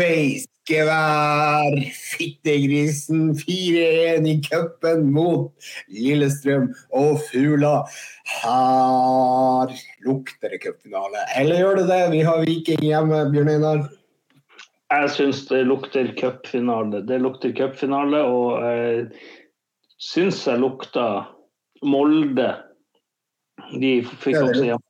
[0.00, 1.74] Boniface gevær.
[1.92, 5.52] Fittegrisen 4-1 i cupen mot
[5.92, 7.84] Lillestrøm og Fugla.
[8.40, 9.74] Her
[10.06, 11.24] lukter det cupfinale.
[11.36, 12.00] Eller gjør det det?
[12.14, 13.82] Vi har Viking hjemme, Bjørn Einar.
[14.90, 17.02] Jeg syns det lukter cupfinale.
[17.06, 19.04] Det lukter cupfinale, og jeg
[20.00, 21.26] syns jeg lukta
[21.84, 22.54] Molde.
[23.76, 23.92] De
[24.24, 24.86] fikk også hjemme.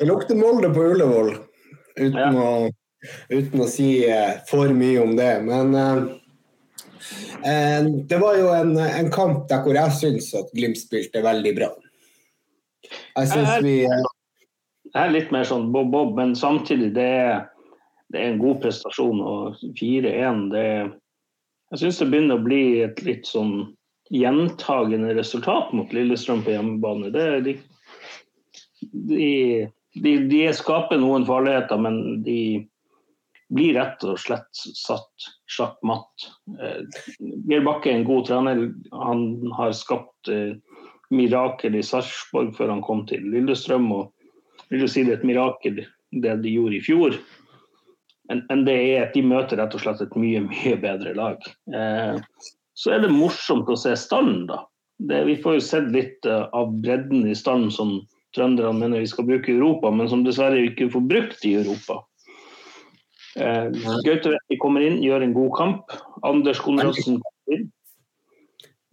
[0.00, 1.30] Det lukter Molde på Ullevål,
[1.96, 2.32] uten, Ja.
[2.32, 2.72] å,
[3.28, 5.32] uten å si eh, for mye om det.
[5.46, 6.02] Men eh,
[7.50, 11.54] eh, det var jo en, en kamp der hvor jeg syns at Glimt spilte veldig
[11.58, 11.72] bra.
[13.16, 14.04] Jeg syns vi eh,
[14.92, 17.40] Jeg er litt mer sånn bob-bob, men samtidig det er,
[18.12, 19.20] det er en god prestasjon.
[19.20, 23.74] Og 4-1, Jeg syns det begynner å bli et litt sånn
[24.14, 27.10] gjentagende resultat mot Lillestrøm på hjemmebane.
[27.10, 27.56] Det, de,
[29.10, 29.30] de,
[29.98, 32.38] de, de skaper noen farligheter, men de
[33.54, 36.26] blir rett og slett satt sjakk matt.
[36.58, 36.82] Eh,
[37.46, 38.62] Geir Bakke er en god trener.
[38.92, 40.56] Han har skapt eh,
[41.14, 43.90] mirakel i Sarpsborg før han kom til Lillestrøm.
[43.92, 44.12] og
[44.70, 47.18] vil jo si det er et mirakel det de gjorde i fjor.
[48.26, 51.44] Men, det er at de møter rett og slett et mye mye bedre lag.
[51.70, 52.18] Eh,
[52.76, 54.64] så er det morsomt å se stallen, da.
[54.96, 57.98] Det, vi får jo sett litt av bredden i stallen som
[58.36, 62.00] trønderne mener vi skal bruke i Europa, men som dessverre ikke får brukt i Europa.
[63.36, 63.70] Eh,
[64.04, 65.96] Gaute Vetti kommer inn, gjør en god kamp.
[66.24, 67.66] Anders Konradsen kommer inn.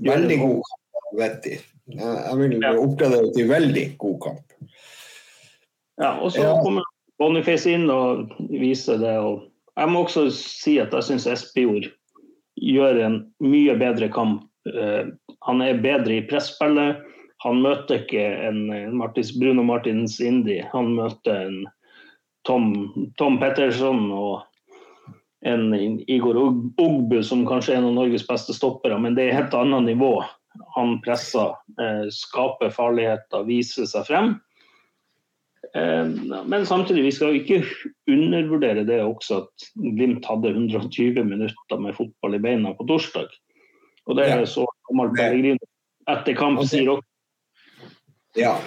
[0.03, 1.45] veldig god kamp, vet.
[1.87, 2.73] Jeg vil Ja.
[2.75, 4.43] oppgradere til veldig god kamp.
[5.99, 6.61] Ja, og så Ja.
[6.63, 6.83] kommer
[7.19, 9.17] Boniface inn og viser det.
[9.19, 9.43] Og
[9.77, 11.91] jeg må også si at jeg syns Espejord
[12.59, 14.43] gjør en mye bedre kamp.
[14.65, 15.05] Eh,
[15.43, 17.01] han er bedre i presspillet.
[17.43, 20.59] Han møter ikke en Martins, Bruno Martins Indi.
[20.73, 21.65] Han møter en
[22.47, 22.73] Tom,
[23.17, 24.43] Tom Petterson og
[25.43, 25.73] en
[26.07, 29.57] Igor Ogbu, som kanskje er en av Norges beste stoppere, men det er et helt
[29.59, 30.15] annet nivå.
[30.75, 34.35] Han presser, eh, skaper farligheter, viser seg frem.
[35.75, 36.05] Eh,
[36.45, 37.63] Men samtidig, vi skal ikke
[38.07, 43.27] undervurdere det også at Glimt hadde 120 minutter med fotball i beina på torsdag.
[44.07, 45.59] Og det er så gammelt Pellegrino
[46.11, 47.07] etter kamp sier også.
[48.35, 48.57] Ja.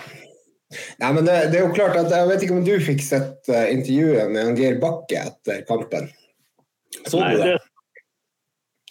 [0.99, 3.50] Nei, men det, det er jo klart at Jeg vet ikke om du fikk sett
[3.53, 6.09] eh, intervjuet med Geir Bakke etter kampen?
[7.06, 7.54] Så Nei, du det?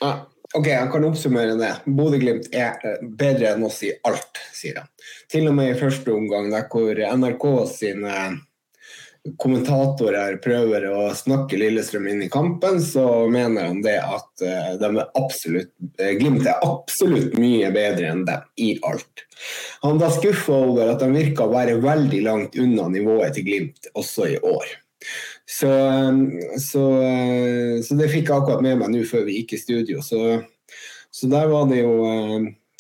[0.02, 0.14] Ja.
[0.56, 1.72] Ok, jeg kan oppsummere det.
[1.98, 4.92] Bodø-Glimt er eh, bedre enn oss i alt, sier han.
[5.32, 8.20] Til og med i første omgang, der hvor NRK sine
[9.42, 14.90] kommentatorer prøver å snakke Lillestrøm inn i kampen, så mener han det at eh, de
[14.92, 19.26] er absolutt, eh, Glimt er absolutt mye bedre enn dem i alt.
[19.82, 23.90] Han var skuffa over at de virka å være veldig langt unna nivået til Glimt
[23.98, 24.76] også i år.
[25.50, 26.86] Så, eh, så,
[27.86, 30.06] så det fikk jeg akkurat med meg nå før vi gikk i studio.
[30.06, 30.22] Så,
[31.10, 31.96] så der var det jo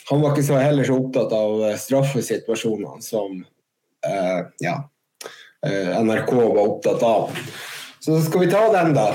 [0.05, 3.39] Han var ikke så heller så opptatt av straffesituasjonene som
[4.61, 4.75] ja,
[5.65, 7.39] NRK var opptatt av.
[7.99, 9.07] Så skal vi ta den, da.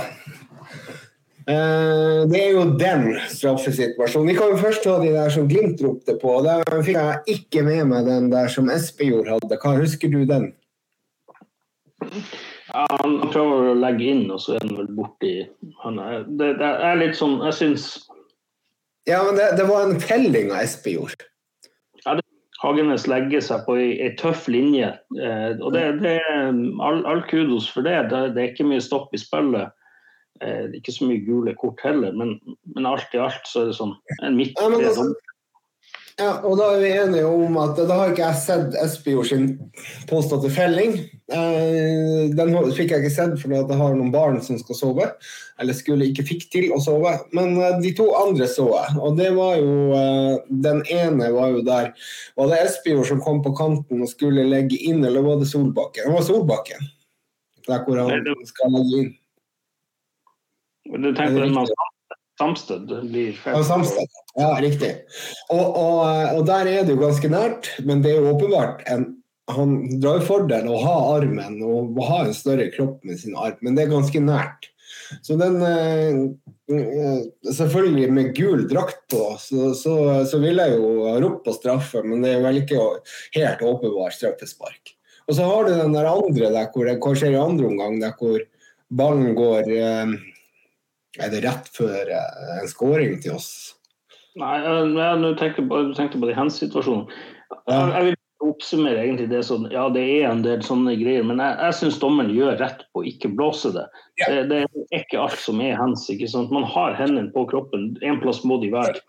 [1.51, 4.29] Eh, det er jo den straffesituasjonen.
[4.31, 6.37] Vi kan jo først ta de der som Glimt ropte på.
[6.47, 9.59] Der fikk jeg ikke med meg den der som Espejord hadde.
[9.63, 10.53] Hva Husker du den?
[12.71, 15.35] ja, han prøver å legge inn, og så er han vel borti
[15.83, 17.85] han er, det, det er litt sånn Jeg syns
[19.09, 21.27] Ja, men det, det var en felling av Espejord.
[22.61, 24.93] Hagenes legger seg på ei, tøff linje.
[25.17, 28.11] Eh, og det, det all, all kudos for det.
[28.13, 28.25] det.
[28.37, 29.73] Det er ikke mye stopp i spillet.
[30.45, 32.37] Eh, ikke så mye gule kort heller, men,
[32.75, 33.93] men alt i alt så er det sånn
[34.25, 35.11] en midt Ja, altså,
[36.19, 39.47] Ja, og da er vi enige om at da har ikke jeg sett Espejord sin
[40.11, 40.97] påståtte felling.
[41.31, 45.07] Eh, den fikk jeg ikke sett fordi at jeg har noen barn som skal sove.
[45.61, 47.15] Eller skulle ikke fikk til å sove.
[47.37, 48.97] Men eh, de to andre så jeg.
[49.01, 50.35] Og det var jo eh,
[50.67, 51.93] Den ene var jo der
[52.39, 56.09] Var det Espejord som kom på kanten og skulle legge inn, eller var det Solbakken?
[56.09, 56.91] Det var Solbakken.
[57.69, 59.17] Der hvor han skal legge inn.
[60.91, 61.90] Du tenker på den med
[62.41, 63.59] Samsted blir feil.
[63.59, 64.19] Ja, Samsted.
[64.39, 64.95] Ja, riktig.
[65.53, 66.03] Og, og,
[66.39, 69.11] og der er det jo ganske nært, men det er jo åpenbart en
[69.51, 73.75] Han drar fordel å ha armen og ha en større kropp med sin arm, men
[73.75, 74.69] det er ganske nært.
[75.27, 76.21] Så den eh,
[76.71, 79.97] eh, Selvfølgelig med gul drakt på, så, så,
[80.31, 82.79] så vil jeg jo ha ropt på straffe, men det er vel ikke
[83.35, 84.95] helt åpenbart straffespark.
[85.27, 87.99] Og så har du den der andre der hvor det kanskje er i andre omgang,
[88.03, 88.39] der hvor
[89.03, 90.15] ballen går eh,
[91.19, 93.51] Er det rett før eh, en scoring til oss?
[94.39, 97.09] Nei, jeg, tenker på, jeg tenkte på de hands-situasjonen.
[97.67, 101.43] Jeg, jeg vil oppsummere egentlig det sånn Ja, det er en del sånne greier, men
[101.43, 103.87] jeg, jeg syns dommeren gjør rett på å ikke blåse det.
[104.23, 104.31] Ja.
[104.31, 104.45] det.
[104.53, 106.07] Det er ikke alt som er hands.
[106.13, 106.55] ikke sant?
[106.55, 107.93] Man har hendene på kroppen.
[108.07, 109.03] En plass må de være.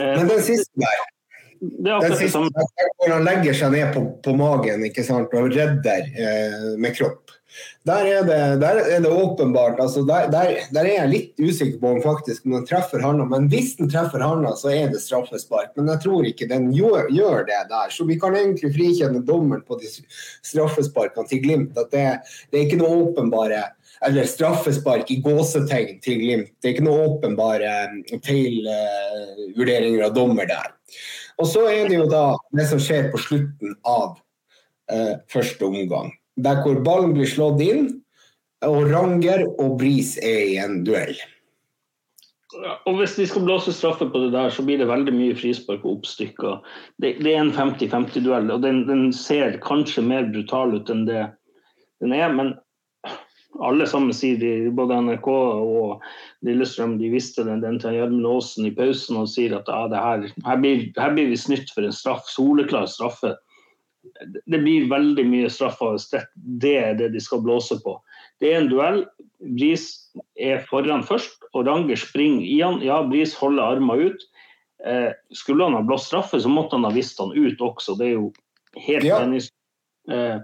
[0.00, 1.04] Eh, Men den siste der,
[1.64, 2.90] det er den siste, det samme.
[2.98, 7.32] hvor han legger seg ned på, på magen ikke sant, og redder eh, med kropp,
[7.84, 11.78] der er det, der er det åpenbart altså der, der, der er jeg litt usikker
[11.82, 13.26] på om faktisk om den treffer handa.
[13.28, 15.74] Men hvis den treffer handa, så er det straffespark.
[15.76, 17.92] Men jeg tror ikke den gjør, gjør det der.
[17.92, 21.76] Så vi kan egentlig frikjenne dommeren på de straffesparkene til Glimt.
[21.78, 22.06] At det,
[22.50, 23.62] det er ikke noe åpenbare
[24.04, 26.50] eller straffespark i gåsetegn til Glimt.
[26.60, 27.76] Det er ikke noe åpenbare
[28.24, 30.72] feil uh, vurderinger av dommer der.
[31.40, 34.16] Og så er det jo da det som skjer på slutten av
[34.92, 36.12] uh, første omgang.
[36.40, 37.86] Der hvor ballen blir slått inn,
[38.64, 41.14] og Ranger og Bris er i en duell.
[42.54, 45.36] Ja, Og hvis de skal blåse straffe på det der, så blir det veldig mye
[45.38, 46.60] frispark og oppstykker.
[47.02, 51.24] Det, det er en 50-50-duell, og den, den ser kanskje mer brutal ut enn det
[52.02, 52.30] den er.
[52.34, 52.54] Men
[53.62, 56.04] alle sammen sier, de, både NRK og
[56.46, 60.28] Lillestrøm, de visste den, den til Gjermund Aasen i pausen og sier at ja, her,
[60.46, 63.34] her, blir, her blir vi snytt for en straff, soleklar straffe.
[64.46, 67.96] Det blir veldig mye straffer hvis det, er det de skal blåse på.
[68.42, 69.02] Det er en duell.
[69.56, 69.88] Bris
[70.40, 72.80] er foran først, og Ranger springer i han.
[72.84, 74.28] Ja, Bris holder armene ut.
[74.84, 77.96] Eh, skulle han ha blåst straffe, så måtte han ha visst han ut også.
[77.98, 78.32] Det er jo
[78.86, 79.20] helt Ja.
[79.24, 79.48] enig.
[80.10, 80.40] Eh,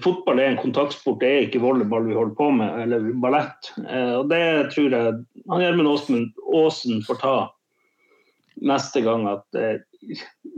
[0.00, 3.72] fotball er en kontaktsport, det er ikke volleyball vi holder på med, eller ballett.
[3.84, 7.34] Eh, og det tror jeg han Gjermund Aasen, Aasen får ta
[8.62, 9.78] neste gang at eh,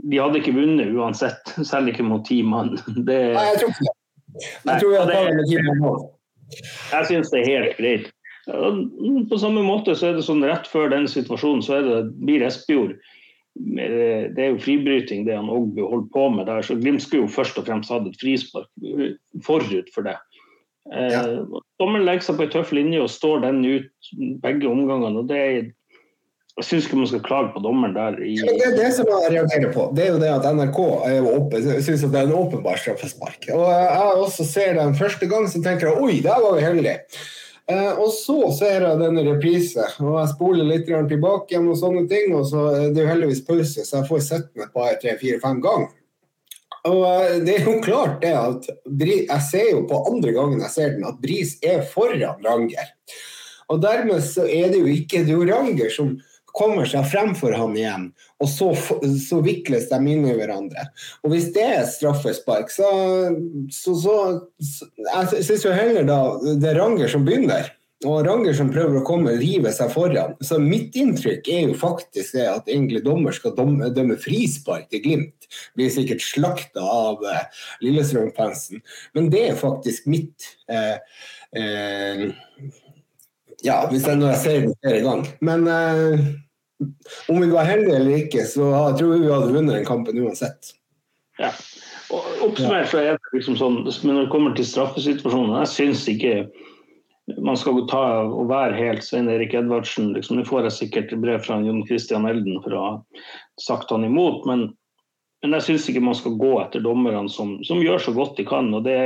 [0.09, 2.75] de hadde ikke vunnet uansett, selv ikke mot ti mann.
[2.95, 3.95] Det, Nei, jeg tror ikke det.
[4.65, 5.99] Jeg tror vi har tatt med ti mål.
[6.91, 8.07] jeg syns det er helt greit.
[9.31, 11.95] På samme måte så er det sånn rett før den situasjonen så er det,
[12.27, 16.75] blir Espejord eh, Det er jo fribryting det han Ågbu holder på med der, så
[16.77, 18.69] Glimt skulle jo først og fremst hatt et frispark
[19.47, 20.17] forut for det.
[20.93, 21.23] Eh, Ja.
[21.81, 24.11] Dommeren legger seg på en tøff linje og står den ut
[24.43, 25.23] begge omgangene.
[25.23, 25.57] og det er
[26.55, 28.15] jeg syns ikke man skal klage på dommeren der.
[28.23, 29.89] I, Ja, det er det som jeg reagerer på.
[29.95, 33.49] Det er jo det at NRK er syns at det er en åpenbar straffespark.
[33.51, 37.01] Og jeg også ser den første gang, så tenker jeg oi, der var vi heldige.
[37.67, 42.31] Eh, og så ser jeg denne reprise, og jeg spoler litt tilbake og sånne ting.
[42.37, 45.15] Og så er det jo heldigvis pause, så jeg får sett den et par, tre,
[45.19, 45.91] fire, fem ganger.
[46.85, 50.71] Og eh, det er jo klart det at Jeg ser jo på andre gangen jeg
[50.71, 52.93] ser den, at Bris er foran Ranger.
[53.73, 56.13] Og dermed så er det jo ikke det er Ranger som
[56.55, 58.09] kommer seg fremfor han igjen,
[58.39, 58.71] og så,
[59.21, 60.87] så vikles de inn i hverandre.
[61.23, 62.89] Og hvis det er straffespark, så,
[63.71, 64.17] så, så,
[64.59, 67.73] så Jeg syns jo heller da det er Ranger som begynner.
[68.03, 70.35] Og Ranger som prøver å komme og rive seg foran.
[70.43, 75.03] Så mitt inntrykk er jo faktisk det at egentlig dommer skal dømme, dømme frispark til
[75.05, 75.47] Glimt.
[75.77, 77.45] Blir sikkert slakta av eh,
[77.85, 78.83] Lillestrøm-fansen.
[79.15, 80.97] Men det er faktisk mitt eh,
[81.55, 82.25] eh,
[83.65, 85.31] Ja, hvis jeg, når jeg ser det flere ganger.
[85.47, 86.27] Men eh,
[87.31, 90.73] om vi var heldige eller ikke, så jeg tror vi hadde vunnet den kampen uansett.
[91.39, 91.51] Ja.
[92.13, 96.05] Og Oppsummert så er det liksom sånn, men når det kommer til straffesituasjonen, jeg syns
[96.11, 96.35] ikke
[97.41, 100.11] man skal ta og være helt Svein Erik Edvardsen.
[100.13, 102.91] Liksom, Nå får jeg sikkert brev fra Jon Christian Elden for å ha
[103.61, 104.67] sagt han imot, men,
[105.41, 108.45] men jeg syns ikke man skal gå etter dommerne som, som gjør så godt de
[108.45, 108.69] kan.
[108.77, 108.97] og det,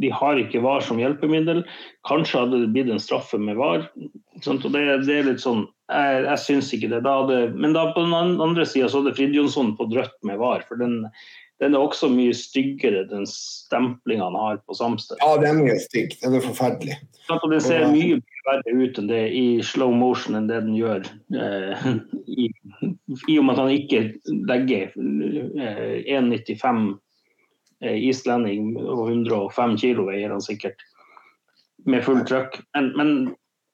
[0.00, 1.60] De har ikke VAR som hjelpemiddel.
[2.08, 3.84] Kanskje hadde det blitt en straffe med VAR.
[3.92, 7.02] og det, det er litt sånn, Jeg, jeg syns ikke det.
[7.06, 10.66] Da hadde, men da på den andre sida så hadde Fridjonsson fått rødt med VAR.
[10.68, 11.04] for den
[11.58, 15.18] den er også mye styggere, den stemplinga han har på Samsted.
[15.18, 16.14] Ja, den er stygg.
[16.22, 16.98] Den er forferdelig.
[17.34, 21.08] Og den ser mye verre ut enn det i slow motion enn det den gjør.
[21.34, 21.88] Eh,
[22.30, 22.46] i,
[23.26, 24.02] I og med at han ikke
[24.48, 26.86] legger eh, 1,95
[27.82, 30.86] eh, islending og 105 kilo veier han sikkert
[31.90, 32.60] med full trøkk.
[32.76, 33.12] Men, men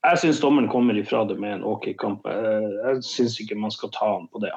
[0.04, 2.28] jeg syns dommeren kommer ifra det med en OK kamp.
[2.28, 4.52] Jeg syns ikke man skal ta han på det.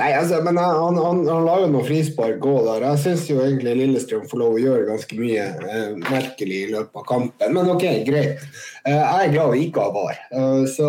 [0.00, 2.86] Nei, altså, men han, han, han lager noen frispark òg der.
[2.92, 7.02] Jeg syns jo egentlig Lillestrøm får lov å gjøre ganske mye eh, merkelig i løpet
[7.02, 7.52] av kampen.
[7.56, 8.40] Men OK, greit.
[8.86, 10.22] Eh, jeg er glad vi ikke har VAR.
[10.30, 10.88] Eh, så,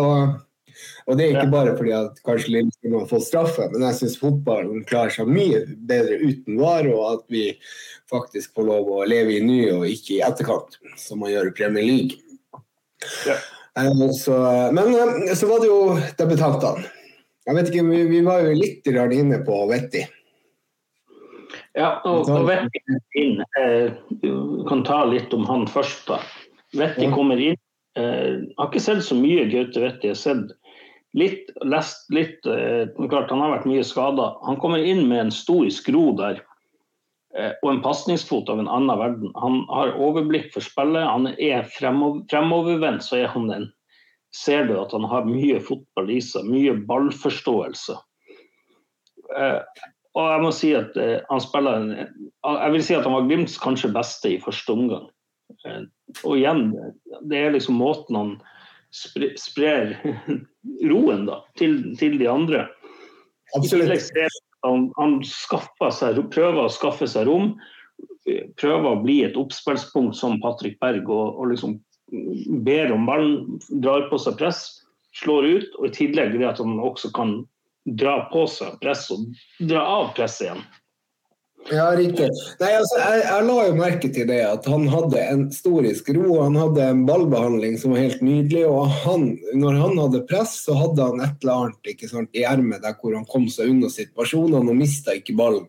[1.04, 4.18] og det er ikke bare fordi at kanskje Lillestrøm har fått straffe, men jeg syns
[4.22, 7.46] fotballen klarer seg mye bedre uten VAR, og at vi
[8.12, 11.56] faktisk får lov å leve i ny og ikke i etterkant, som man gjør i
[11.60, 12.31] Premier League.
[13.26, 13.36] Ja.
[13.82, 14.36] Eh, så,
[14.72, 15.80] men eh, så var det jo
[16.18, 16.84] debutantene.
[17.46, 20.04] Jeg vet ikke, vi, vi var jo litt inne på Vetti.
[21.74, 22.82] Ja, og, og Vetti
[23.18, 23.40] inn.
[23.58, 23.92] Eh,
[24.22, 26.06] du kan ta litt om han først.
[26.08, 26.20] da.
[26.76, 27.14] Vetti Ja.
[27.14, 27.58] kommer inn.
[27.96, 30.08] Eh, har ikke sett så mye Gaute Vetti.
[30.12, 30.54] Jeg har sett
[31.18, 34.36] litt, lest litt eh, klart Han har vært mye skada.
[34.46, 36.40] Han kommer inn med en stor skro der.
[37.38, 39.32] Eh, og en pasningsfot av en annen verden.
[39.42, 43.70] Han har overblikk for spillet, han er fremover, fremovervendt, så er han en
[44.32, 47.98] ser du at han har mye fotball i seg, mye ballforståelse.
[49.36, 49.58] Eh,
[50.12, 51.90] og jeg må si at eh, han spiller en,
[52.44, 55.08] Jeg vil si at han var Glimts kanskje beste i første omgang.
[56.24, 56.72] Og igjen,
[57.28, 58.32] det er liksom måten han
[58.92, 59.94] sprer
[60.92, 62.66] roen da, til, til, de andre.
[63.56, 64.08] Absolutt.
[64.66, 67.54] Han, han seg, prøver å skaffe seg rom,
[68.60, 71.80] prøver å bli et oppspillspunkt som Patrick Berg, og, og liksom
[72.66, 74.64] ber om ballen, drar på seg press,
[75.22, 75.74] slår ut.
[75.80, 77.40] Og i tillegg det at han også kan
[77.84, 79.26] dra på seg press og
[79.58, 80.62] dra av presset igjen.
[81.70, 82.26] Ja, riktig.
[82.58, 86.40] Nei, altså, jeg, jeg, la jo merke til det at han hadde en storisk ro.
[86.42, 88.64] Han hadde en ballbehandling som var helt nydelig.
[88.68, 92.46] Og han, når han hadde press, så hadde han et eller annet ikke sant, i
[92.48, 95.68] ermet der hvor han kom seg unna situasjonene og mista ikke ballen.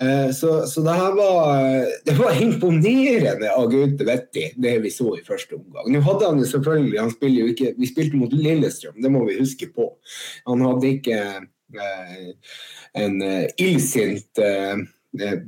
[0.00, 1.66] Eh, så, så det her var,
[2.08, 5.90] det var imponerende av Gaute Vetti, det vi så i første omgang.
[5.92, 9.36] Nå hadde han jo selvfølgelig, han jo ikke, Vi spilte mot Lillestrøm, det må vi
[9.42, 9.90] huske på.
[10.48, 11.20] Han hadde ikke
[11.76, 12.56] eh,
[13.04, 14.80] en eh, illsint eh,
[15.18, 15.38] Eh,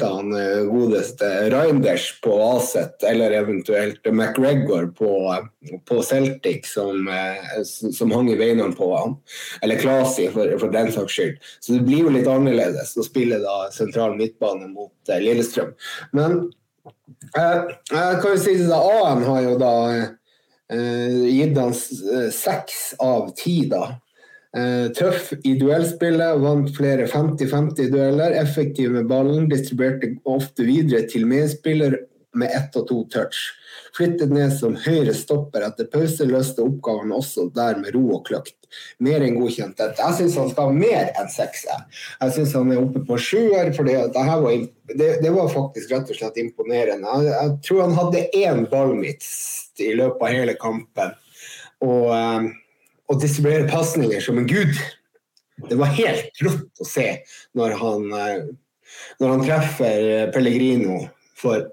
[0.00, 5.36] han eh, godeste Reinders på Aset, eller eventuelt McGregor på,
[5.88, 9.16] på Celtic, som, eh, som, hang i beina på han.
[9.62, 11.38] Eller Klasi, for, for, den saks skyld.
[11.60, 15.76] Så det blir jo litt annerledes å spille da sentral midtbane mot Lillestrøm.
[16.18, 16.40] Men
[17.38, 21.78] eh, kan jo si at A-en har jo da eh, gitt han
[22.34, 23.94] seks av ti, da.
[24.56, 28.36] Uh, tøff i duellspillet, vant flere 50-50-dueller.
[28.40, 31.98] Effektiv med ballen, distribuerte ofte videre til medspiller
[32.38, 33.38] med ett og to touch.
[33.96, 38.54] Flyttet ned som høyre stopper etter pause, løste oppgaven også der med ro og kløkt.
[39.02, 40.04] Mer enn godkjent dette.
[40.04, 41.64] Jeg syns han skal ha mer enn seks.
[41.68, 43.96] Jeg syns han er oppe på sjuer, for det,
[44.92, 47.16] det, det, var faktisk rett og slett imponerende.
[47.24, 51.16] Jeg, jeg tror han hadde én ballmist i løpet av hele kampen.
[51.84, 52.50] Og um,
[53.08, 54.76] og distribuere pasninger som en gud.
[55.68, 57.08] Det var helt rått å se
[57.58, 58.48] når han, eh,
[59.20, 61.02] når han treffer Pellegrino
[61.38, 61.66] for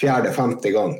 [0.00, 0.96] fjerde-femte gang.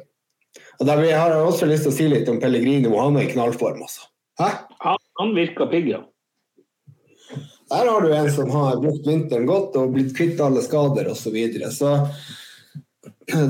[0.80, 2.92] Og der har jeg også lyst til å si litt om Pellegrino.
[3.00, 4.08] Han er i knallform, altså.
[4.40, 4.48] Hæ?
[4.84, 6.04] Han, han virker pigg, ja.
[7.70, 11.28] Der har du en som har brukt vinteren godt og blitt kvitt alle skader osv.
[11.28, 11.70] Så, videre.
[11.70, 11.92] så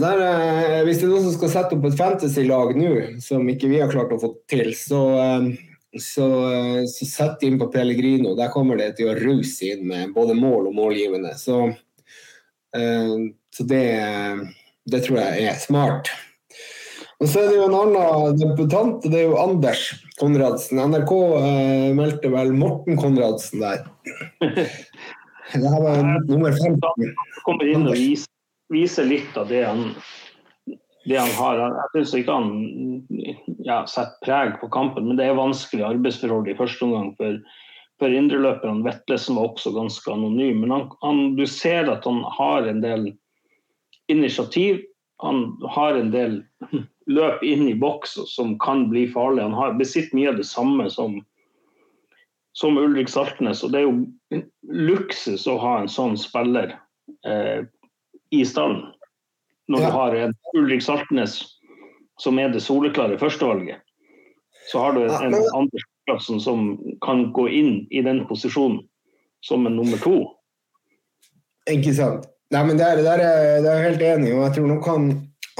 [0.03, 2.93] der, eh, hvis det er noen som skal sette opp et fantasy-lag nå,
[3.25, 5.49] som ikke vi har klart å få til, så eh,
[5.99, 6.27] så,
[6.87, 8.35] så sett inn på Pellegrino.
[8.39, 11.35] Der kommer det til å ruse inn med både mål og målgivende.
[11.39, 11.63] Så,
[12.77, 13.17] uh,
[13.57, 13.87] så det,
[14.87, 16.13] det, tror jeg er smart.
[17.21, 19.83] Og så er det jo en annen debutant, det er jo Anders
[20.21, 20.81] Konradsen.
[20.81, 23.85] NRK uh, meldte vel Morten Konradsen der.
[25.51, 27.09] Det her var nummer 15.
[27.43, 28.31] Kommer inn og viser,
[28.71, 29.89] viser litt av det han
[31.11, 31.61] det han har.
[31.61, 32.51] Jeg syns ikke han
[33.67, 37.41] ja, setter preg på kampen, men det er vanskelig arbeidsforhold i første omgang for,
[38.03, 38.85] for indreløperne.
[38.87, 40.63] Vetlesen var også ganske anonym.
[40.63, 43.11] Men han, han, du ser at han har en del
[44.13, 44.85] initiativ.
[45.25, 46.39] Han har en del
[47.11, 49.43] løp inn i boks som kan bli farlig.
[49.49, 51.19] Han har besitter mye av det samme som,
[52.57, 53.65] som Ulrik Saltnes.
[53.67, 56.77] Og det er jo luksus å ha en sånn spiller
[57.27, 57.67] eh,
[58.31, 58.87] i stallen
[59.71, 59.87] når ja.
[59.87, 61.39] du har en Ulrik Saltnes
[62.21, 63.81] som er det soleklare førstevalget.
[64.71, 66.75] Så har du en, en Anders Plassen som
[67.05, 68.83] kan gå inn i den posisjonen
[69.47, 70.19] som en nummer to.
[71.71, 72.27] Ikke sant.
[72.51, 75.11] Nei, men der, der, er, der er jeg helt enig, og jeg tror nok han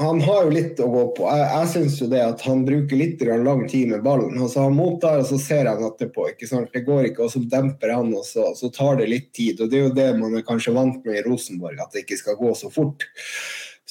[0.01, 1.25] han har jo litt å gå på.
[1.29, 4.37] Jeg, jeg syns jo det at han bruker litt lang tid med ballen.
[4.39, 6.27] Altså, han mottar, og så ser han etterpå.
[6.31, 6.71] ikke sant?
[6.73, 9.61] Det går ikke, og så demper han, og så, så tar det litt tid.
[9.61, 12.19] og Det er jo det man er kanskje vant med i Rosenborg, at det ikke
[12.23, 13.05] skal gå så fort.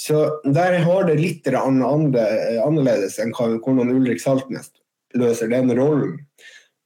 [0.01, 4.71] Så der har det litt annerledes enn hvordan Ulrik Saltnes
[5.19, 6.15] løser den rollen.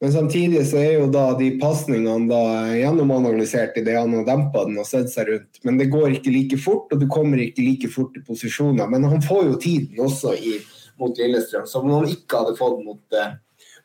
[0.02, 2.38] Men samtidig så er jo da de pasningene
[2.80, 5.60] gjennomanalysert i det han har dempa den og sett seg rundt.
[5.64, 8.90] Men det går ikke like fort, og du kommer ikke like fort i posisjoner.
[8.90, 10.58] Men han får jo tiden også i,
[11.00, 13.38] mot Lillestrøm, som han ikke hadde fått mot, eh,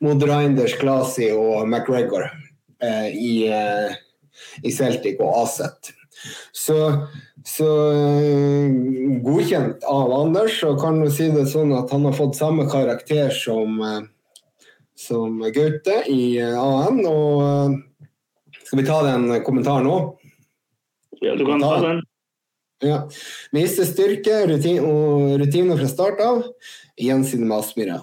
[0.04, 2.26] mot Reinders, Klasi og McGregor
[2.82, 3.96] eh, i, eh,
[4.66, 5.94] i Celtic og Aset.
[6.52, 6.78] Så,
[7.48, 8.72] så eh,
[9.24, 13.32] godkjent av Anders, og kan du si det sånn at han har fått samme karakter
[13.36, 14.02] som, eh,
[15.00, 17.02] som Gaute i eh, AN.
[17.08, 17.80] Og
[18.64, 19.98] skal vi ta den kommentaren nå?
[21.24, 22.04] Ja, du kan ta den.
[22.84, 23.02] Ja.
[23.52, 26.44] Viste styrke rutin, og rutiner fra start av.
[27.00, 28.00] Gjensidig med Aspmyra.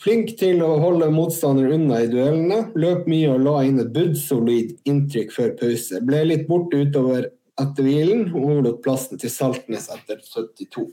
[0.00, 2.62] Flink til å holde motstander unna i duellene.
[2.80, 6.00] Løp mye og la inn et budsolid inntrykk før pause.
[6.08, 7.28] Ble litt borte utover
[7.60, 10.86] etter hvilen og overlot plassen til Saltnes etter 72.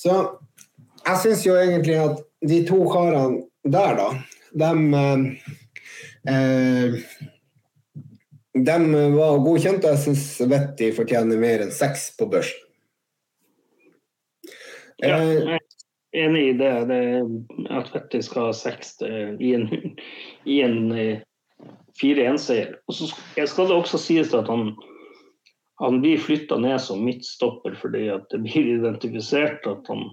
[0.00, 0.16] Så
[1.04, 2.18] jeg syns jo egentlig at
[2.50, 4.08] de to karene der, da,
[4.56, 4.94] dem
[6.26, 6.96] eh,
[8.56, 8.76] De
[9.14, 12.66] var godkjent, og jeg syns Vetti fortjener mer enn seks på børsen.
[15.00, 15.60] Ja, Eh, jeg
[16.12, 16.84] enig i det.
[16.90, 17.02] det
[17.70, 19.66] at Vetti skal ha seks i en,
[20.44, 21.26] i en eh,
[22.00, 22.78] 4-1-seier.
[22.88, 24.72] Og så skal det også sies at han,
[25.82, 30.08] han blir flytta ned som midtstopper fordi det blir identifisert at han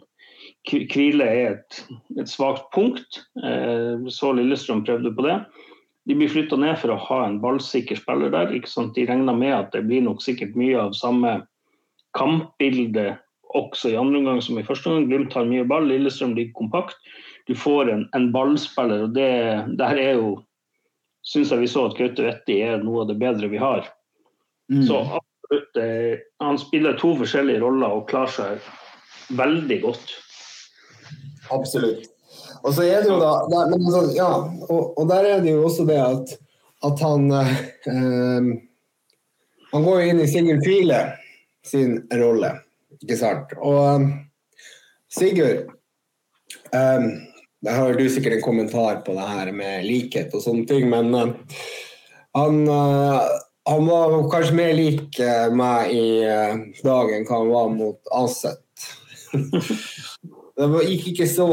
[0.67, 1.79] hvile er et,
[2.19, 3.21] et svakt punkt.
[3.43, 5.39] Eh, så Lillestrøm prøvde på det.
[6.07, 8.53] De blir flytta ned for å ha en ballsikker spiller der.
[8.55, 11.41] De regner med at det blir nok sikkert mye av samme
[12.15, 13.17] kampbilde
[13.55, 15.07] også i andre omgang som i første omgang.
[15.11, 16.97] Glimt har mye ball, Lillestrøm ligger kompakt.
[17.47, 19.31] Du får en, en ballspiller, og det
[19.79, 20.37] der er jo
[21.27, 23.81] Syns jeg vi så at Gaute Vetti er noe av det bedre vi har.
[24.71, 24.85] mm.
[24.87, 28.69] Så absolutt, eh, han spiller to forskjellige roller og klarer seg
[29.35, 30.13] veldig godt.
[31.51, 32.07] Absolutt.
[32.63, 34.29] Og så er det jo da der, men altså, ja,
[34.69, 36.33] og, og der er det jo også det at,
[36.87, 38.49] at han eh,
[39.73, 41.01] Han går inn i Sigurd Kvile
[41.67, 42.53] sin rolle,
[43.03, 43.55] ikke sant.
[43.61, 44.07] Og eh,
[45.07, 45.69] Sigurd
[46.75, 47.09] um,
[47.63, 51.13] Der har du sikkert en kommentar på det her med likhet og sånne ting, men
[51.15, 51.31] uh,
[52.37, 53.23] han, uh,
[53.67, 58.13] han var kanskje mer lik eh, meg i uh, dag enn hva han var mot
[58.19, 58.63] Aset.
[60.57, 61.47] Det gikk ikke så,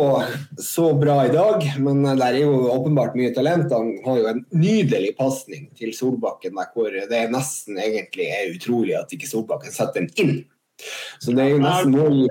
[0.65, 3.69] så bra i dag, men det er jo åpenbart mye talent.
[3.77, 8.95] Han har jo en nydelig pasning til Solbakken, der hvor det nesten egentlig er utrolig
[8.97, 10.33] at ikke Solbakken setter den inn.
[11.23, 12.25] Så det er jo nesten mål.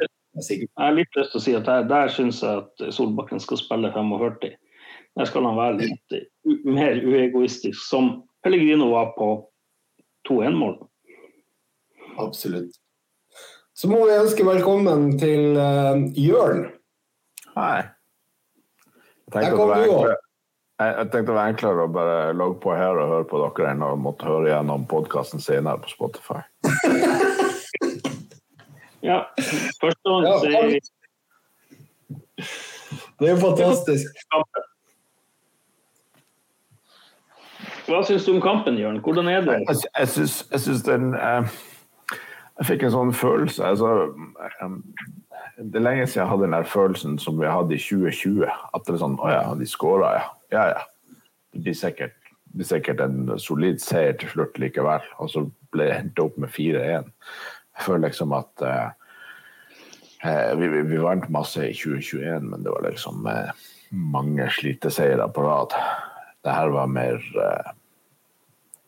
[0.49, 3.59] Jeg har litt lyst til å si at der, der syns jeg at Solbakken skal
[3.61, 4.55] spille 45.
[5.13, 9.29] Der skal han være litt mer uegoistisk, som Pellegrino var på
[10.29, 10.79] 2-1-mål.
[12.21, 12.73] Absolutt.
[13.73, 16.67] Så må vi ønske velkommen til uh, Jørn.
[17.53, 17.81] Hei.
[19.33, 20.13] Der kom du
[20.81, 23.71] jeg, jeg tenkte det var enklere å bare logge på her og høre på dere
[23.71, 26.41] enn å måtte høre gjennom podkasten senere på Spotify.
[29.03, 29.19] Ja,
[29.81, 30.79] Først og fremst er vi
[33.19, 34.21] Det er jo fantastisk.
[37.87, 39.01] Hva syns du om kampen, Jørn?
[39.03, 39.59] Hvordan er det?
[39.67, 41.51] Jeg, jeg, syns, jeg syns den eh,
[42.59, 43.89] Jeg fikk en sånn følelse altså,
[45.59, 48.47] Det er lenge siden jeg hadde den der følelsen som vi hadde i 2020.
[48.47, 50.29] At det er sånn Å ja, de skåra, ja.
[50.53, 50.85] Ja ja.
[51.53, 52.15] Det blir sikkert,
[52.47, 55.03] det blir sikkert en solid seier til slutt likevel.
[55.21, 57.11] Og så ble det hentet opp med 4-1.
[57.73, 58.89] Jeg føler liksom at eh,
[60.29, 65.29] eh, vi, vi, vi vant masse i 2021, men det var liksom eh, mange sliteseiere
[65.33, 65.73] på rad.
[66.43, 67.73] Det her var mer eh,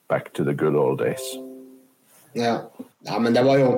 [0.09, 1.35] back to the good old days.
[2.33, 2.61] Ja.
[2.99, 3.69] ja, men det var jo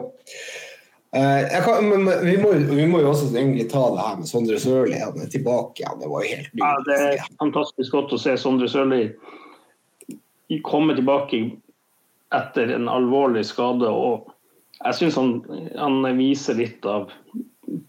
[1.14, 4.16] eh, jeg kan, men, men, vi, må, vi må jo også egentlig ta det her
[4.22, 4.98] med Sondre Sørli.
[4.98, 6.00] Han er tilbake igjen.
[6.02, 9.04] Det var jo helt Ja, det er fantastisk godt å se Sondre Sørli
[10.64, 11.42] komme tilbake
[12.36, 13.88] etter en alvorlig skade.
[13.88, 14.34] og
[14.86, 15.32] Jeg syns han,
[15.76, 17.10] han viser litt av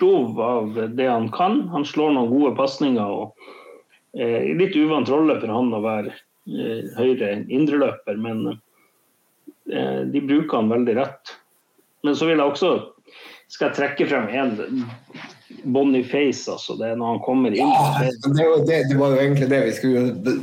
[0.01, 1.61] prov av det han kan.
[1.75, 3.29] Han slår noen gode pasninger.
[4.19, 8.55] eh, Litt uvant rolle for han å være eh, høyre indreløper, men
[9.71, 11.35] eh, de bruker han veldig rett.
[12.07, 12.73] Men så vil jeg også
[13.49, 14.85] skal jeg trekke frem en
[15.65, 16.75] Boniface, altså.
[16.79, 17.67] Det er når han kommer inn.
[17.73, 20.35] Ja, det- var det, det var jo egentlig det vi skulle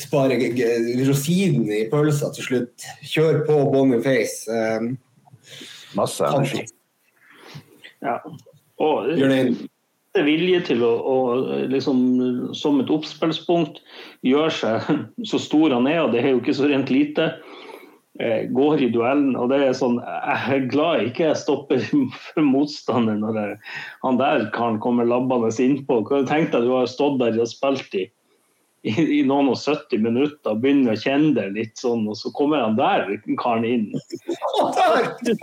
[0.00, 2.86] spare g- rosinen i pølsa til slutt.
[3.04, 4.48] Kjør på Boniface.
[4.50, 4.96] Um,
[5.96, 6.66] Masse energi.
[8.04, 8.20] Ja.
[8.82, 11.16] Og det er vilje til å, å
[11.72, 12.00] liksom,
[12.56, 13.82] som et oppspillspunkt
[14.26, 14.90] gjøre seg
[15.30, 17.32] så stor han er, og det er jo ikke så rent lite.
[18.16, 21.82] Eh, går i duellen, og det er sånn Jeg er glad ikke jeg stopper
[22.24, 23.56] for motstander når jeg,
[24.06, 26.00] han der karen kommer labbende innpå.
[26.30, 28.06] Tenk deg du har stått der og spilt i,
[28.86, 32.62] i, noen og 70 minutter og begynner å kjenne det litt sånn, og så kommer
[32.62, 33.08] han der
[33.40, 33.88] karen inn.
[33.98, 35.36] Så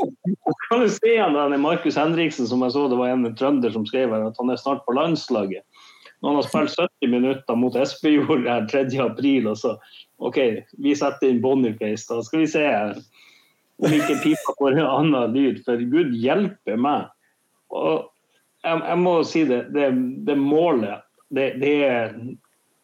[0.69, 3.87] Kan du se han der, Markus Henriksen, som jeg så det var en trønder som
[3.89, 5.65] skrev her, at han er snart på landslaget.
[6.23, 8.85] Når han har spilt 70 minutter mot Espejord her 3.
[9.03, 9.75] april, og så
[10.23, 10.39] OK,
[10.79, 12.63] vi setter inn Boniface, da skal vi se
[13.83, 15.59] om ikke pipa får en annen lyd.
[15.65, 17.09] For Gud hjelpe meg.
[17.73, 18.05] Og
[18.63, 19.89] jeg, jeg må si det, det,
[20.23, 21.03] det målet,
[21.33, 21.75] det, det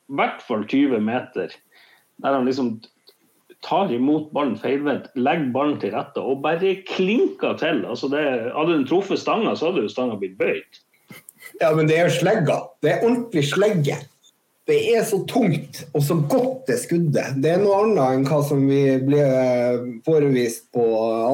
[0.09, 1.53] i hvert fall 20 meter.
[2.23, 2.79] Der han liksom
[3.65, 7.83] tar imot ballen feilvendt, legger ballen til rette og bare klinker til.
[7.85, 8.23] Altså det,
[8.55, 10.79] hadde den truffet stanga, så hadde jo stanga blitt bøyd.
[11.61, 12.61] ja, men det er jo slegga.
[12.83, 13.99] Det er ordentlig slegge.
[14.69, 17.39] det er så tungt og så godt det skuddet.
[17.41, 19.23] Det er noe annet enn hva som vi ble
[20.05, 20.83] forevist på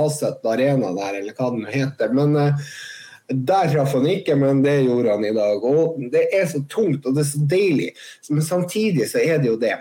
[0.06, 2.14] Aset Arena der, eller hva det heter.
[2.16, 2.70] Men uh,
[3.30, 5.64] der traff han ikke, men det gjorde han i dag.
[5.66, 7.90] Og det er så tungt, og det er så deilig.
[8.30, 9.76] Men samtidig så er det jo det.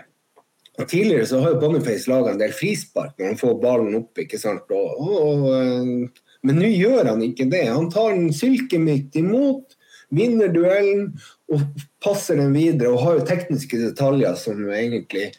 [0.75, 4.19] Og tidligere så har jo Boniface laga en del frispark når han får ballen opp.
[4.19, 4.71] ikke sant?
[4.75, 7.63] Og, og, eh, men nå gjør han ikke det.
[7.69, 9.77] Han tar den silkemykt imot,
[10.15, 11.13] vinner duellen
[11.53, 11.63] og
[12.03, 12.91] passer den videre.
[12.91, 15.31] Og har jo tekniske detaljer som egentlig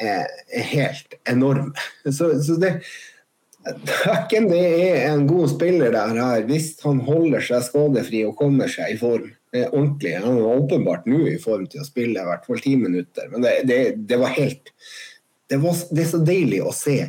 [0.00, 0.24] er
[0.72, 1.74] helt enorme.
[2.06, 2.78] Så, så det,
[3.60, 8.70] Hvem det er en god spiller der her, hvis han holder seg skadefri og kommer
[8.72, 10.16] seg i form ordentlig.
[10.22, 13.42] Han er åpenbart nå i form til å spille i hvert fall ti minutter, men
[13.42, 14.70] det, det, det var helt
[15.50, 17.00] det, var, det, er så deilig å se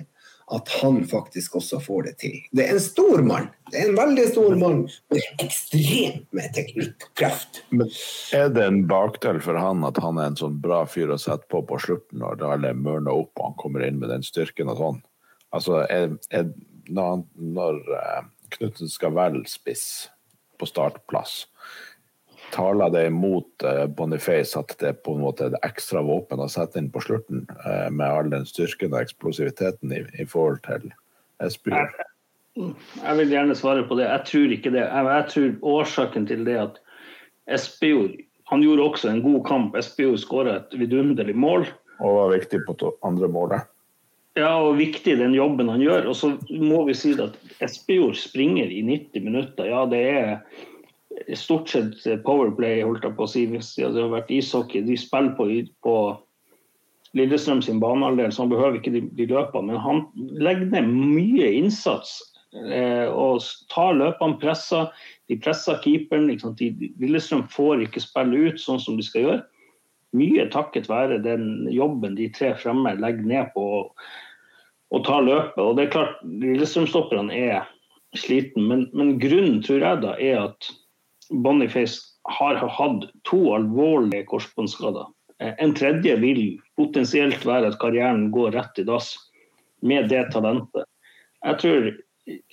[0.52, 2.40] at han faktisk også får det til.
[2.52, 3.46] Det er en stor mann.
[3.72, 4.82] Det er en veldig stor mann
[5.14, 7.62] med ekstremt med teknikk og kraft.
[7.70, 7.94] Men
[8.36, 11.48] er det en bakdel for han at han er en sånn bra fyr å sette
[11.54, 14.82] på på slutten når alle mørner opp og han kommer inn med den styrken og
[14.82, 15.00] sånn?
[15.56, 16.52] Altså, er, er,
[16.90, 19.86] når, når uh, Knutsen skal velge spiss
[20.60, 21.46] på startplass,
[22.52, 26.50] taler det imot uh, Boniface at det på en måte er et ekstra våpen å
[26.52, 30.90] sette inn på slutten, uh, med all den styrken og eksplosiviteten i, i forhold til
[31.44, 31.92] Espejord?
[32.56, 34.08] Jeg, jeg vil gjerne svare på det.
[34.10, 34.84] Jeg tror ikke det.
[34.84, 36.82] Jeg, jeg tror årsaken til det at
[37.52, 38.20] Espejord
[38.52, 39.76] Han gjorde også en god kamp.
[39.80, 41.64] Espejord skåra et vidunderlig mål.
[42.04, 43.70] Og var viktig på andre målet.
[44.40, 46.08] Ja, og viktig den jobben han gjør.
[46.12, 49.68] Og så må vi si at Espejord springer i 90 minutter.
[49.68, 54.32] Ja, det er stort sett powerplay, holdt jeg på å si, hvis det har vært
[54.32, 54.86] ishockey.
[54.88, 55.50] De spiller på,
[55.84, 55.96] på
[57.18, 59.74] Lillestrøm sin banehalvdel, så han behøver ikke de, de løpene.
[59.74, 60.04] Men han
[60.40, 62.22] legger ned mye innsats
[62.56, 64.88] eh, og tar løpene, presser.
[65.28, 66.30] De presser keeperen.
[66.32, 66.56] Liksom.
[66.60, 66.72] De,
[67.04, 69.42] Lillestrøm får ikke spille ut sånn som de skal gjøre.
[70.18, 73.66] Mye takket være den jobben de tre fremme legger ned på
[74.92, 75.62] å ta løpet.
[75.64, 77.70] Og det er klart, Lillestrøm-stopperne er
[78.20, 80.72] sliten, men, men, grunnen tror jeg da er at
[81.32, 85.08] Boniface har hatt to alvorlige korsbåndskader.
[85.42, 86.42] En tredje vil
[86.78, 89.14] potensielt være at karrieren går rett i dass
[89.82, 90.86] med det talentet.
[91.42, 91.92] Jeg tror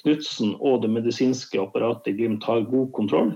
[0.01, 3.35] Knutsen og det medisinske apparatet i Glimt har god kontroll.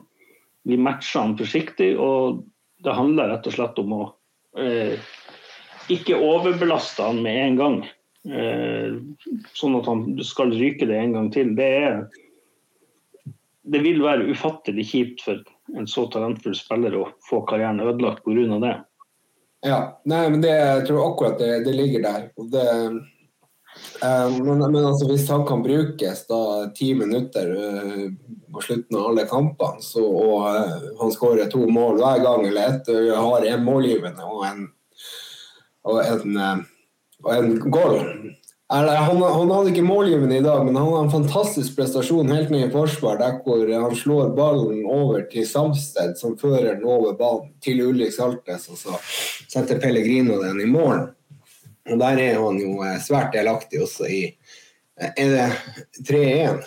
[0.65, 2.41] Vi matcher han forsiktig, og
[2.83, 4.03] det handler rett og slett om å
[4.59, 4.99] eh,
[5.93, 7.79] ikke overbelaste han med en gang.
[8.23, 8.99] Eh,
[9.59, 11.55] sånn at han skal ryke det en gang til.
[11.59, 15.43] Det, er, det vil være ufattelig kjipt for
[15.79, 18.61] en så talentfull spiller å få karrieren ødelagt pga.
[18.63, 18.77] det.
[19.63, 22.31] Ja, nei, men det, jeg tror akkurat det, det ligger der.
[22.37, 22.67] Og Det,
[24.03, 26.43] men, men altså, hvis han kan brukes da
[26.75, 28.07] ti minutter uh,
[28.53, 32.75] på slutten av alle kampene, så, og uh, han skårer to mål hver gang, eller
[32.75, 34.69] ett, har en målgivende og en,
[35.87, 36.67] og en
[37.23, 37.99] og en goal.
[38.73, 42.71] Han, han, hadde ikke målgivende i dag, men han har en fantastisk prestasjon helt ned
[42.71, 47.51] i forsvar, der hvor han slår ballen over til Samsted, som fører den over banen
[47.65, 48.97] til Ulrik Saltnes, og så
[49.53, 51.11] setter Pellegrino den i mål.
[51.91, 54.23] Og Der er han jo eh, svært delaktig også i
[55.01, 55.49] eh, Er det
[56.07, 56.63] 3-1?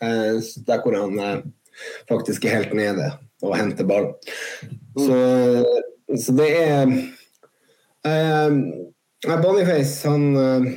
[0.00, 1.52] Eh, der hvor han
[2.08, 4.12] faktisk er helt nede og henter ball.
[4.96, 5.18] Så,
[6.16, 6.86] så det er
[9.42, 10.72] Boniface han, eh,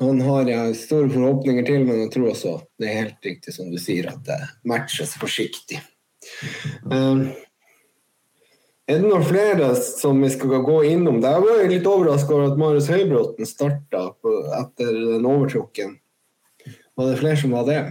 [0.00, 3.70] han har jeg store forhåpninger til, men jeg tror også det er helt riktig som
[3.70, 5.80] du sier, at det matches forsiktig.
[6.90, 7.28] Um,
[8.88, 11.20] er det noen flere som vi skal gå innom?
[11.20, 14.06] Jeg var litt overraska over at Marius Høybråten starta
[14.62, 15.98] etter den overtrukken.
[16.96, 17.82] Var det flere som var det?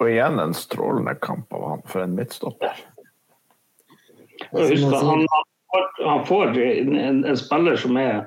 [0.00, 2.78] Og igjen en strålende kamp av han for en midtstopper.
[4.54, 5.26] Husk han,
[5.98, 6.94] han får en,
[7.26, 8.22] en, spiller som er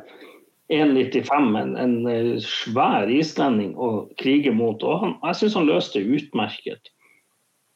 [0.71, 4.83] 1,95, en, en, eh, svær islending å krige mot.
[4.83, 6.93] Og han, jeg syns han løste det utmerket.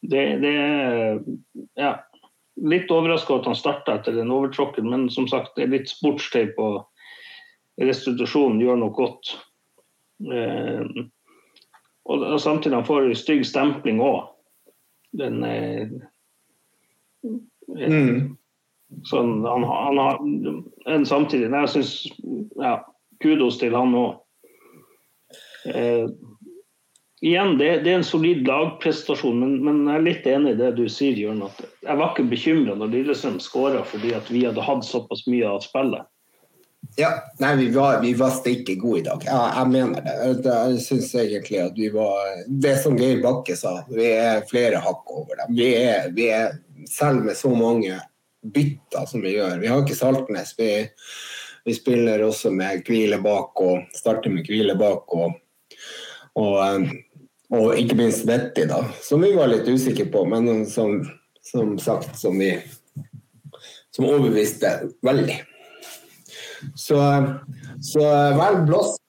[0.06, 1.18] Det, det er
[1.74, 1.96] ja,
[2.62, 6.52] litt overraska at han starta etter den overtråkken, men som sagt, det er litt sportstøy
[6.56, 6.70] på
[7.78, 9.36] restitusjonen gjør noe godt.
[10.32, 10.82] Eh,
[12.08, 14.26] og, samtidig han får stygg stempling òg.
[15.18, 15.88] Den eh,
[17.68, 18.36] mm.
[19.04, 20.20] Sånn, han, han har
[20.88, 21.90] en samtidig Jeg syns
[22.56, 22.78] ja,
[23.20, 24.22] kudos til han òg.
[25.68, 26.08] Eh,
[27.20, 30.72] igjen, det, det, er en solid lagprestasjon, men, men, jeg er litt enig i det
[30.78, 31.44] du sier, Jørn.
[31.44, 35.48] at Jeg var ikke bekymra når Lillestrøm skåra fordi at vi hadde hatt såpass mye
[35.48, 36.04] av spillet.
[36.96, 39.24] Ja, nei, vi var, vi var stikke gode i dag.
[39.26, 40.14] Ja, jeg mener det.
[40.44, 45.10] Jeg syns egentlig at vi var Det som Geir Bakke sa, vi er flere hakk
[45.12, 45.56] over dem.
[45.58, 46.58] Vi er, vi er
[46.90, 47.98] selv med så mange
[48.54, 49.58] bytter som vi gjør.
[49.62, 50.54] Vi har ikke Saltnes.
[50.58, 50.70] Vi,
[51.64, 55.38] vi spiller også med hvile bak og starter med hvile bak og,
[56.38, 56.90] og, eh,
[57.58, 58.84] og ikke minst Vetti, da.
[59.02, 61.00] Som vi var litt usikre på, men som,
[61.50, 62.52] som sagt, som vi
[63.94, 64.70] som overbeviste
[65.06, 65.40] veldig.
[66.78, 66.98] Så,
[67.82, 68.06] så
[68.38, 69.02] vel blåst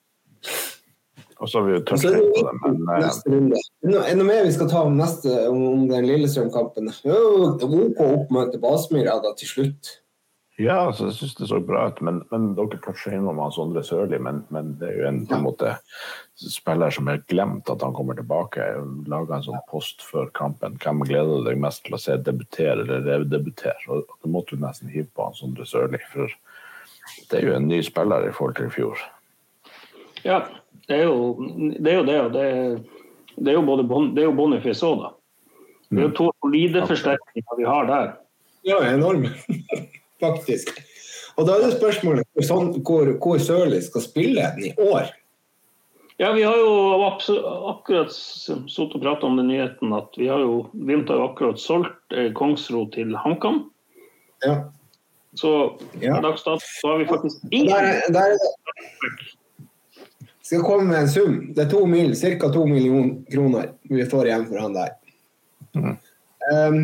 [1.39, 4.67] og så har vi jo tørt litt på det, men det noe mer vi skal
[4.67, 6.91] ta om, neste, om den Lillestrøm-kampen?
[7.07, 9.93] OK oppmøte Basmyra da til slutt.
[10.59, 13.79] Ja, altså, jeg syns det så bra ut, men, men dere toucher innom han Sondre
[13.87, 14.17] Sørli.
[14.19, 15.37] Men, men, det er jo en, ja.
[15.37, 15.75] en måte,
[16.35, 18.65] spiller som har glemt at han kommer tilbake.
[19.07, 20.75] Laga en sånn post før kampen.
[20.83, 23.79] Hvem gleder du deg mest til å se debutere eller redebutere?
[23.87, 26.27] Og Du måtte du nesten hive på han Sondre Sørli, for
[27.31, 29.05] det er jo en ny spiller i forhold til i fjor.
[30.25, 30.41] Ja,
[30.89, 31.93] det er jo det.
[31.93, 32.43] Er jo det, og det,
[33.39, 35.13] det er jo både bon, det er jo Boniface òg, da.
[35.87, 38.11] Det er jo to solide forsterkninger vi har der.
[38.67, 39.31] Ja, enorme,
[40.21, 40.71] faktisk.
[41.37, 45.11] Og da er det spørsmålet hvor, hvor, hvor Sørli skal spille den i år.
[46.19, 47.05] Ja, vi har jo
[47.71, 51.61] akkurat sittet og pratet om den nyheten at vi har jo Glimt har jo akkurat
[51.63, 53.61] solgt eh, Kongsro til HamKam.
[54.43, 54.57] Ja.
[55.39, 56.17] Så per ja.
[56.21, 58.35] dags dato så har vi faktisk ingen der, der,
[60.41, 61.53] skal komme med en sum.
[61.55, 62.49] Det er to mil, ca.
[62.51, 64.95] to millioner kroner vi får igjen for han der.
[65.77, 65.97] Mm.
[66.51, 66.79] Um,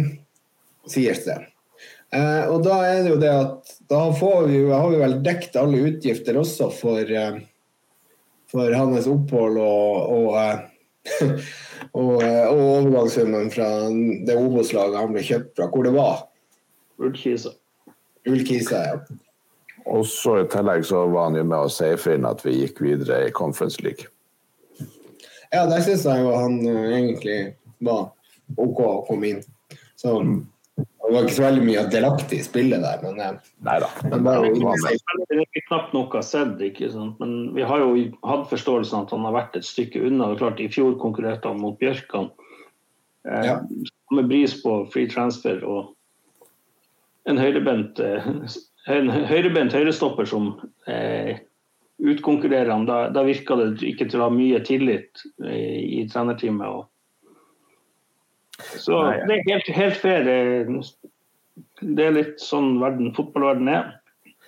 [0.88, 1.40] sies det.
[2.16, 5.82] Uh, og da er det jo det at da vi, har vi vel dekket alle
[5.90, 7.42] utgifter også for, eh,
[8.52, 11.26] for hans opphold og, og, eh,
[12.00, 13.68] og, og overgangssummen fra
[14.26, 16.24] det Obos-laget han ble kjøpt fra, hvor det var.
[17.04, 17.52] Ullkisa.
[18.26, 19.20] Ullkisa, ja.
[19.86, 22.82] Og så I tillegg så var han jo med å safe inn at vi gikk
[22.82, 24.08] videre i Conference League.
[25.52, 27.40] Ja, der syns jeg jo han uh, egentlig
[27.86, 28.08] var
[28.58, 29.44] OK å komme inn.
[30.00, 30.40] Så mm.
[31.06, 33.90] Det var ikke så veldig mye delaktig i spillet der, men Nei da.
[34.10, 37.20] Men bare, det er knapt nok har sett, ikke sant?
[37.22, 40.32] men vi har jo hatt forståelsen at han har vært et stykke unna.
[40.32, 42.32] Det er klart, I fjor konkurrerte han mot Bjørkan.
[43.30, 43.60] Eh, ja.
[44.16, 45.94] Med bris på free transfer og
[47.30, 48.28] en høyrebent eh,
[48.94, 50.52] en høyrebent høyrestopper som
[50.90, 51.40] eh,
[52.06, 56.68] utkonkurrerer ham, da, da, virka det ikke til å ha mye tillit i, i trenerteamet.
[56.68, 56.90] Og...
[58.80, 59.28] Så Nei, ja.
[59.28, 60.28] det er helt, helt fair.
[60.28, 60.82] Det,
[61.82, 63.94] det, er litt sånn verden, fotballverden er.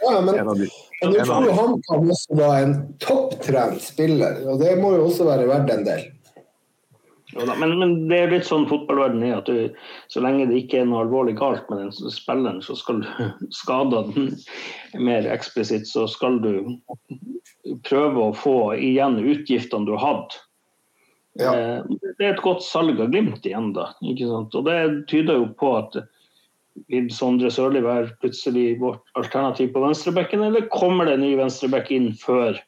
[0.03, 4.93] Ja, men, men jeg tror han kan også var en topptrent spiller, og det må
[4.93, 6.05] jo også være verdt en del.
[7.35, 9.73] Men, men, det er litt sånn fotballverden er at du,
[10.09, 13.09] så lenge det ikke er noe alvorlig galt med den spilleren, så skal du
[13.59, 14.31] skade den
[15.03, 16.77] mer eksplisitt, så skal du
[17.87, 20.39] prøve å få igjen utgiftene du har hatt.
[21.37, 21.53] Ja.
[21.53, 23.91] Eh, det er et godt salg av Glimt igjen, da.
[24.01, 24.55] ikke sant?
[24.57, 24.77] Og det
[25.11, 25.99] tyder jo på at
[26.91, 31.89] vil Sondre Sørli være plutselig vårt alternativ på venstrebekken, eller kommer det en ny venstreback
[31.93, 32.59] inn før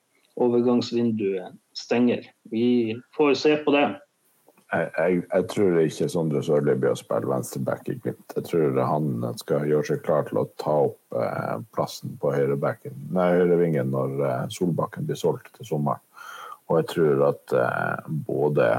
[0.42, 2.26] overgangsvinduet stenger?
[2.50, 3.88] Vi får se på det
[4.70, 8.36] jeg, jeg, jeg, tror ikke Sondre Sørli blir å spille venstreback i Glimt.
[8.36, 9.08] Jeg tror han
[9.42, 15.10] skal gjøre seg klar til å ta opp eh, plassen på høyrevingen når eh, Solbakken
[15.10, 16.04] blir solgt til sommeren.
[16.70, 18.70] Og jeg tror at eh, både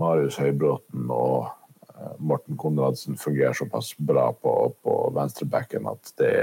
[0.00, 1.46] Marius Høybråten og
[1.94, 6.34] eh, Morten Konradsen fungerer såpass bra på, på venstrebacken at det,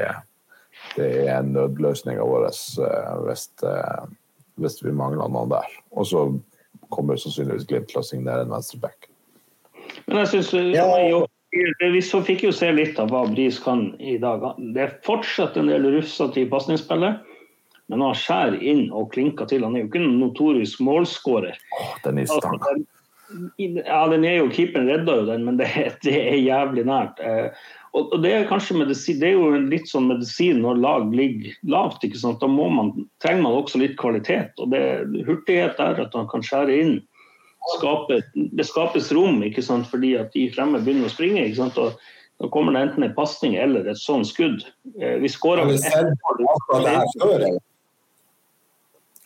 [0.96, 4.06] det er nødløsninga vår eh, hvis, eh,
[4.62, 5.78] hvis vi mangler noen der.
[5.92, 6.26] Og så
[6.94, 9.10] kommer sannsynligvis Glimt til å signere en venstreback.
[10.08, 11.24] Men jeg synes, ja.
[11.54, 14.42] Vi så fikk jo se litt av hva Bris kan i dag.
[14.74, 17.20] Det er fortsatt en del rufsete i pasningsspillet,
[17.92, 19.66] men han skjærer inn og klinker til.
[19.68, 21.58] Han er jo ikke en notorisk målskårer.
[21.80, 22.54] Oh, den, altså,
[23.58, 25.70] ja, den er jo Keeperen redda jo den, men det,
[26.06, 27.20] det er jævlig nært.
[27.24, 31.54] Eh, og det er kanskje medisin, det er jo litt sånn medisin når lag ligger
[31.70, 32.06] lavt.
[32.06, 32.42] ikke sant?
[32.42, 34.58] Da man, trenger man også litt kvalitet.
[34.58, 34.82] og det
[35.28, 36.96] Hurtighet der, at han kan skjære inn.
[37.78, 39.88] Skape, det skapes rom ikke sant?
[39.88, 41.46] fordi at de fremme begynner å springe.
[41.46, 41.78] ikke sant?
[41.78, 41.94] Og
[42.42, 44.66] da kommer det enten en pasning eller et sånn skudd.
[44.98, 45.68] Eh, vi skåra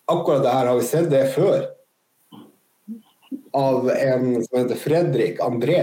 [0.08, 1.66] Akkurat det her har vi sett det før.
[3.58, 5.82] Av en som heter Fredrik André.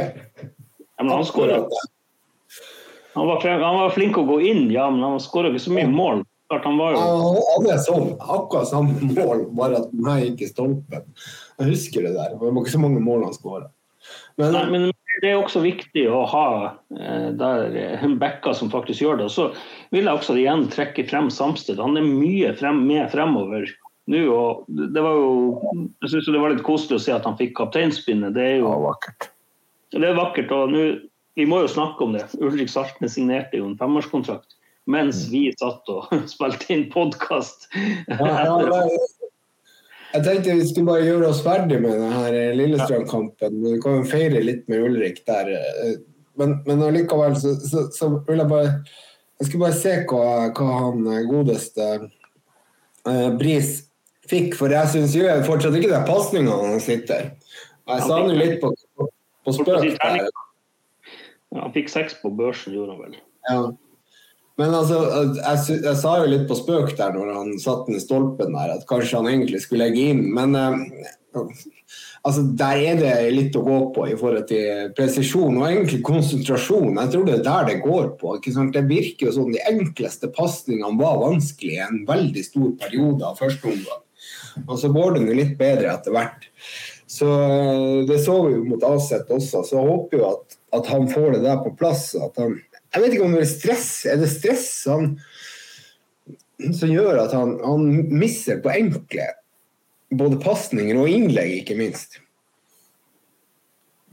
[0.97, 1.65] Ja, men han skåra
[3.15, 5.87] han var, han var, flink å gå inn, ja, men han skåra ikke så mye
[5.87, 6.25] mål.
[6.51, 7.03] Han var jo...
[7.03, 11.07] Han hadde sånn, akkurat samme mål, bare at den gikk i stolpen.
[11.61, 12.35] Jeg husker det der.
[12.35, 13.71] Det var ikke så mange mål han skåra.
[14.41, 14.91] Men, men,
[15.23, 16.49] det er også viktig å ha
[16.99, 19.29] eh, der eh, backer som faktisk gjør det.
[19.31, 19.47] Og så
[19.95, 21.79] vil jeg også igjen trekke frem Samsted.
[21.79, 23.71] Han er mye frem, med fremover
[24.11, 24.25] nå.
[24.33, 25.62] og det var jo,
[26.03, 28.35] Jeg syns det var litt koselig å se at han fikk kapteinspinnet.
[28.37, 29.31] Det er jo ja, vakkert.
[29.95, 30.53] Det er vakkert.
[30.53, 30.85] og nå
[31.35, 32.29] vi må jo snakke om det.
[32.38, 34.55] Ulrik Saltnes signerte jo en femårskontrakt
[34.90, 37.69] mens vi satt og spilte inn podkast.
[38.11, 38.81] Ja, ja,
[40.14, 43.57] jeg tenkte vi skulle bare gjøre oss ferdig med denne Lillestrøm-kampen.
[43.64, 45.51] Vi kan jo feire litt med Ulrik der.
[46.38, 48.71] Men, men allikevel så, så, så, vil jeg bare
[49.40, 53.73] Jeg skulle bare se hva, hva han godeste eh, Bris
[54.31, 57.31] fikk, for jeg syns jo fortsatt ikke det er pasninga han sitter.
[57.85, 59.09] Jeg sa nå litt på, på,
[59.45, 59.89] på spøk.
[61.55, 63.19] Ja, han fikk seks på børsen, gjorde han vel.
[63.51, 63.59] Ja.
[64.61, 65.01] Men altså,
[65.35, 68.77] jeg, jeg, sa jo litt på spøk der når han satt den i stolpen der,
[68.77, 70.23] at kanskje han egentlig skulle legge inn.
[70.35, 71.43] Men eh,
[72.23, 77.01] altså, der er det litt å gå på i forhold til presisjon og egentlig konsentrasjon.
[77.03, 78.37] Jeg tror det er der det går på.
[78.39, 83.43] Det virker jo sånn de enkleste pasningene var vanskelig i en veldig stor periode av
[83.43, 84.03] første omgang.
[84.67, 86.47] Og så går det litt bedre etter hvert.
[87.11, 90.90] Så eh, Det så vi jo mot Aset også, så jeg håper jo at, at
[90.93, 92.12] han får det der på plass.
[92.14, 92.57] at han
[92.95, 93.88] jeg vet ikke om det er stress.
[94.07, 95.17] Er det stress han,
[96.71, 99.33] som gjør at han, han misser på enkle
[100.14, 102.21] både pasninger og innlegg, ikke minst?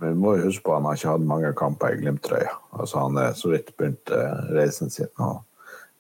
[0.02, 2.56] Vi må huske på at han har ikke hatt mange kamper i Glimt-trøya.
[2.74, 5.12] Altså, han er så vidt begynt uh, reisen sin.
[5.22, 5.44] Og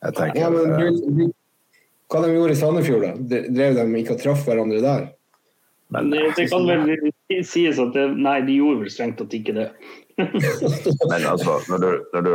[0.01, 1.21] jeg tenker, ja, men, du, du,
[2.11, 3.41] hva de gjorde i Sandefjord, da?
[3.55, 5.09] Drev de ikke og traff hverandre der?
[5.91, 9.55] Men det, det kan vel sies at det, nei, de gjorde vel strengt tatt ikke
[9.57, 9.67] det.
[11.11, 12.31] Men altså, når du, når du,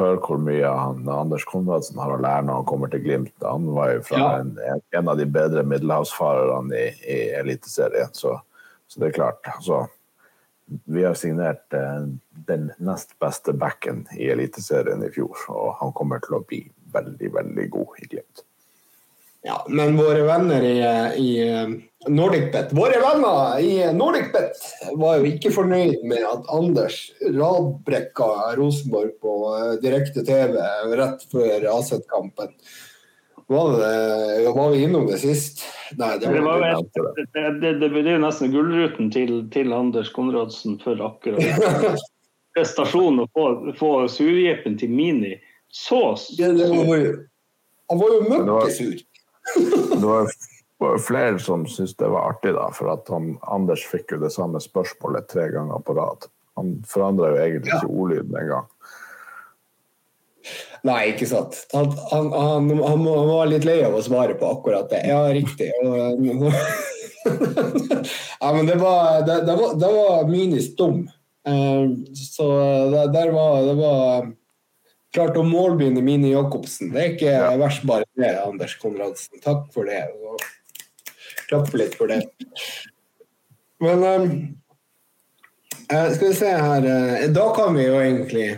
[0.00, 3.68] hører hvor mye han, Anders Konradsen har å lære når han kommer til Glimt Han
[3.76, 4.30] var jo fra ja.
[4.40, 8.34] en, en, av de bedre middelhavsfarerne i, i Eliteserien, så,
[8.88, 9.40] så, det er klart.
[9.54, 9.84] Altså,
[10.88, 12.10] vi har signert eh,
[12.48, 17.32] den nest beste backen i Eliteserien i fjor, og han kommer til å bli veldig,
[17.38, 18.44] veldig god i Glimt.
[19.48, 20.78] Ja, men våre venner i,
[21.16, 21.30] i
[22.08, 24.58] NordicBet Våre venner i NordicBet
[25.00, 30.58] var jo ikke fornøyd med at Anders radbrekka Rosenborg på eh, direkte TV
[31.00, 32.52] rett før Aset-kampen.
[33.48, 33.72] Var,
[34.52, 35.64] var, vi innom det sist?
[35.96, 37.24] Nei, det, var det, var et, det,
[37.62, 41.96] det, det, det er jo nesten gullruten til, til Anders Konradsen for akkurat
[42.58, 43.48] prestasjonen å få,
[43.80, 45.38] få surjeppen til Mini.
[45.72, 46.52] Så, så.
[47.88, 49.00] Han var jo møkkesur
[49.56, 50.30] det var
[51.02, 54.60] flere som syntes det var artig, da, for at han, Anders fikk jo det samme
[54.62, 56.28] spørsmålet tre ganger på rad.
[56.58, 58.66] Han forandra jo egentlig ikke ordlyden engang.
[60.86, 61.56] Nei, ikke sant.
[61.74, 65.02] Han, han, han, han, var litt lei av å svare på akkurat det.
[65.10, 65.68] Ja, riktig.
[68.42, 71.08] ja, men det var, det, det var, det var minis dum.
[71.48, 72.46] Uh, så
[72.92, 74.30] det, der var, det var
[75.14, 76.92] klart å målbegynne Mini Jacobsen.
[76.94, 77.50] Det er ikke ja.
[77.60, 79.40] verst bare det, Anders Konradsen.
[79.44, 80.04] Takk for det.
[81.48, 82.22] Klapp litt for det.
[83.80, 84.30] Men um,
[85.88, 88.48] skal vi se her uh, Da kan vi jo egentlig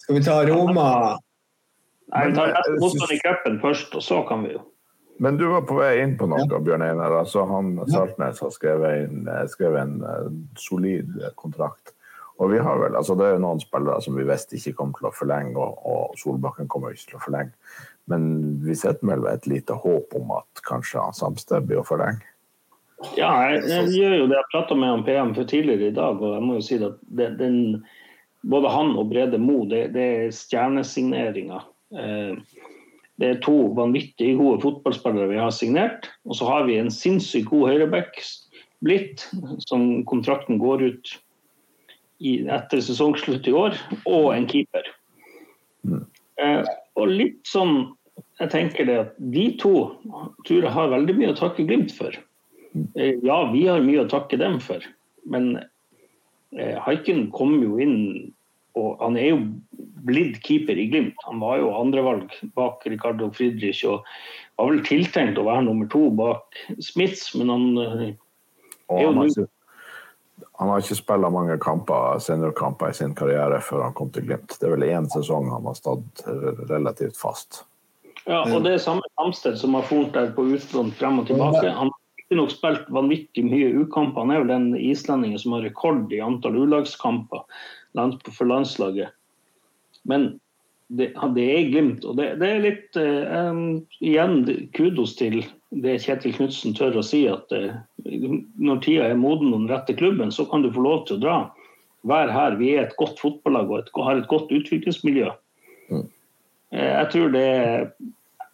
[0.00, 0.86] Skal vi ta Roma
[2.12, 4.62] Nei, vi tar motstand i cupen først, og så kan vi jo.
[5.22, 7.14] Men du var på vei inn på noe, Bjørn Einar.
[7.22, 11.94] Altså, han Saltnes har skrevet, inn, skrevet en solid kontrakt.
[12.42, 15.06] Og vi har vel, altså Det er noen spillere som vi visste ikke kom til
[15.08, 17.54] å forlenge, og, og Solbakken kommer ikke til å forlenge.
[18.10, 18.24] Men
[18.64, 22.26] vi setter vel et lite håp om at kanskje han Samsted blir å forlenge?
[23.18, 24.38] Ja, jeg, jeg, gjør jo det.
[24.38, 26.98] Jeg prata med han PM for tidligere i dag, og jeg må jo si at
[27.18, 27.56] det, den,
[28.50, 31.66] både han og Brede Mo, det, det er stjernesigneringer.
[31.94, 32.62] Eh,
[33.22, 36.08] det er to vanvittig gode fotballspillere vi har signert.
[36.26, 38.22] Og så har vi en sinnssykt god høyreback
[38.82, 39.28] blitt,
[39.66, 41.12] som kontrakten går ut
[42.22, 44.88] etter sesongslutt i år, og en keeper.
[45.88, 46.04] Mm.
[46.42, 46.62] Eh,
[47.00, 47.92] og litt sånn
[48.38, 49.72] Jeg tenker det at de to
[50.46, 52.14] tror jeg har veldig mye å takke Glimt for.
[52.98, 54.84] Eh, ja, vi har mye å takke dem for,
[55.30, 55.54] men
[56.56, 57.98] eh, Haiken kom jo inn
[58.78, 59.40] og Han er jo
[60.08, 61.18] blitt keeper i Glimt.
[61.26, 64.06] Han var jo andrevalg bak Ricardo Friedrich og
[64.56, 68.06] var vel tiltenkt å være nummer to bak Smiths, men han eh,
[68.96, 69.28] er jo nå
[70.62, 74.54] han har ikke spilt mange kamper, seniorkamper i sin karriere før han kom til Glimt.
[74.60, 76.22] Det er vel én sesong han har stått
[76.70, 77.64] relativt fast.
[78.28, 81.64] Ja, og det er samme Samsted som har fort der på utlån frem og tilbake.
[81.66, 84.22] Han har ikke nok spilt vanvittig mye U-kamper.
[84.22, 87.42] Han er vel den islendingen som har rekord i antall U-lagskamper
[88.30, 89.10] for landslaget.
[90.06, 90.36] Men
[90.86, 93.58] det, det, er Glimt, og det, det er litt uh,
[94.04, 94.42] Igjen
[94.76, 95.40] kudos til
[95.72, 97.72] det Kjetil Knutsen tør å si, at uh,
[98.60, 101.22] når tida er moden og den rette klubben, så kan du få lov til å
[101.22, 101.36] dra.
[102.08, 102.58] Vær her.
[102.58, 105.30] Vi er et godt fotballag og et, har et godt utviklingsmiljø.
[105.88, 106.04] Mm.
[106.74, 107.46] Uh, jeg tror det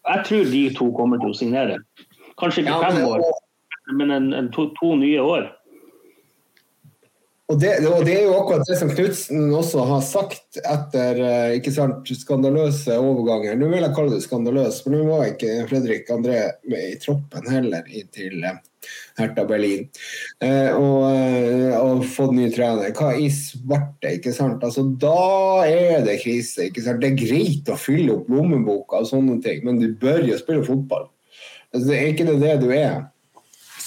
[0.09, 1.81] Jeg tror de to kommer til å signere.
[2.41, 3.25] Kanskje ikke fem år,
[3.99, 5.51] men en, en to, to nye år.
[7.49, 11.55] Og det, og det, er jo akkurat det som Knutsen også har sagt etter eh,
[11.57, 13.57] ikke sant, skandaløse overganger.
[13.57, 17.49] Nå vil jeg kalle det skandaløs, for nå var ikke Fredrik André med i troppen
[17.49, 18.61] heller til eh,
[19.17, 19.89] Hertha Berlin.
[20.45, 21.09] Eh, og,
[21.81, 22.93] og, fått ny trener.
[22.93, 24.61] Hva i svarte, ikke sant.
[24.69, 26.69] Altså, da er det krise.
[26.69, 27.01] ikke sant?
[27.01, 30.69] Det er greit å fylle opp lommeboka og sånne ting, men du bør jo spille
[30.69, 31.09] fotball.
[31.73, 33.07] Altså, det er ikke det du er.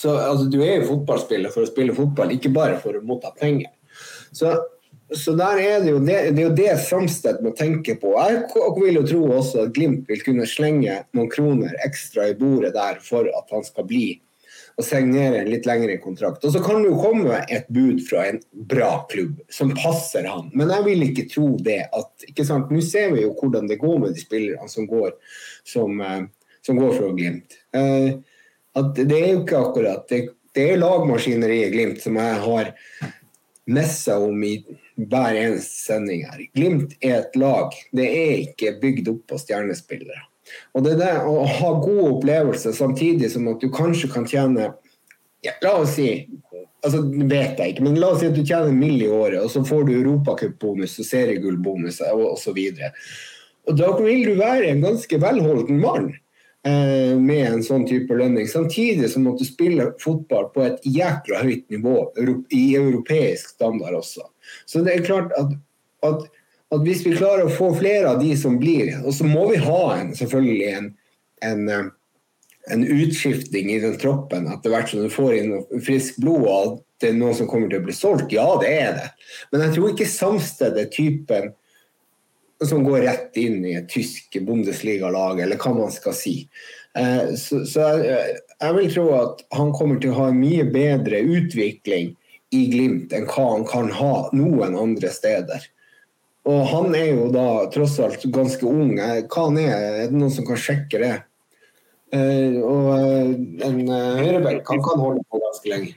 [0.02, 3.30] Så altså, du er jo fotballspiller for å spille fotball, ikke bare for å motta
[3.38, 3.70] penger.
[4.34, 4.56] Så,
[5.14, 8.16] så der er det, jo det, det er jo det Samstedt må tenke på.
[8.18, 12.74] Jeg vil jo tro også at Glimt vil kunne slenge noen kroner ekstra i bordet
[12.78, 14.06] der for at han skal bli
[14.80, 16.44] og signere en litt lengre kontrakt.
[16.48, 18.40] Og så kan det jo komme et bud fra en
[18.72, 20.50] bra klubb som passer han.
[20.58, 22.72] Men jeg vil ikke tro det at ikke sant?
[22.72, 25.14] Nå ser vi jo hvordan det går med de spillerne som går,
[25.68, 26.24] som, eh,
[26.66, 27.60] som går fra Glimt.
[27.76, 28.22] Eh,
[28.78, 30.22] at det er jo ikke akkurat Det,
[30.56, 32.72] det er lagmaskineriet i Glimt som jeg har
[33.72, 34.56] messa om i
[34.96, 36.44] hver eneste sending her.
[36.56, 37.76] Glimt er et lag.
[37.96, 40.28] Det er ikke bygd opp på stjernespillere.
[40.76, 44.72] Og det der å ha gode opplevelser samtidig som at du kanskje kan tjene
[45.42, 46.10] ja, La oss si
[46.82, 49.00] altså vet jeg ikke, men La oss si at du tjener en mill.
[49.02, 52.60] i året, og så får du europacupbonus og seriegullbonus osv.
[53.70, 56.12] Da vil du være en ganske velholden mann.
[56.64, 58.46] Eh, med en sånn type lønning.
[58.46, 61.96] Samtidig som at du spiller fotball på et jækla høyt nivå
[62.54, 64.28] i europeisk standard også.
[64.70, 65.56] Så det er klart at,
[66.06, 66.28] at,
[66.70, 69.58] at hvis vi klarer å få flere av de som blir, og så må vi
[69.64, 70.92] ha en, selvfølgelig en,
[71.50, 71.90] en, eh,
[72.78, 77.10] en utskifting i den troppen etter hvert som du får inn frisk blod og det
[77.10, 78.30] er noen som kommer til å bli solgt.
[78.38, 79.08] Ja, det er det.
[79.50, 81.56] Men jeg tror ikke samstedet, typen
[82.68, 86.36] som går rett inn i et tysk Bundesliga-lag, eller hva man skal si.
[86.98, 90.66] Eh, så, så jeg, jeg, vil tro at han kommer til å ha en mye
[90.70, 92.14] bedre utvikling
[92.52, 95.66] i Glimt enn hva han kan ha noen andre steder.
[96.52, 98.98] Og han er jo da tross alt ganske ung.
[99.00, 101.18] Eh, hva han er, er det noen som kan sjekke det?
[102.12, 102.88] Uh, og
[103.64, 105.94] en høyreback han kan holde på ganske lenge.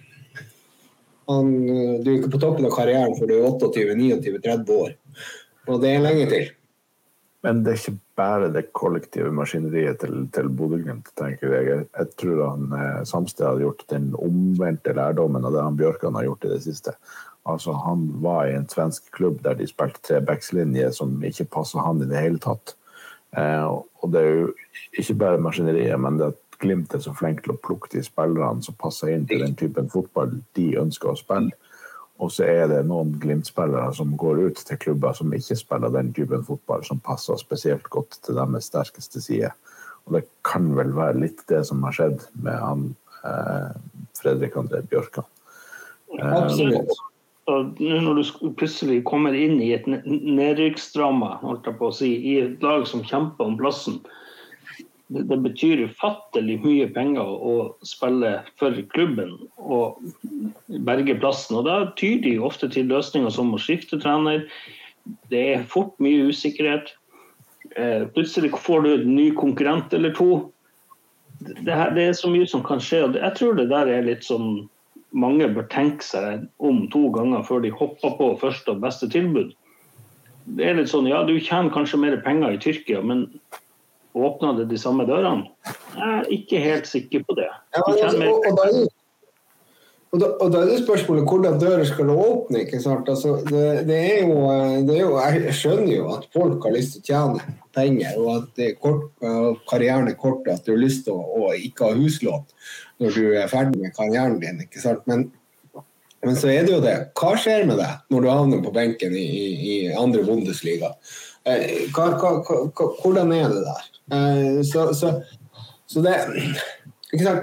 [1.26, 4.92] Han, du er ikke på toppen av karrieren for du er 28-29-30 år.
[5.68, 6.52] Og det er lenge til.
[7.44, 11.82] Men det er ikke bare det kollektive maskineriet til, til Bodø-Glimt, tenker jeg.
[11.92, 16.24] Jeg tror han eh, Samsted har gjort den omvendte lærdommen av det han Bjørkan har
[16.30, 16.94] gjort i det siste.
[17.44, 21.84] Altså, Han var i en svensk klubb der de spilte tre backslinjer som ikke passa
[21.84, 22.76] han i det hele tatt.
[23.36, 24.48] Eh, og det er jo
[25.02, 28.62] ikke bare maskineriet, men det at Glimt er så flink til å plukke de spillerne
[28.64, 31.52] som passer inn til den typen fotball de ønsker å spille.
[32.22, 36.12] Og så er det noen Glimt-spillere som går ut til klubber som ikke spiller den
[36.14, 39.50] typen fotball, som passer spesielt godt til deres sterkeste side.
[40.06, 42.86] Og det kan vel være litt det som har skjedd med han
[43.26, 43.72] eh,
[44.20, 45.26] Fredrik André Bjørkan.
[46.20, 46.94] Eh, Absolutt.
[47.50, 52.38] Og når du plutselig kommer inn i et nedrykksdrama, holdt jeg på å si, i
[52.40, 53.98] et lag som kjemper om plassen,
[55.08, 60.00] det betyr ufattelig mye penger å spille for klubben og
[60.86, 61.58] berge plassen.
[61.60, 64.46] Og Da tyr de ofte til løsninger som å skifte trener.
[65.28, 66.94] Det er fort mye usikkerhet.
[67.76, 70.50] Eh, plutselig får du en ny konkurrent eller to.
[71.40, 73.04] Det, her, det, er så mye som kan skje.
[73.04, 74.68] og Jeg tror det der er litt sånn
[75.14, 79.52] mange bør tenke seg om to ganger før de hopper på første og beste tilbud.
[80.56, 83.28] Det er litt sånn, ja, Du tjener kanskje mer penger i Tyrkia, men
[84.14, 85.48] Åpna det de samme dørene?
[85.66, 87.48] Jeg er ikke helt sikker på det.
[87.74, 88.84] Ja, altså, og, og, da
[90.14, 92.60] og, da, og, da, er det spørsmålet hvordan dører skal du åpne.
[92.62, 93.08] ikke sant?
[93.10, 94.36] Altså, det, det, er jo,
[94.86, 98.28] det, er jo, Jeg skjønner jo at folk har lyst til å tjene penger, og
[98.36, 99.08] at det er kort,
[99.70, 102.46] karrieren er kort, at du har lyst til å, å ikke ha huslån
[103.02, 104.62] når du er ferdig med karrieren din.
[104.62, 105.02] ikke sant?
[105.10, 105.26] Men,
[106.22, 106.94] men så er det jo det.
[107.18, 110.94] Hva skjer med deg når du havner på benken i, i, i andre Bundesliga?
[111.42, 113.90] Eh, hva, hva, hva, hvordan er det der?
[114.12, 115.22] Eh, så, så,
[115.86, 116.16] så det,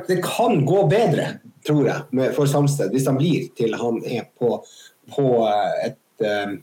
[0.07, 1.27] det kan gå bedre,
[1.67, 4.59] tror jeg, for Samsted hvis han blir til han er på,
[5.15, 6.53] på eh, et, uh,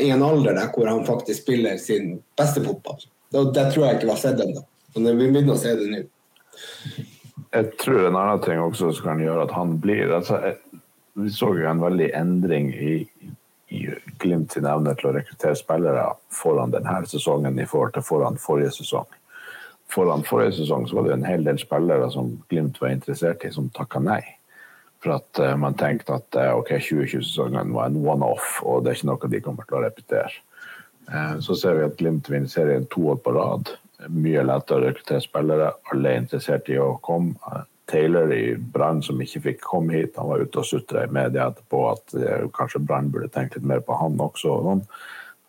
[0.00, 3.00] i en alder der hvor han faktisk spiller sin beste fotball.
[3.32, 4.62] Det, det tror jeg ikke var sett ennå,
[4.94, 6.04] men vi begynner å se det nå.
[7.54, 10.38] Jeg tror en annen ting også som kan gjøre at han blir altså,
[11.18, 12.94] Vi så jo en veldig endring i
[14.22, 18.72] Glimt sin evne til å rekruttere spillere foran denne sesongen i forhold til foran forrige
[18.78, 19.08] sesong.
[19.92, 23.52] Foran forrige sesong så var det en hel del spillere som Glimt var interessert i,
[23.54, 24.22] som takka nei.
[25.04, 28.98] For at uh, man tenkte at uh, ok, 2020-sesongen var en one-off, og det er
[28.98, 30.32] ikke noe de kommer til å repetere.
[31.10, 33.74] Uh, så ser vi at Glimt vinner serien to år på rad.
[34.08, 35.74] Mye lettere å rekruttere spillere.
[35.92, 37.36] Alle er interessert i å komme.
[37.90, 40.16] Taylor i Brann som ikke fikk komme hit.
[40.16, 43.68] Han var ute og sutra i media etterpå at eh, kanskje Brann burde tenkt litt
[43.68, 44.48] mer på han også.
[44.58, 44.82] Og noen.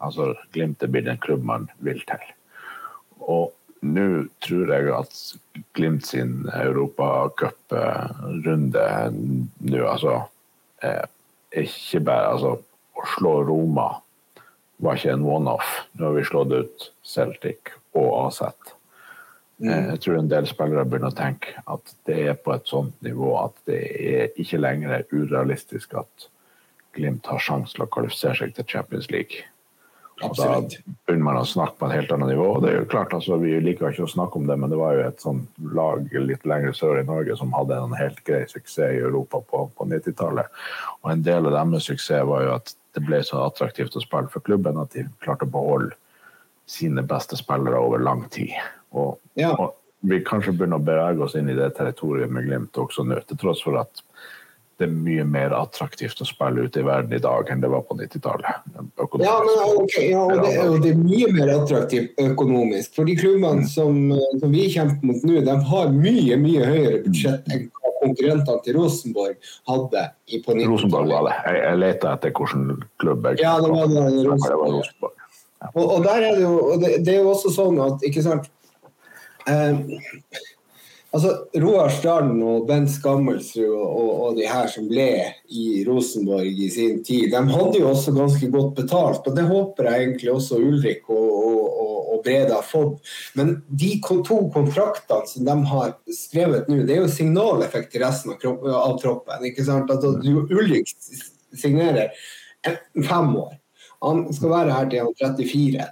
[0.03, 0.23] Altså,
[0.53, 2.23] Glimt er blitt en klubb man vil til.
[3.23, 3.45] Og
[3.85, 4.07] nå
[4.43, 5.13] tror jeg at
[5.77, 10.13] Glimt sin europacuprunde nå, altså
[10.83, 11.05] eh,
[11.55, 12.51] ikke bare altså,
[12.95, 13.89] Å slå Roma
[14.83, 15.69] var ikke en one-off.
[15.95, 17.59] Nå har vi slått ut Celtic
[17.95, 18.74] og Aset.
[19.57, 19.69] Mm.
[19.69, 22.95] Eh, jeg tror en del spillere begynner å tenke at det er på et sånt
[23.05, 26.31] nivå at det er ikke lenger urealistisk at
[26.95, 29.41] Glimt har sjanse til å kvalifisere seg til Champions League.
[30.23, 32.45] Og da begynner man å snakke på et helt annet nivå.
[32.55, 34.79] og det er jo klart, altså, Vi liker ikke å snakke om det, men det
[34.79, 38.45] var jo et sånt lag litt lenger sør i Norge som hadde en helt grei
[38.47, 40.47] suksess i Europa på, på 90-tallet.
[41.03, 44.31] Og en del av deres suksess var jo at det ble så attraktivt å spille
[44.31, 45.91] for klubben at de klarte å beholde
[46.65, 48.55] sine beste spillere over lang tid.
[48.95, 49.53] Og, ja.
[49.53, 49.75] og
[50.05, 53.39] vi kanskje begynner å bevege oss inn i det territoriet med Glimt også nå, til
[53.41, 54.03] tross for at
[54.75, 57.85] det er mye mer attraktivt å spille ute i verden i dag enn det var
[57.87, 58.65] på 90-tallet.
[59.23, 59.35] Ja,
[59.79, 62.91] okay, ja, og, det, og det er mye mer attraktivt økonomisk.
[62.97, 63.69] For de klubbene mm.
[63.71, 64.01] som,
[64.41, 68.77] som, vi kjemper mot nå, de har mye mye høyere budsjett enn hva konkurrentene til
[68.81, 70.67] Rosenborg hadde på 90-tallet.
[70.73, 71.37] Rosenborg var det.
[71.47, 74.25] Jeg, jeg lette etter hvilken klubb jeg Ja, det var, det.
[74.27, 75.15] Rosenborg.
[75.63, 75.71] Ja.
[75.71, 78.51] Og, og, der er det jo det, det, er jo også sånn at ikke sant
[79.49, 79.79] eh,
[81.15, 81.29] Altså,
[81.63, 85.07] Roar Strand og Bent Skammelsrud og, og, og, de her som ble
[85.47, 89.23] i Rosenborg i sin tid, de hadde jo også ganske godt betalt.
[89.23, 91.45] Og det håper jeg egentlig også Ulrik og,
[92.17, 92.99] og Brede har fått.
[93.39, 98.35] Men de to kontraktene som de har skrevet nå, det er jo signaleffekt til resten
[98.35, 99.47] av, av troppen.
[99.47, 99.91] ikke sant?
[99.91, 100.17] Altså,
[100.51, 100.91] Ulrik
[101.55, 102.11] signerer
[103.07, 103.53] fem år.
[104.03, 105.91] Han skal være her til han er 34.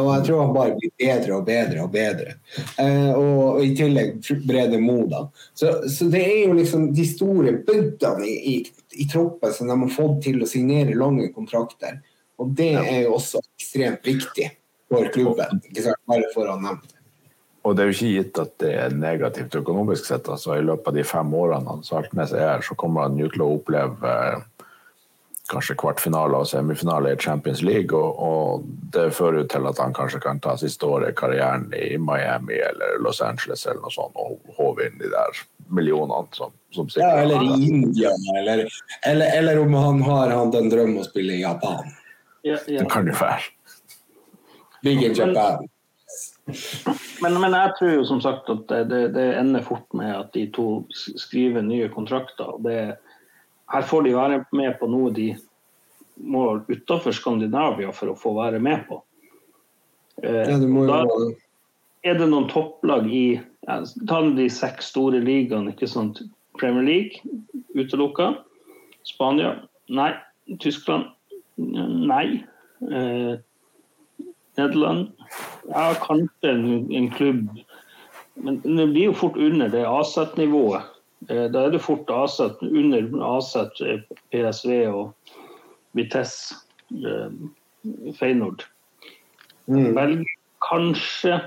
[0.00, 2.34] Og jeg tror han bare blir bedre og bedre og bedre.
[2.80, 4.18] Eh, og, og, i tillegg
[4.48, 5.24] Brede Moda.
[5.52, 9.78] Så, så, det er jo liksom de store bøddene i, i, i, troppen som de
[9.78, 12.00] har fått til å signere lange kontrakter.
[12.38, 14.52] Og det er jo også ekstremt viktig
[14.88, 15.60] for klubben.
[15.68, 16.94] ikke sant, bare for å nevne det.
[17.66, 20.28] Og det er jo ikke gitt at det er negativt økonomisk sett.
[20.30, 23.18] altså I løpet av de fem årene han sagt med seg her, så kommer han
[23.20, 24.46] jo til å oppleve eh,
[25.48, 27.98] kanskje kvartfinale og semifinale i Champions League.
[27.98, 31.68] Og, og, det fører jo til at han kanskje kan ta siste året i karrieren
[31.76, 35.42] i Miami eller Los Angeles eller noe sånt og håve inn de der
[35.74, 38.66] millionene som, som Ja, eller i India, eller,
[39.06, 41.90] eller, eller, om han har han en drøm å spille i Japan.
[42.46, 42.84] Ja, ja.
[42.84, 43.50] Det kan jo være.
[44.86, 45.68] Big in Japan.
[47.20, 50.46] Men, men, jeg tror jo som sagt at det, det, ender fort med at de
[50.54, 52.54] to skriver nye kontrakter.
[52.56, 52.94] og det er
[53.72, 55.32] her får de være med på noe de
[56.18, 59.02] må utenfor Skandinavia for å få være med på.
[60.22, 61.02] Eh, ja, da
[62.06, 63.76] er det noen topplag i ja,
[64.08, 65.74] Ta de seks store ligaene.
[65.74, 66.22] ikke sant?
[66.58, 67.22] Premier League
[67.76, 68.32] utelukka.
[69.06, 69.54] Spania?
[69.88, 70.12] Nei.
[70.58, 71.12] Tyskland?
[71.56, 72.42] Nei.
[72.88, 73.34] Eh,
[74.58, 75.12] Nederland?
[75.68, 77.48] Ja, kanskje en, en klubb.
[78.34, 80.87] Men det blir jo fort under det AZ-nivået
[81.28, 84.00] da er det fort Aset, under Aset, eh,
[84.32, 85.36] PSV og
[85.98, 86.56] Vitesse,
[86.92, 87.32] eh,
[88.18, 88.64] Feinord.
[89.68, 90.24] Mm.
[90.64, 91.40] Kanskje,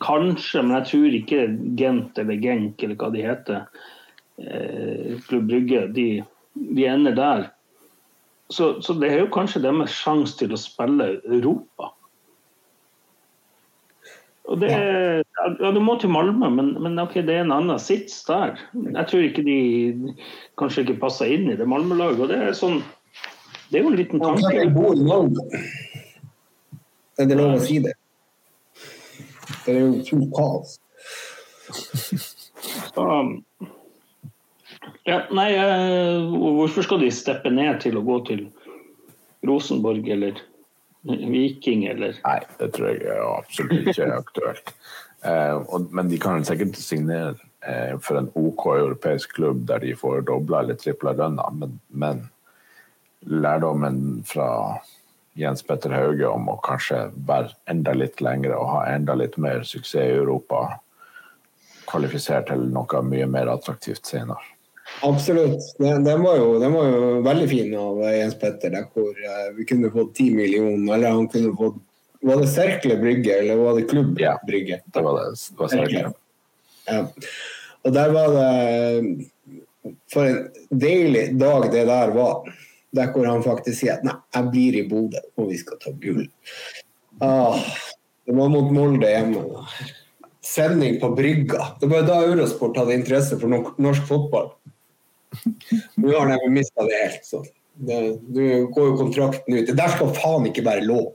[0.00, 1.46] kanskje, men jeg tror ikke
[1.76, 3.64] Gent eller Genk eller hva de heter,
[5.26, 6.22] Klubb Brygge, de,
[6.54, 7.42] de ender der.
[8.50, 11.90] Så, så, det er jo kanskje deres sjanse til å spille Europa.
[14.50, 18.24] Og det, ja, Du må til Malmö, men, men okay, det er en annen sits
[18.26, 18.58] der.
[18.74, 19.58] Jeg tror ikke de
[20.58, 22.24] kanskje ikke passer inn i det Malmö-laget.
[22.24, 22.80] og Det er sånn,
[23.70, 24.50] det er jo en liten tanke.
[24.56, 25.62] Jeg bor i Malmö.
[27.20, 27.94] Er det lov å si det?
[29.66, 30.76] Det er jo fullt kaos.
[32.90, 33.04] Så,
[35.06, 38.42] ja, nei, eh, hvorfor skal de steppe ned til å gå til
[39.46, 40.42] Rosenborg eller
[41.02, 42.16] Viking, eller?
[42.24, 44.74] Nei, det tror jeg absolutt ikke er aktuelt.
[45.20, 50.22] Eh, men de kan sikkert signere eh, for en OK europeisk klubb der de får
[50.30, 52.22] dobla eller tripla lønna, men, men,
[53.28, 54.78] lærdommen fra
[55.36, 59.60] Jens Petter Hauge om å kanskje være enda litt lengre og ha enda litt mer
[59.60, 60.62] suksess i Europa,
[61.84, 64.40] kvalifisert til noe mye mer attraktivt senere.
[65.02, 65.78] Absolutt.
[65.78, 69.46] Den, den, var jo, den, var jo, veldig fin av Jens Petter, der hvor uh,
[69.56, 70.94] vi kunne fått ti millioner.
[70.94, 71.78] Eller han kunne fått
[72.20, 74.58] Var det Serkle Brygge, eller var det Klubb ja, det
[74.92, 75.30] var det.
[75.48, 76.10] det var Serkle.
[76.84, 76.98] Ja.
[77.80, 79.28] Og der var det
[80.12, 82.50] For en deilig dag det der var.
[82.92, 85.94] Der hvor han faktisk sier at nei, jeg blir i Bodø, og vi skal ta
[86.02, 86.24] gull.
[87.22, 87.56] Ah,
[88.26, 89.44] det var mot Molde hjemme.
[90.42, 91.76] sending på Brygga.
[91.80, 94.50] Det var da Eurosport hadde interesse for norsk fotball.
[96.00, 97.26] Nå har de mista det helt.
[97.26, 99.66] så Du går jo kontrakten ut.
[99.66, 101.12] Det der skal faen ikke være lov.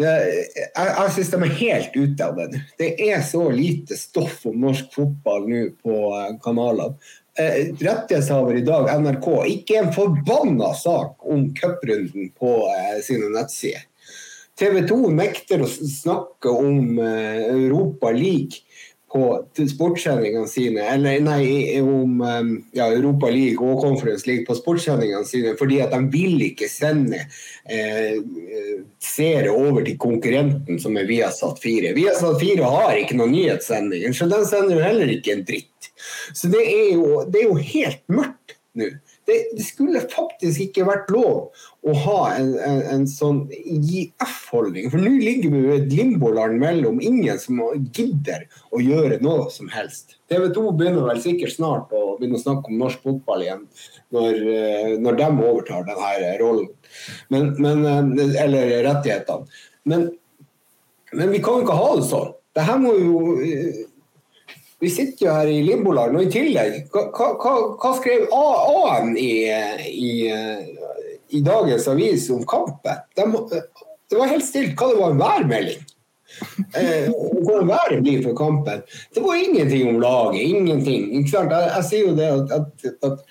[0.00, 2.62] Det, jeg jeg syns de er helt ute av det.
[2.80, 6.96] Det er så lite stoff om norsk fotball nå på eh, kanalene.
[7.38, 13.86] Eh, rettighetshaver i dag, NRK, ikke en forbanna sak om cuprunden på eh, sine nettsider.
[14.60, 18.60] TV 2 nekter å snakke om eh, Europa League
[19.12, 19.24] på
[19.68, 21.44] sportssendingene sine, eller nei,
[21.84, 26.40] om eh, ja, Europa League og Conference League på sportssendingene sine, fordi at de vil
[26.46, 27.20] ikke sende
[27.68, 28.16] eh,
[29.02, 31.92] seere over til konkurrenten som er Viasat 4.
[31.98, 35.92] Viasat 4 har ikke noen nyhetssendinger, så den sender jo heller ikke en dritt.
[36.32, 38.88] Så det er jo, det er jo helt mørkt nå.
[39.32, 44.90] Det, det, skulle faktisk ikke vært lov å ha en, en, en sånn IF-holdning.
[44.92, 47.62] For nå ligger vi i et limboland mellom ingen som
[47.96, 50.18] gidder å gjøre noe som helst.
[50.30, 53.64] TV 2 begynner vel sikkert snart å begynne å snakke om norsk fotball igjen,
[54.14, 56.68] når, eh, når de overtar denne rollen.
[57.32, 59.64] Men, men, eh, eller rettighetene.
[59.88, 60.10] Men,
[61.16, 62.36] men vi kan jo ikke ha det sånn.
[62.52, 63.82] Det her må jo eh,
[64.82, 69.32] vi sitter jo her i limboland, og i tillegg Hva, hva, hva skrev A-en i,
[69.88, 70.12] i,
[71.30, 73.04] i, dagens avis om kampen?
[73.14, 73.26] De,
[74.10, 75.84] det var helt stilt hva det var en værmelding.
[76.74, 77.12] Eh,
[77.44, 78.82] hvordan været blir for kampen.
[79.14, 80.40] Det var ingenting om laget.
[80.40, 81.12] Ingenting.
[81.12, 83.22] Jeg, jeg, sier jo det at, at, at,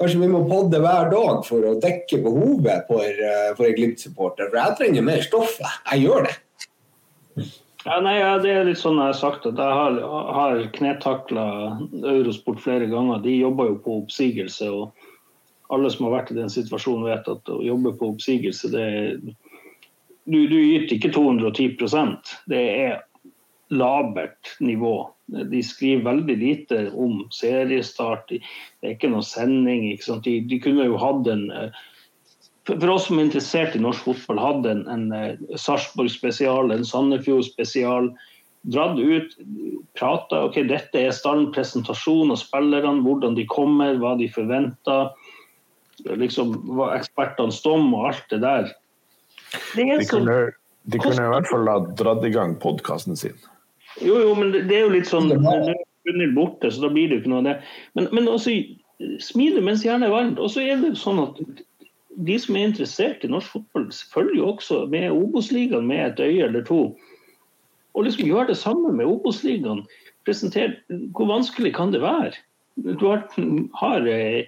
[0.00, 4.48] kanskje vi må podde hver dag for å dekke behovet for, eh, for en Glimt-supporter.
[4.48, 5.58] For jeg trenger mer stoff.
[5.90, 6.36] Jeg gjør det.
[7.84, 10.00] Ja, nei, ja, Det er litt sånn jeg har sagt at jeg har,
[10.36, 11.44] har knetakla
[12.04, 13.22] Eurosport flere ganger.
[13.24, 14.68] De jobber jo på oppsigelse.
[14.68, 18.88] og Alle som har vært i den situasjonen, vet at å jobbe på oppsigelse, det
[18.88, 19.14] er
[20.30, 23.00] Du, du yter ikke 210% Det er
[23.70, 25.08] labert nivå.
[25.26, 28.28] De skriver veldig lite om seriestart.
[28.28, 29.86] Det er ikke noe sending.
[29.92, 31.46] Ikke de, de, kunne jo hatt en
[32.68, 36.84] for oss som er interessert i norsk fotball, hadde en, en uh, Sarpsborg spesial, en
[36.86, 38.10] Sandefjord spesial.
[38.68, 39.36] Dratt ut,
[39.96, 45.14] prata ok, dette er stallen, presentasjon av spillerne, hvordan de kommer, hva de forventer.
[46.04, 48.68] Liksom, hva ekspertenes dom og alt det der.
[49.74, 50.36] Det de, kunne,
[50.92, 53.36] de kunne i hvert fall ha dratt i gang podkasten sin.
[54.00, 55.32] Jo, jo, men det, det, er jo litt sånn
[56.06, 57.56] Gunhild borte, så da blir det jo ikke noe av det.
[57.98, 58.54] Men, men også
[59.24, 60.40] smil mens hjernen er varmt.
[60.40, 61.40] Og så er det sånn at
[62.16, 66.46] de som er interessert i norsk fotball, følger jo også med Obos-ligaen med et øye
[66.48, 66.82] eller to.
[67.94, 69.84] Og liksom gjør det samme med Obos-ligaen.
[70.26, 72.34] Hvor vanskelig kan det være?
[72.76, 73.24] Du har,
[73.80, 74.46] har eh,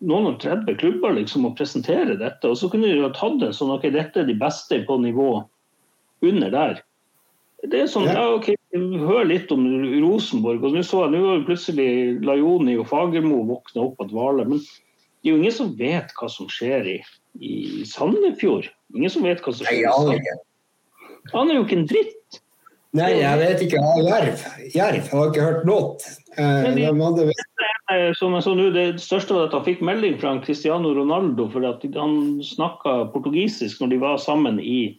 [0.00, 3.56] noen og 30 klubber liksom å presentere dette, og så kunne du ha tatt en
[3.56, 5.32] sånn ok, dette er de beste på nivå
[6.26, 6.80] under der.
[7.68, 9.64] Det er sånn, ja ok, Hør litt om
[9.98, 10.62] Rosenborg.
[10.62, 14.44] og Nå så jeg, nå plutselig Lajoni og Fagermo våkne opp av dvale.
[14.46, 14.60] men
[15.20, 17.00] det er jo ingen som vet hva som skjer i,
[17.44, 18.70] i Sandefjord.
[18.96, 20.46] Ingen som vet hva som skjer i Sandefjord.
[21.34, 22.40] Han er jo ikke en dritt.
[22.96, 23.82] Nei, jeg vet ikke.
[24.02, 24.40] Jerv.
[24.72, 24.72] Jerv.
[24.74, 25.92] Jeg har ikke hørt noe.
[26.34, 26.88] Eh, de,
[27.20, 31.46] det, som jeg så nå, det største var at han fikk melding fra Cristiano Ronaldo
[31.52, 32.16] for at han
[32.46, 34.96] snakka portugisisk når de var sammen i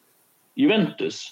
[0.60, 1.26] Juventus.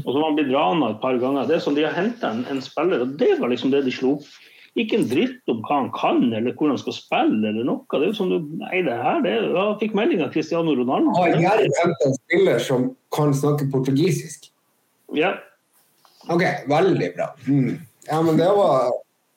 [0.00, 1.46] Og så var han blitt rana et par ganger.
[1.46, 3.94] Det er sånn De har henta en, en, spiller, og det var liksom det de
[3.94, 4.16] slo
[4.78, 7.84] ikke en dritt om hva han kan eller hvor han skal spille eller noe.
[7.92, 11.14] Det er jo som du, nei, det her, det, Jeg fikk melding av Cristiano Ronaldo.
[11.18, 14.50] Har Jerv hentet en spiller som kan snakke portugisisk?
[15.14, 15.36] Ja.
[16.26, 17.30] OK, veldig bra.
[17.46, 17.78] Mm.
[18.08, 18.90] Ja, men det var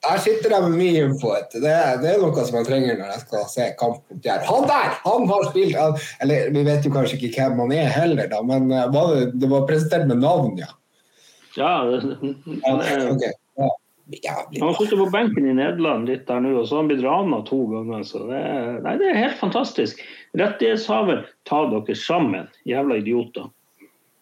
[0.05, 1.31] der sitter jeg med mye info.
[1.51, 4.45] Det, det, er noe som jeg trenger når jeg skal se kamp mot Jerv.
[4.47, 4.93] Han der!
[5.03, 8.69] Han har spilt Eller vi vet jo kanskje ikke hvem han er heller, da, men
[8.71, 10.69] eh, var det, det, var presentert med navn, ja.
[11.57, 12.35] Ja, det, det,
[13.09, 13.33] okay.
[14.08, 14.62] Jævlig.
[14.64, 17.41] Han sitter på benken i Nederland litt der nå, og så har han blitt rana
[17.47, 18.05] to ganger.
[18.08, 18.39] Så det,
[18.86, 19.99] nei, det er helt fantastisk.
[20.39, 23.49] Rettighetshaver, ta dere sammen, jævla idioter.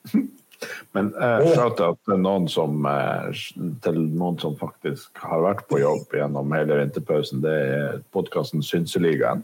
[0.95, 3.29] Men eh, shout out til noen, som, eh,
[3.85, 7.43] til noen som faktisk har vært på jobb gjennom hele vinterpausen.
[7.45, 9.43] Det er podkasten Synseligaen,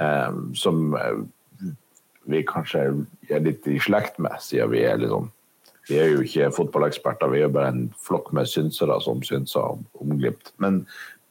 [0.00, 1.22] eh, som eh,
[2.28, 2.88] vi kanskje
[3.30, 5.30] er litt i slekt med, siden vi er sånn
[5.88, 9.86] vi er jo ikke fotballeksperter, vi er bare en flokk med synsere som synser om,
[10.00, 10.52] om Glimt.
[10.62, 10.82] Men,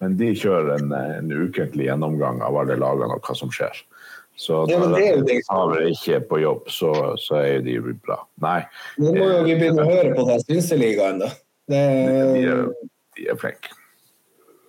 [0.02, 3.84] men, de kjører en, en, ukentlig gjennomgang av alle lagene og hva som skjer.
[4.38, 6.92] Så ja, når de er ikke på jobb, så,
[7.22, 8.20] så er de bra.
[8.44, 8.60] Nei.
[9.02, 11.32] Nå må jo vi begynne å høre på den synseligaen, da.
[11.68, 11.82] Det...
[12.36, 12.68] De, er,
[13.18, 13.74] de er flinke.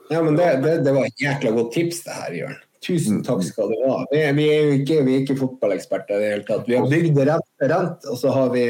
[0.09, 2.57] Ja, men det, det, det, var et jækla godt tips, det her, Jørn.
[2.85, 3.99] Tusen takk skal du ha.
[4.13, 6.69] Vi, vi er jo ikke, vi er ikke fotballeksperter i det hele tatt.
[6.69, 8.65] Vi har bygd det rent, rent, og så har vi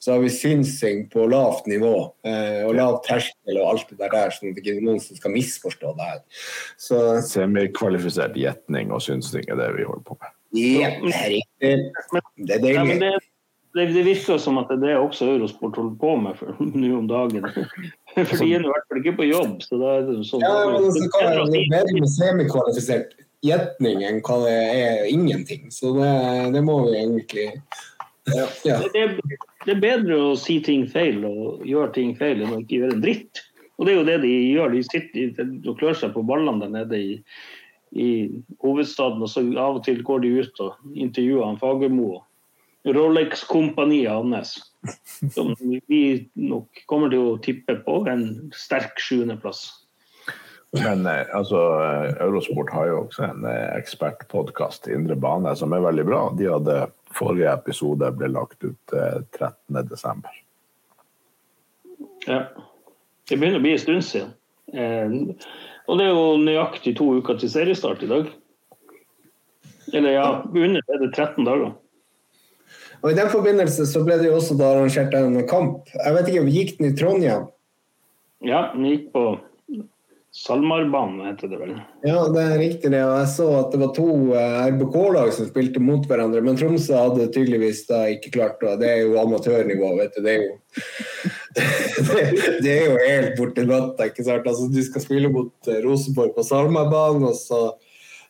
[0.00, 1.94] så har vi synsing på lavt nivå
[2.24, 5.18] eh, og lav terskel og alt det der, sånn at det ikke er noen som
[5.18, 6.22] skal misforstå det her.
[6.80, 10.32] Så Semikvalifisert gjetning og synsing er det vi holder på med.
[10.56, 11.74] ja, det er riktig.
[12.48, 12.96] Det er Ja, deilig.
[13.02, 13.12] det,
[13.76, 16.94] det, det virker som at det er det også Eurosport holder på med for, nå
[16.96, 17.44] om dagen.
[18.16, 19.60] For de er i hvert fall ikke på jobb.
[19.68, 23.12] Så da er det sånn Ja, men så kan det være bedre med semikvalifisert
[23.44, 25.68] gjetning enn hva det er ingenting.
[25.76, 26.10] Så det,
[26.56, 27.46] det må vi egentlig
[28.32, 28.48] ja.
[28.64, 28.80] ja.
[28.96, 29.06] det,
[29.66, 32.96] det er bedre å si ting feil og gjøre ting feil enn å ikke gjøre
[32.96, 33.42] en dritt.
[33.76, 34.74] Og det er jo det de gjør.
[34.74, 37.12] De sitter og klør seg på ballene der nede i,
[37.96, 38.08] i
[38.64, 44.12] hovedstaden, og så av og til går de ut og intervjuer han Fagermo og Rolex-kompaniet
[44.12, 44.56] hans.
[45.34, 49.66] Som vi nok kommer til å tippe på en sterk sjuendeplass.
[50.70, 55.82] Men eh, altså, eh, Eurosport har jo også en eh, ekspertpodkast, Indre bane, som er
[55.82, 56.20] veldig bra.
[56.38, 56.76] De hadde
[57.10, 60.28] Forrige episode ble lagt ut eh, 13.12.
[62.28, 62.44] Ja.
[63.26, 64.30] Det begynner å bli en stund siden.
[64.70, 65.10] Eh,
[65.90, 68.30] og det er jo nøyaktig to uker til seriestart i dag.
[69.90, 71.74] Eller ja, under er det 13 dager.
[73.00, 75.88] Og I den forbindelse så ble det jo også da arrangert en kamp.
[75.96, 77.46] Jeg vet ikke, Gikk den i Trondheim?
[78.44, 79.24] Ja, den gikk på
[80.32, 81.72] Salmarbanen, heter det vel.
[82.06, 83.00] Ja, det er riktig det.
[83.02, 86.42] Og jeg så at det var to eh, RBK-lag som spilte mot hverandre.
[86.46, 88.76] Men Tromsø hadde tydeligvis da ikke klart det.
[88.84, 90.22] Det er jo amatørnivå, vet du.
[90.22, 90.54] Det er jo,
[91.58, 92.28] det,
[92.62, 94.46] det er jo helt borti natta, ikke sant.
[94.46, 97.60] Altså, du skal spille mot eh, Rosenborg på Salmabanen, og så,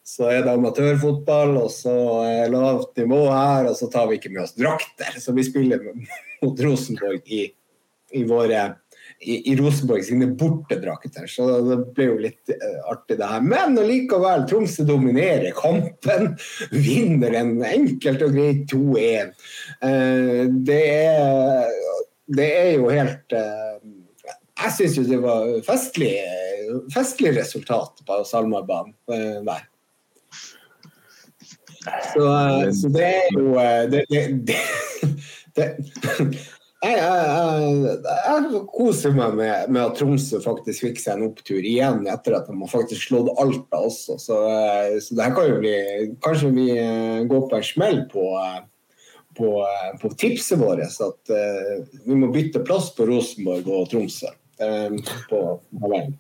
[0.01, 1.95] så er det amatørfotball, og så
[2.25, 5.21] er lavt nivå her, og så tar vi ikke med oss drakter.
[5.21, 5.85] Så vi spiller
[6.41, 7.45] mot Rosenborg i,
[8.17, 8.71] i våre
[9.21, 11.27] i, i Rosenborg sine bortedrakter.
[11.29, 13.45] Så det ble jo litt eh, artig, det her.
[13.45, 16.35] Men allikevel, Tromsø dominerer kampen.
[16.89, 19.35] Vinner en enkelt og greit 2-1.
[19.85, 21.73] Uh, det, er,
[22.33, 23.81] det er jo helt uh,
[24.61, 26.15] Jeg syns jo det var festlig,
[26.95, 29.67] festlig resultat på Salmarbanen eh, der.
[32.13, 34.59] Så, eh, så det er jo eh, det, det, det,
[35.57, 35.69] det
[36.81, 42.07] jeg, jeg, jeg koser meg med, med, at Tromsø faktisk fikk seg en opptur igjen
[42.09, 44.17] etter at de har faktisk slått Alta også.
[44.23, 44.39] Så,
[45.05, 45.77] så det her kan jo bli
[46.25, 46.69] Kanskje vi
[47.29, 48.25] går på en smell på,
[49.37, 49.53] på,
[50.01, 50.81] på tipset vårt.
[50.89, 54.33] At uh, vi må bytte plass på Rosenborg og Tromsø.
[54.61, 54.97] Um,
[55.29, 55.45] på
[55.77, 56.17] tabellen.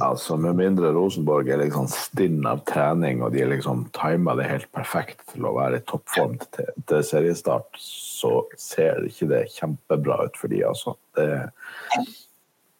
[0.00, 4.70] Altså, Med mindre Rosenborg er liksom stinn av trening og de liksom timer det helt
[4.72, 10.40] perfekt til å være i toppform til, til seriestart, så ser ikke det kjempebra ut
[10.40, 10.96] for de, altså.
[11.18, 11.28] Det,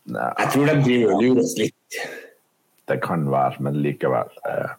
[0.08, 1.98] nei, jeg tror de driver og litt.
[2.88, 4.32] Det kan være, men likevel.
[4.48, 4.72] Eh,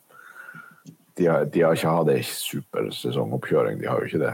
[1.21, 4.33] de, har, de har ikke hatt ei supersesongoppkjøring, de har jo ikke det.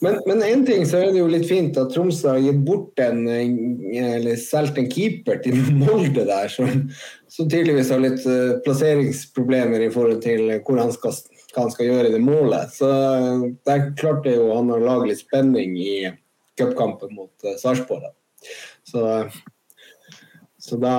[0.00, 3.24] Men, én ting så er det jo litt fint at Tromsø har gitt bort en
[3.28, 6.84] eller solgt en keeper til Molde der, som,
[7.32, 11.16] som tydeligvis har litt uh, plasseringsproblemer i forhold til hvor han skal,
[11.54, 12.74] hva han skal gjøre i det målet.
[12.76, 16.12] Så uh, der klarte jo han å lage litt spenning i
[16.60, 18.12] cupkampen mot uh, Sarpsborg.
[18.86, 19.02] Så,
[20.62, 20.96] så da,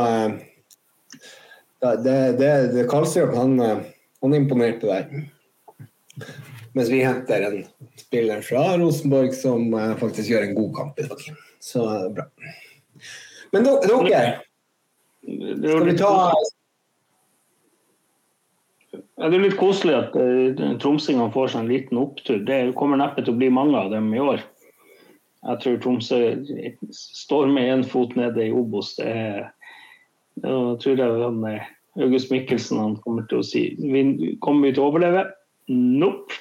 [1.79, 3.85] da Det, det, det Karlstrøm, han,
[4.19, 5.27] han imponerte der.
[6.73, 7.63] Mens vi henter en
[7.97, 11.25] spiller fra Rosenborg som uh, faktisk gjør en god kamp i dag.
[11.63, 12.27] Så uh, bra.
[13.51, 14.21] Men dere,
[15.25, 16.11] skal vi ta
[19.19, 22.43] Det er litt koselig at uh, tromsingene får seg en liten opptur.
[22.45, 24.45] Det kommer neppe til å bli mange av dem i år.
[25.39, 26.17] Jeg tror Tromsø
[26.91, 28.97] står med én fot nede i Obos.
[28.97, 29.45] Det er,
[30.43, 31.45] jeg tror jeg han,
[31.99, 33.63] August Mikkelsen han kommer til å si
[34.43, 35.23] Kommer vi til å overleve?
[35.71, 36.35] Nope.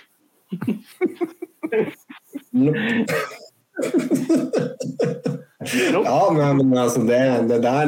[6.04, 7.18] Ja, men altså det,
[7.48, 7.86] det der,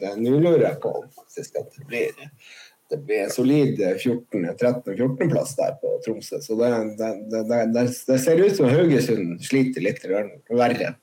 [0.00, 2.10] det Nå lurer jeg på om faktisk at det blir,
[2.90, 6.40] det blir en solid 13.-14.-plass der på Tromsø.
[6.42, 6.70] Så det,
[7.32, 10.94] det, det, ser ut som Haugesund sliter litt verre.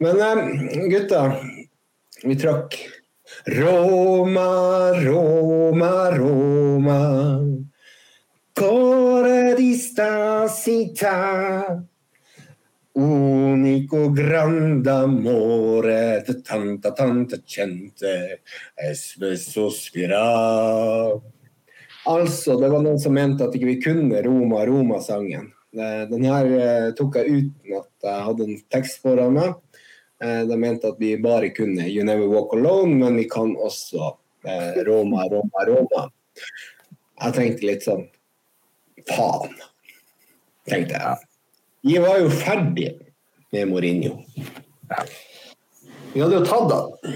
[0.00, 0.14] Men
[0.90, 1.20] gutta,
[2.24, 2.78] vi trakk
[3.46, 4.50] Roma,
[5.00, 7.00] Roma, Roma.
[8.60, 10.44] Core di sta
[12.92, 18.42] unico grande amore, tanta tanta gente,
[18.74, 20.20] e spesso spira.
[22.04, 25.48] Altså, det var noen som mente at ikke vi kunne Roma Roma-sangen.
[25.72, 29.56] Den her tok jeg uten at jeg hadde en tekst foran meg.
[30.20, 34.20] De mente at vi bare kunne You Never Walk Alone, men vi kan også
[34.84, 36.08] Roma, Roma, Roma.
[37.24, 38.10] Jeg tenkte litt sånn
[39.08, 39.54] Faen,
[40.68, 41.30] tenkte jeg.
[41.86, 42.98] Vi var jo ferdige.
[43.50, 44.20] med Mourinho.
[46.12, 47.14] Vi hadde jo tatt han.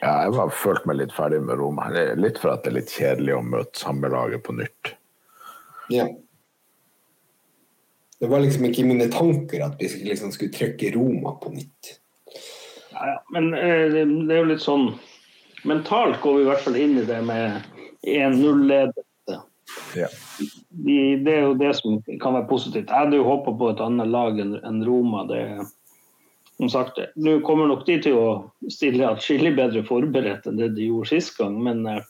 [0.00, 1.86] Ja, jeg har følt meg litt ferdig med Roma.
[2.18, 4.90] Litt for at det er litt kjedelig å møte samme laget på nytt.
[5.92, 6.08] Ja.
[8.18, 11.54] Det var liksom ikke i mine tanker at vi skulle, liksom skulle trykke Roma på
[11.54, 11.94] nytt.
[12.90, 13.16] Ja, ja.
[13.34, 14.94] Men eh, det er jo litt sånn
[15.64, 17.62] Mentalt går vi i hvert fall inn i det med
[18.04, 19.00] 1-0-ledelse.
[19.96, 20.08] Ja.
[20.70, 22.88] De- Det er jo det som kan være positivt.
[22.90, 25.24] Jeg hadde jo håpa på et annet lag enn Roma.
[25.26, 25.60] Det
[26.56, 30.86] som sagt, Nå kommer nok de til å stille atskillig bedre forberedt enn det de
[30.86, 32.02] gjorde sist gang, men eh,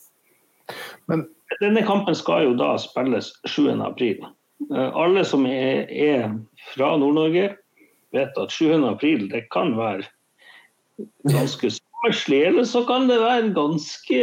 [1.08, 1.26] Men
[1.60, 3.80] denne kampen skal jo da spilles 7.
[3.84, 4.24] april.
[4.72, 6.30] Eh, Alle som er, er
[6.74, 7.56] fra Nord-Norge,
[8.12, 8.84] vet at 7.
[8.88, 10.06] april det kan være
[11.28, 11.70] ganske
[12.04, 14.20] eller så kan det være ganske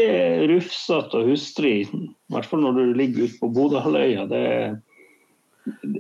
[0.52, 1.88] rufsete hustrig.
[1.90, 4.26] I hvert fall når du ligger ute på Bodøhalvøya.
[4.30, 4.44] Det,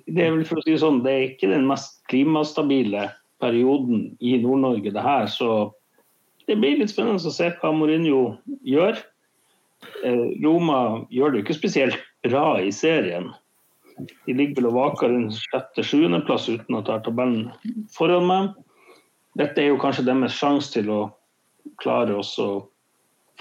[0.06, 3.10] det er vel for å si sånn, det er ikke den mest klimastabile
[3.42, 5.26] perioden i Nord-Norge, det her.
[5.26, 5.74] Så
[6.46, 9.02] det blir litt spennende å se hva Mourinho gjør.
[10.06, 13.32] Eh, Roma gjør det jo ikke spesielt bra i serien.
[14.28, 17.50] De ligger vel og vaker en sjette-sjuendeplass uten at jeg har tabellen
[17.94, 18.54] foran meg.
[19.40, 21.02] Dette er jo kanskje deres sjanse til å
[21.82, 22.62] klare også å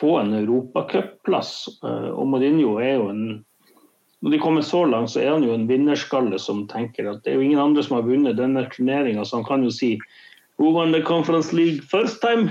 [0.00, 1.52] få en europacupplass.
[1.84, 3.44] Eh, Og Mourinho er jo en
[4.22, 7.30] Når de kommer så langt, så er han jo en vinnerskalle som tenker at det
[7.32, 9.98] er jo ingen andre som har vunnet denne turneringa, så han kan jo si
[10.58, 12.50] Who won the Conference League first time?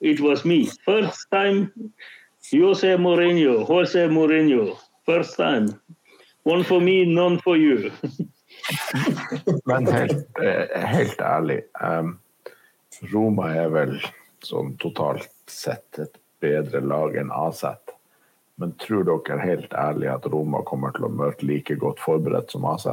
[0.00, 0.66] It was me.
[0.84, 1.70] First time
[2.50, 4.76] Jose Mourinho, Jose Mourinho.
[5.06, 5.78] First time.
[6.42, 7.92] One for me, none for you.
[9.66, 12.18] Men helt, eh, helt ærlig, um,
[13.14, 13.94] Roma er vel
[14.46, 17.64] sånn totalt sett et bedre lag enn AZ.
[18.60, 22.66] Men tror dere helt ærlig at Roma kommer til å møte like godt forberedt som
[22.68, 22.88] AZ?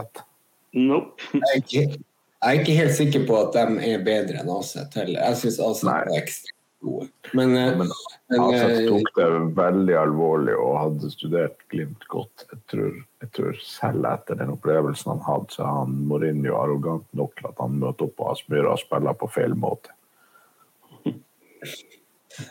[0.77, 1.17] Nope.
[1.33, 4.75] Jeg er ikke, jeg er ikke helt sikker på at de er bedre enn AZ
[4.95, 5.19] heller.
[5.23, 5.97] Jeg syns AZ Nei.
[6.05, 7.09] er ekstremt gode.
[7.33, 7.91] Men, eh, Men
[8.29, 9.27] men, AZ eh, tok det
[9.57, 12.45] veldig alvorlig og hadde studert Glimt godt.
[12.51, 17.07] Jeg tror, jeg tror selv etter den opplevelsen han hadde, så er han Mourinho arrogant
[17.17, 19.96] nok til at han møter opp på Aspmyra og spiller på feil måte.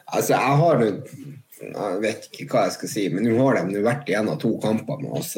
[0.07, 0.85] Altså, jeg har
[1.57, 4.99] Jeg vet ikke hva jeg skal si, men nå har de vært igjennom to kamper
[5.01, 5.31] med oss.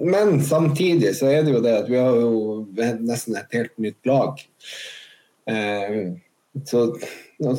[0.00, 2.62] Men samtidig så er det jo det at vi har jo
[3.04, 4.40] nesten et helt nytt lag.
[5.52, 6.16] Eh,
[6.64, 6.86] så,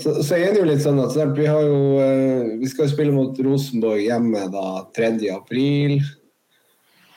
[0.01, 3.13] så, så er det jo litt sånn at vi har jo eh, Vi skal spille
[3.13, 4.65] mot Rosenborg hjemme da
[4.97, 5.13] 3.
[5.35, 5.99] april.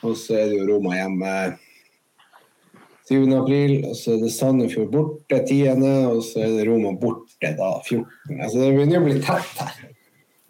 [0.05, 1.33] Og så er det jo Roma hjemme
[3.11, 3.25] 7.
[3.35, 7.71] april, og så er det Sandefjord borte 10., og så er det Roma borte da
[7.81, 8.05] 14.
[8.37, 9.81] Altså det begynner å bli tett her.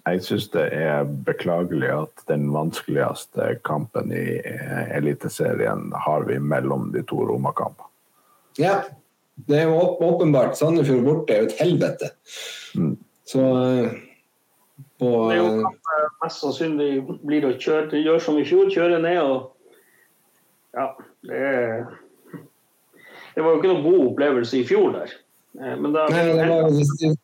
[0.01, 6.89] Jeg syns det er beklagelig at den vanskeligste kampen i eh, Eliteserien har vi mellom
[6.95, 7.87] de to Roma-kampene.
[8.59, 8.81] Ja,
[9.47, 10.57] det er jo åpenbart.
[10.57, 12.11] Sandefjord borte er jo et helvete.
[12.75, 12.95] Mm.
[13.29, 13.93] Så eh,
[15.01, 18.69] på Det er jo kanskje mest sannsynlig blir det å kjøre, gjøre som i fjor,
[18.73, 19.49] kjøre ned og
[20.71, 20.93] Ja,
[21.27, 21.41] det
[23.35, 25.13] Det var jo ikke noen god opplevelse i fjor der.
[25.59, 27.17] Eh, Men da, Nei, det var jo det siste-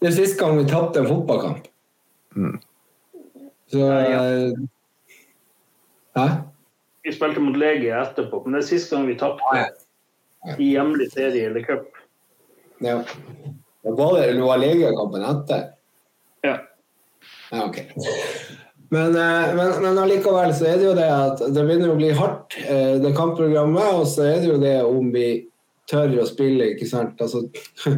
[0.00, 1.66] det er siste gang vi tapte en fotballkamp.
[2.36, 2.58] Mm.
[3.70, 4.52] Så eh,
[6.18, 6.28] Hæ?
[7.04, 10.54] vi spilte mot Legia etterpå, men det er siste gang vi tapte Ja.
[10.58, 11.86] i hjemlig serie eller cup.
[12.80, 13.02] Ja.
[13.82, 15.62] Det Var det noe var Legia-kampen etter?
[16.44, 16.56] Ja.
[17.50, 17.78] Ja, ok.
[18.90, 22.10] Men, eh, men, men allikevel så er det jo det at det begynner å bli
[22.16, 22.54] hardt,
[23.02, 23.88] det kampprogrammet.
[23.98, 25.26] Og så er det jo det om vi
[25.88, 27.20] tør å spille, ikke sant.
[27.24, 27.44] Altså,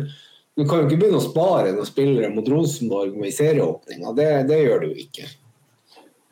[0.56, 4.14] du kan jo ikke begynne å spare noen spillere mot Rosenborg i serieåpninga.
[4.16, 5.28] Det, det gjør du jo ikke.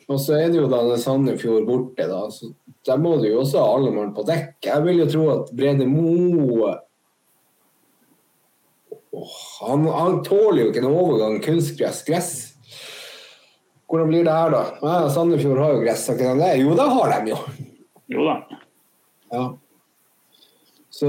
[0.08, 2.22] Og så er det jo da Sandefjord borte, da.
[2.32, 2.52] Så
[2.88, 4.54] der må du jo også ha alle mann på dekk.
[4.64, 6.70] Jeg vil jo tro at Brede Moe
[9.12, 12.30] oh, han, han tåler jo ikke en overgang kunstgress, gress.
[13.88, 14.62] Hvordan blir det her, da?
[14.80, 16.50] Ja, Sandefjord har jo gress, har ikke de det?
[16.62, 17.38] Jo, det har de jo.
[18.16, 18.36] Jo da.
[19.32, 19.44] Ja.
[20.98, 21.08] Så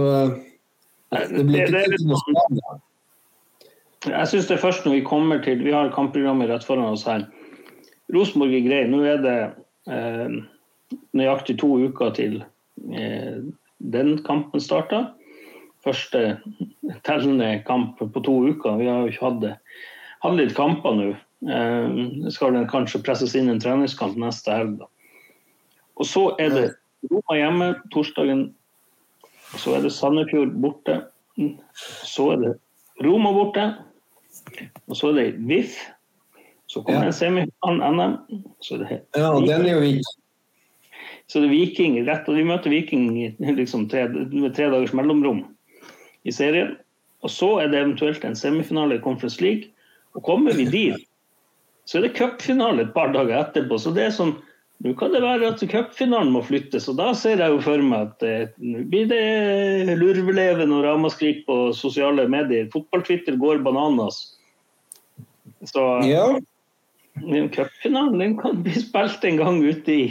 [1.11, 2.81] eh, det blir Det- det ikke litt noe sånn-
[4.09, 7.03] Jeg syns det er først når vi kommer til Vi har kampprogrammet rett foran oss
[7.03, 7.27] her.
[8.13, 8.83] Rosenborg er grei.
[8.89, 9.55] Nå er det
[9.89, 10.29] eh,
[11.13, 12.43] nøyaktig to uker til
[12.93, 13.41] eh,
[13.81, 15.09] den kampen starter.
[15.83, 16.39] Første
[17.03, 18.77] tellende kamp på to uker.
[18.79, 19.57] Vi har jo ikke hatt, det-
[20.23, 21.09] hatt litt kamper nå.
[21.49, 24.79] Eh, skal den kanskje presses inn en treningskamp neste helg.
[24.79, 24.85] da.
[25.97, 26.75] Og så er det
[27.11, 28.53] Roma hjemme torsdagen.
[29.57, 31.01] Så er det Sandefjord borte.
[32.05, 32.53] Så er det
[33.05, 33.69] Roma borte.
[34.87, 35.77] Og så er det VIF.
[36.69, 37.07] Så kommer Ja.
[37.07, 38.17] en semifinale NM.
[38.61, 40.03] Så er det Ja, den er jo ikke
[41.27, 45.55] Så det er Viking rett, og de møter Viking liksom, tre, med tre dagers mellomrom
[46.25, 46.75] i serien.
[47.21, 49.69] Og så er det eventuelt en semifinale i Conference League.
[50.15, 50.95] Og kommer vi dit,
[51.85, 53.77] så er det cupfinale et par dager etterpå.
[53.77, 54.35] Så det er sånn
[54.79, 58.13] nå kan det være at cupfinalen må flyttes, og da ser jeg jo for meg
[58.13, 58.51] at eh,
[58.87, 62.69] blir det lurveleven og ramaskrik på sosiale medier.
[62.71, 64.21] Fotball-Twitter går bananas.
[65.67, 66.39] Så Ja.
[67.51, 70.05] cupfinalen kan bli spilt en gang ute i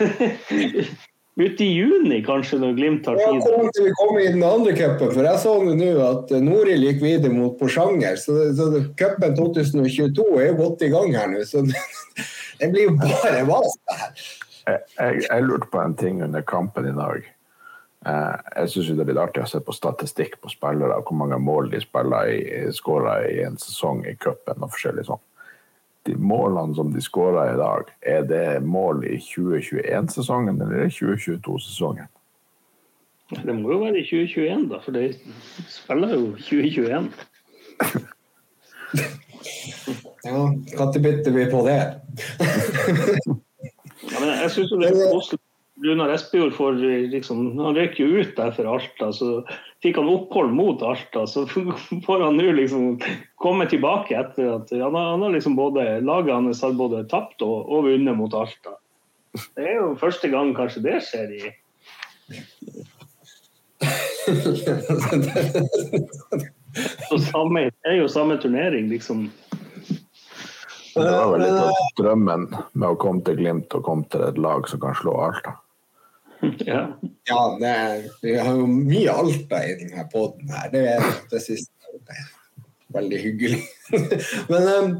[1.40, 3.40] Ute i juni, kanskje, når Glimt har tid.
[3.46, 5.12] Ja, er vi kommer i den andre cupen?
[5.14, 8.18] For jeg så jo nå at Norild gikk videre mot Porsanger.
[8.20, 8.68] Så, så
[9.00, 11.40] cupen 2022 er jo godt i gang her nå.
[11.48, 11.64] Så
[12.60, 13.76] det, blir jo bare vas.
[14.68, 17.24] Jeg, jeg, jeg lurte på en ting under kampen i dag.
[18.06, 21.72] Eh, jeg syns det litt artig å se på statistikk på spillere, hvor mange mål
[21.72, 22.40] de spiller i,
[22.76, 25.24] skåra i en sesong i cupen og forskjellig sånn.
[26.08, 30.96] De målene som de skåra i dag, er det mål i 2021-sesongen eller er det
[30.96, 32.08] 2022-sesongen?
[33.30, 35.04] Det må jo være i 2021, da, for de
[35.68, 37.10] spiller jo 2021.
[40.24, 40.40] Ja,
[40.76, 41.80] Når bytter vi på det?
[44.10, 45.40] Ja, men jeg synes jo det er koselig.
[45.80, 46.76] Runar Espejord får
[47.08, 49.40] liksom, han røyker jo ut der for Alta, så
[49.82, 51.26] fikk han opphold mot Alta.
[51.26, 51.46] Så
[52.06, 53.00] får han nå liksom
[53.40, 57.42] komme tilbake etter at han har, han har liksom både, laget hans har både tapt
[57.46, 58.76] og, og vunnet mot Alta.
[59.56, 61.42] Det er jo første gang kanskje det skjer i
[67.30, 69.30] samme, Det er jo samme turnering, liksom.
[70.94, 71.70] Det var vel litt av
[72.00, 75.54] drømmen med å komme til Glimt og komme til et lag som kan slå Alta.
[76.70, 76.82] Ja.
[77.28, 80.70] Ja, det er, vi har jo mye Alta i denne poden her.
[80.72, 82.28] Det, er- det siste er
[82.96, 83.58] veldig hyggelig.
[84.50, 84.94] Men um,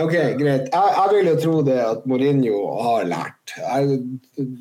[0.00, 0.68] OK, greit.
[0.70, 3.56] Jeg, jeg vil jo tro det at Mourinho har lært.
[3.58, 3.98] Jeg,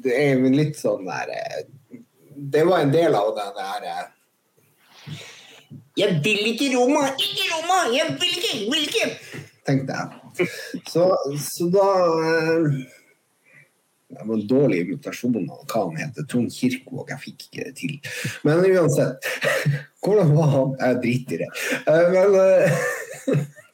[0.03, 1.61] det er jo litt sånn der eh,
[2.55, 5.21] Det var en del av den der eh,
[6.01, 7.05] Jeg vil ikke Roma!
[7.13, 7.79] Ikke Roma!
[7.93, 8.53] Jeg vil ikke!
[8.73, 9.07] Vil ikke!
[9.69, 10.49] Tenkte jeg.
[10.89, 11.07] Så,
[11.39, 11.87] så da
[12.25, 12.81] eh,
[14.13, 16.27] det var en dårlig invitasjon av hva han heter.
[16.29, 17.11] Trond Kirkevåg.
[17.13, 17.97] Jeg fikk ikke det til.
[18.47, 19.29] Men uansett.
[20.03, 20.73] Hvordan var han?
[20.81, 21.51] Jeg driter i det.
[21.87, 22.81] Eh, Men eh,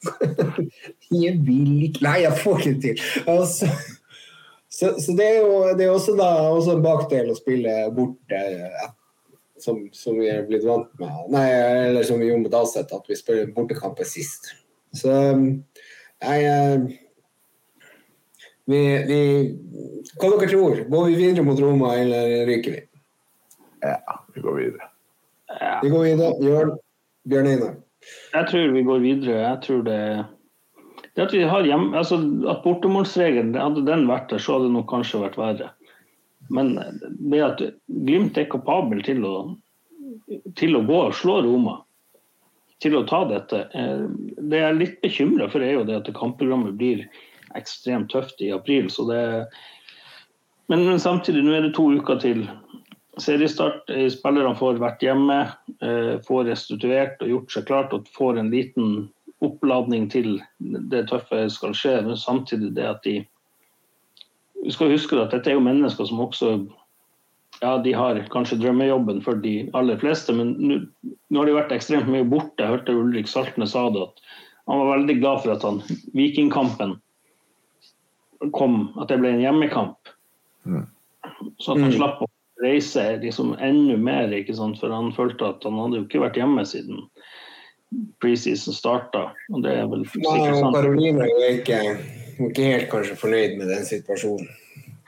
[1.10, 3.02] Jeg vil ikke Nei, jeg får ikke det til.
[3.28, 3.68] Altså,
[4.70, 8.38] så, så det er jo det er også, da, også en bakdel å spille borte
[8.38, 8.88] eh,
[9.60, 11.12] som, som vi er blitt vant med.
[11.34, 11.46] Nei,
[11.90, 14.52] eller som vi gjorde mot Aset, at vi spiller bortekamper sist.
[14.96, 16.86] Så jeg eh,
[18.70, 19.20] vi, vi,
[20.20, 22.82] hva dere tror Går vi videre mot Roma, eller ryker vi?
[23.84, 24.90] Ja, vi går videre.
[25.60, 25.78] Ja.
[25.82, 26.34] Vi går videre.
[26.40, 26.74] Bjørn,
[27.28, 27.78] Bjørn Einar.
[28.34, 29.40] Jeg tror vi går videre.
[29.40, 30.00] Jeg tror det
[31.16, 32.16] det at vi har hjem, altså
[32.48, 35.70] at bortemålsregelen, hadde den vært der, så hadde det nok kanskje vært verre.
[36.54, 37.62] Men det at
[38.06, 39.34] Glimt er kapabel til å,
[40.58, 41.80] til å gå og slå Roma,
[42.80, 44.06] til å ta dette, eh,
[44.38, 47.04] det jeg er litt bekymra for, er jo det at kampprogrammet blir
[47.58, 48.90] ekstremt tøft i april.
[48.90, 49.22] så det
[50.70, 52.44] men, men samtidig, nå er det to uker til
[53.18, 53.88] seriestart.
[53.90, 55.40] Eh, Spillerne får vært hjemme,
[55.82, 58.92] eh, får restituert og gjort seg klart og får en liten
[59.42, 61.96] oppladning til det tøffe skal skje.
[62.06, 63.20] Men samtidig det at de
[64.60, 66.50] Vi skal huske at dette er jo mennesker som også
[67.62, 70.52] ja, de har kanskje drømmejobben for de aller fleste, men
[71.00, 72.60] nå har de vært ekstremt mye borte.
[72.60, 74.20] Jeg hørte Ulrik Saltnes sa det, at
[74.68, 75.80] han var veldig glad for at han,
[76.12, 76.98] Vikingkampen
[78.56, 80.12] kom, at det ble en hjemmekamp.
[81.58, 81.96] Så at han Mm.
[81.98, 82.28] slapp å
[82.62, 84.78] reise liksom enda mer, ikke sant?
[84.80, 87.06] for han følte at han hadde jo ikke vært hjemme siden
[88.20, 89.30] preseason starta.
[89.52, 90.76] Og det er vel sikkert sant.
[90.76, 91.78] Karoline er jo ikke,
[92.50, 94.48] ikke helt kanskje fornøyd med den situasjonen.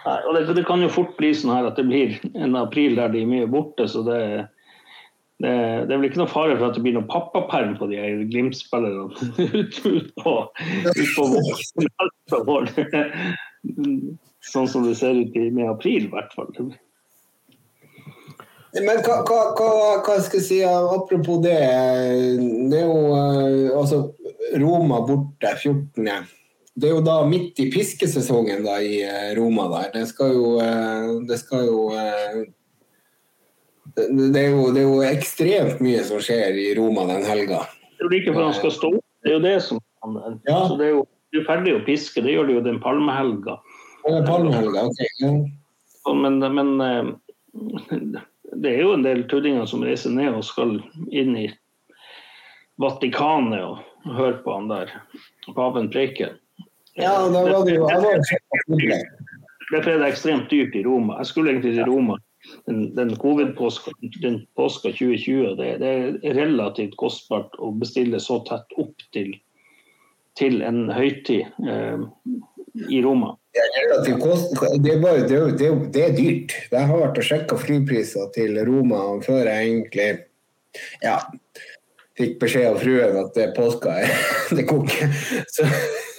[0.02, 2.96] Nei, og det, det kan jo fort bli sånn her at det blir en april
[2.98, 4.48] der de er mye borte, så det,
[5.42, 5.52] det,
[5.88, 7.98] det er vel ikke noe fare for at det blir noe pappaperm på de
[8.30, 9.10] Glimt-spillerne
[9.58, 10.10] ut ut
[12.46, 12.70] våren.
[14.52, 16.50] Sånn som det ser ut i med april, i hvert fall.
[18.72, 21.58] Men hva, hva, hva, hva skal jeg si, apropos det.
[22.70, 23.98] Det er jo eh, altså
[24.62, 26.06] Roma borte 14.
[26.72, 29.90] Det er jo da midt i piskesesongen da i eh, Roma der.
[29.98, 32.42] Det skal jo eh, Det skal jo eh,
[33.96, 37.64] det, er jo, det er jo ekstremt mye som skjer i Roma den helga.
[37.96, 39.06] Det er jo like før han skal stå opp.
[39.22, 39.80] Det er jo det som
[40.48, 40.66] Ja.
[40.68, 43.54] Så det er jo Du er ferdig å piske, det gjør du jo den palmehelga.
[44.04, 44.98] Eller Palmehelga, ok.
[45.22, 45.30] Ja.
[46.12, 48.18] Men, men eh,
[48.52, 50.74] det er jo en del tuddinger som reiser ned og skal
[51.08, 51.46] inn i
[52.82, 54.92] Vatikanet og høre på han der
[55.56, 56.34] paven preike.
[57.00, 57.88] Ja, da var det jo
[59.72, 61.16] Det er det ekstremt dyrt i Roma.
[61.22, 62.18] Jeg skulle egentlig til Roma
[62.66, 65.54] den, den covid-påska den 2020.
[65.58, 69.34] Det, det, er relativt kostbart å bestille så tett opp til,
[70.38, 72.04] til en høytid eh,
[72.88, 73.36] i Roma.
[73.52, 74.22] Det er, relativt
[74.82, 76.54] det, er det, er dyrt.
[76.72, 80.08] Jeg har vært og sjekka flypriser til Roma før jeg egentlig
[81.04, 81.18] ja,
[82.18, 83.98] fikk beskjed av fruen at det er påska.
[84.56, 85.12] det koker.
[85.52, 85.68] Så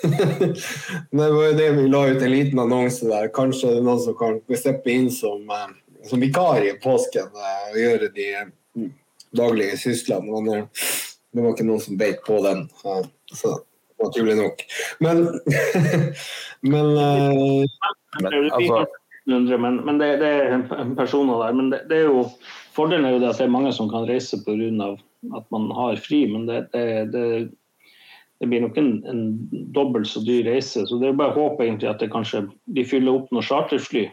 [1.18, 3.32] det var jo det vi la ut en liten annonse der.
[3.34, 5.72] Kanskje det er noen som kan steppe inn som, eh,
[6.10, 8.30] som vikar i påsken eh, og gjøre de
[8.78, 8.90] mm,
[9.38, 10.42] daglige syslene.
[10.44, 10.68] Men
[11.34, 12.66] det var ikke noen som beit på den.
[13.34, 13.58] Så
[14.04, 14.66] naturlig nok.
[15.04, 15.28] Men
[16.64, 16.94] Men,
[18.22, 18.86] men, altså,
[19.26, 21.58] men, men det, det, er personer der.
[21.58, 22.22] Men det, det, er jo
[22.76, 24.94] fordelen er jo det at det er mange som kan reise pga.
[25.36, 26.24] at man har fri.
[26.32, 29.22] Men det, det, blir nok en, en
[29.76, 30.86] dobbelt så dyr reise.
[30.88, 32.46] Så det er bare håp egentlig at det kanskje
[32.76, 34.08] de fyller opp noen charterfly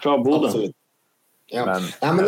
[0.00, 0.70] fra Bodø.
[1.52, 1.66] Ja.
[1.66, 2.24] Men, ja, men,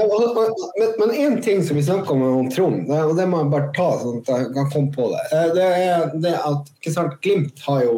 [0.79, 3.71] men, men, en ting som vi snakka om om Trond, og det må jeg bare
[3.73, 7.63] ta sånn at jeg kan komme på det, eh, det er det at sant, Glimt
[7.65, 7.95] har jo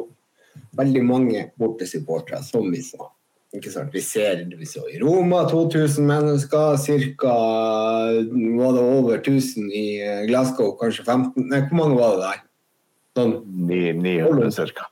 [0.79, 3.11] veldig mange bortesupportere, som vi sa.
[3.57, 3.91] Ikke sant?
[3.95, 6.79] Vi ser vi så i Roma 2000 mennesker,
[7.19, 7.37] ca.
[8.61, 12.43] var det over 1000 i eh, Glasgow, kanskje 15 Nei, hvor mange var det der?
[13.19, 13.37] Sånn,
[13.67, 14.91] 900 ca.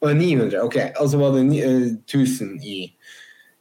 [0.00, 0.76] 900, ok.
[0.96, 1.44] Altså var det
[2.06, 2.94] 1000 i i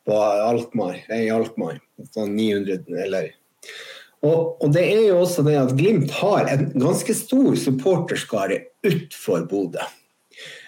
[0.08, 1.82] på Alkmaar, i Alkmaar.
[2.14, 3.34] Sånn 900 eller
[4.26, 9.46] og, og, det er jo også det at Glimt har en ganske stor supporterskare utenfor
[9.50, 9.84] Bodø.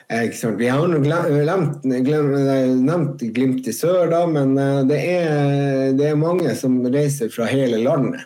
[0.10, 6.56] Vi har glemt, nevnt Glimt i sør, da, men eh, det er, det er, mange
[6.58, 8.26] som reiser fra hele landet.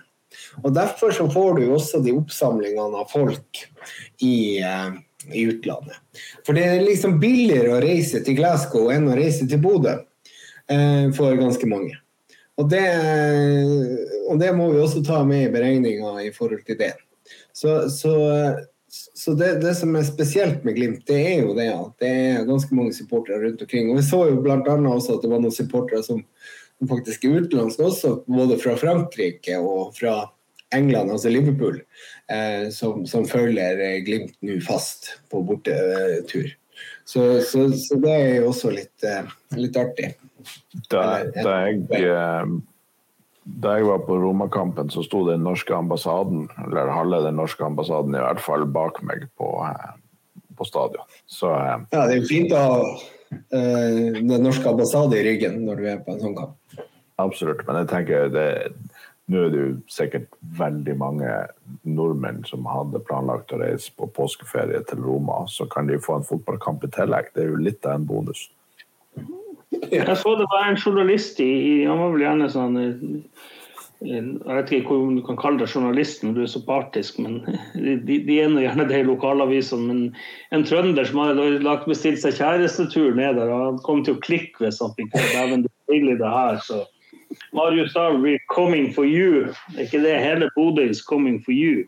[0.63, 3.65] Og Derfor så får du også de oppsamlingene av folk
[4.23, 4.95] i, eh,
[5.31, 5.99] i utlandet.
[6.47, 10.07] For det er liksom billigere å reise til Glasgow enn å reise til Bodø eh,
[11.17, 11.97] for ganske mange.
[12.61, 12.83] Og det,
[14.29, 16.91] og det, må vi også ta med i beregninga i forhold til det.
[17.53, 18.13] Så, så,
[18.89, 22.45] så det, det, som er spesielt med Glimt, det er jo det at det er
[22.49, 23.89] ganske mange supportere rundt omkring.
[23.89, 24.59] Og vi så jo bl.a.
[24.59, 26.21] også at det var noen supportere som
[26.89, 30.17] faktisk er utenlandske også, både fra Frankrike og fra
[30.73, 31.79] England, altså Liverpool,
[32.33, 36.49] eh, som, som, følger Glimt nå fast på bortetur.
[37.05, 40.13] Så, så, så, det er jo også litt, eh, litt artig.
[40.91, 41.03] Da,
[41.35, 42.53] da, jeg, eh,
[43.63, 48.15] da jeg var på Romakampen, så sto den norske ambassaden, eller halve den norske ambassaden
[48.15, 49.93] i hvert fall, bak meg på, eh,
[50.57, 51.05] på stadion.
[51.25, 52.79] Så, ja, det er jo fint å ha
[53.49, 56.83] den norske ambassaden i ryggen når du er på en sånn kamp.
[57.21, 58.49] Absolutt, men jeg tenker det
[59.31, 61.29] nå er det jo sikkert veldig mange
[61.87, 65.45] nordmenn som hadde planlagt å reise på påskeferie til Roma.
[65.47, 67.31] Så kan de få en fotballkamp i tillegg.
[67.31, 68.49] Det er jo litt av en bonus.
[69.91, 72.79] Jeg så det var en journalist i Han var vel gjerne sånn
[74.03, 77.37] jeg vet ikke hvor du kan kalle deg journalist når du er så partisk, men
[78.07, 79.85] de, de er gjerne det i lokalavisene.
[79.87, 80.01] Men
[80.55, 84.23] en trønder som hadde lagt bestilt seg kjærestetur ned der, og han kom til å
[84.25, 86.83] klikke hvis han fikk dæven det her, så
[87.53, 89.53] Marius Dahl blir 'coming for you'.
[89.77, 91.87] Er ikke det hele Bodø is 'coming for you'?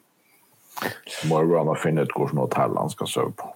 [1.27, 3.51] Må jo gå an å finne ut hvilket hotell han skal sove på.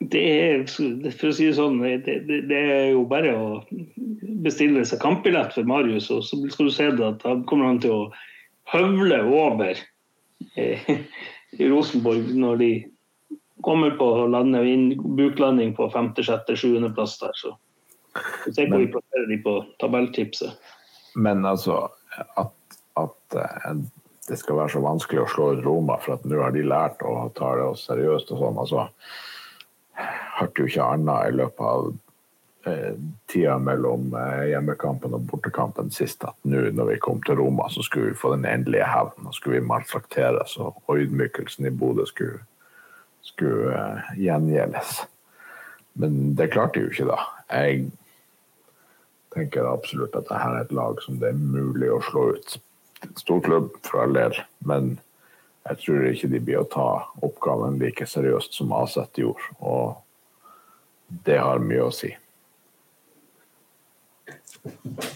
[0.00, 3.46] Det er, for å si det sånn, det, det, er jo bare å
[4.44, 7.80] bestille seg kampbillett for Marius, og så skal du se det at han kommer han
[7.84, 8.02] til å
[8.72, 9.78] høvle over
[10.58, 10.90] eh,
[11.58, 12.72] i Rosenborg når de
[13.64, 17.32] kommer på å lande inn buklanding på femte, sjette, sjuende plass der.
[17.38, 17.54] Så
[18.52, 20.72] se hvor vi plasserer de på tabelltipset.
[21.14, 21.86] Men altså
[22.40, 23.76] at, at uh,
[24.28, 27.02] det skal være så vanskelig å slå ut Roma for at nå har de lært
[27.06, 28.60] å ta det seriøst og sånn.
[28.60, 28.88] altså
[30.38, 31.86] hørte jo ikke annet i løpet av
[32.70, 32.96] eh,
[33.30, 37.84] tida mellom eh, hjemmekampen og bortekampen sist at nå når vi kom til Roma, så
[37.86, 39.30] skulle vi få den endelige hevnen.
[39.30, 42.42] Og skulle vi maltrakteres, og ydmykelsen i Bodø skulle,
[43.22, 45.04] skulle eh, gjengjeldes.
[46.00, 47.20] Men det klarte jo ikke da.
[47.54, 47.86] Jeg
[49.34, 52.56] tenker absolutt at dette er et lag som det er mulig å slå ut.
[53.20, 54.96] Stor klubb for all del, men
[55.64, 56.88] jeg tror ikke de blir å ta
[57.24, 59.54] oppgaven like seriøst som Aset gjorde.
[59.64, 59.96] Og
[61.24, 62.10] det har mye å si.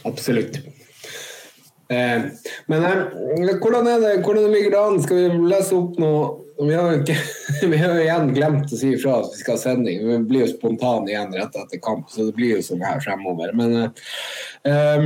[0.09, 0.61] Absolutt.
[1.89, 2.25] Eh,
[2.67, 4.99] men eh, hvordan, er det, hvordan ligger det an?
[5.05, 9.45] Skal vi lese opp noe Vi har jo, igjen glemt å si ifra at vi
[9.45, 10.01] skal ha sending.
[10.03, 13.53] Vi blir jo spontane igjen rett etter kamp, så det blir jo sånn her fremover.
[13.55, 15.05] Men eh,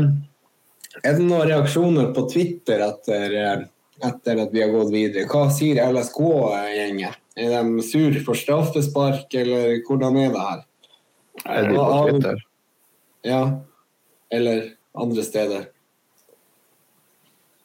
[1.02, 3.66] er det noen reaksjoner på Twitter etter,
[4.04, 5.26] etter at vi har gått videre?
[5.30, 7.18] Hva sier LSK-gjengen?
[7.36, 10.64] Er de sur for straffespark, eller hvordan er det her?
[11.46, 12.42] Er de på Twitter?
[13.24, 13.42] Ja.
[14.32, 15.70] Eller andre steder.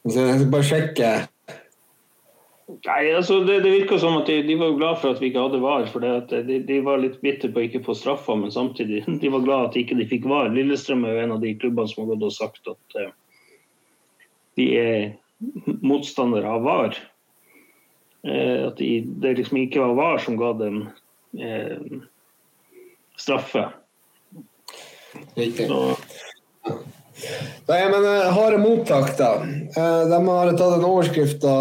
[0.07, 1.09] Så jeg skal bare sjekke
[2.68, 5.39] Nei, altså det, det virka som at de, de, var glad for at vi ikke
[5.45, 5.85] hadde VAR.
[5.88, 9.45] for de, de, var litt bitter på å ikke få straffa, men samtidig de var
[9.45, 10.51] glad at ikke de ikke fikk VAR.
[10.51, 13.14] Lillestrøm er jo en av de klubbene som har gått og sagt at uh,
[14.59, 14.99] de er
[15.81, 16.99] motstandere av VAR.
[18.27, 18.91] Uh, at de,
[19.22, 20.84] det liksom ikke var VAR som ga dem
[21.39, 22.01] eh,
[23.18, 23.68] straffe.
[25.38, 25.68] Riktig.
[25.68, 25.97] Så,
[27.68, 29.31] Nei, men uh, Harde mottak, da.
[29.77, 31.55] Uh, de har tatt en overskrift da,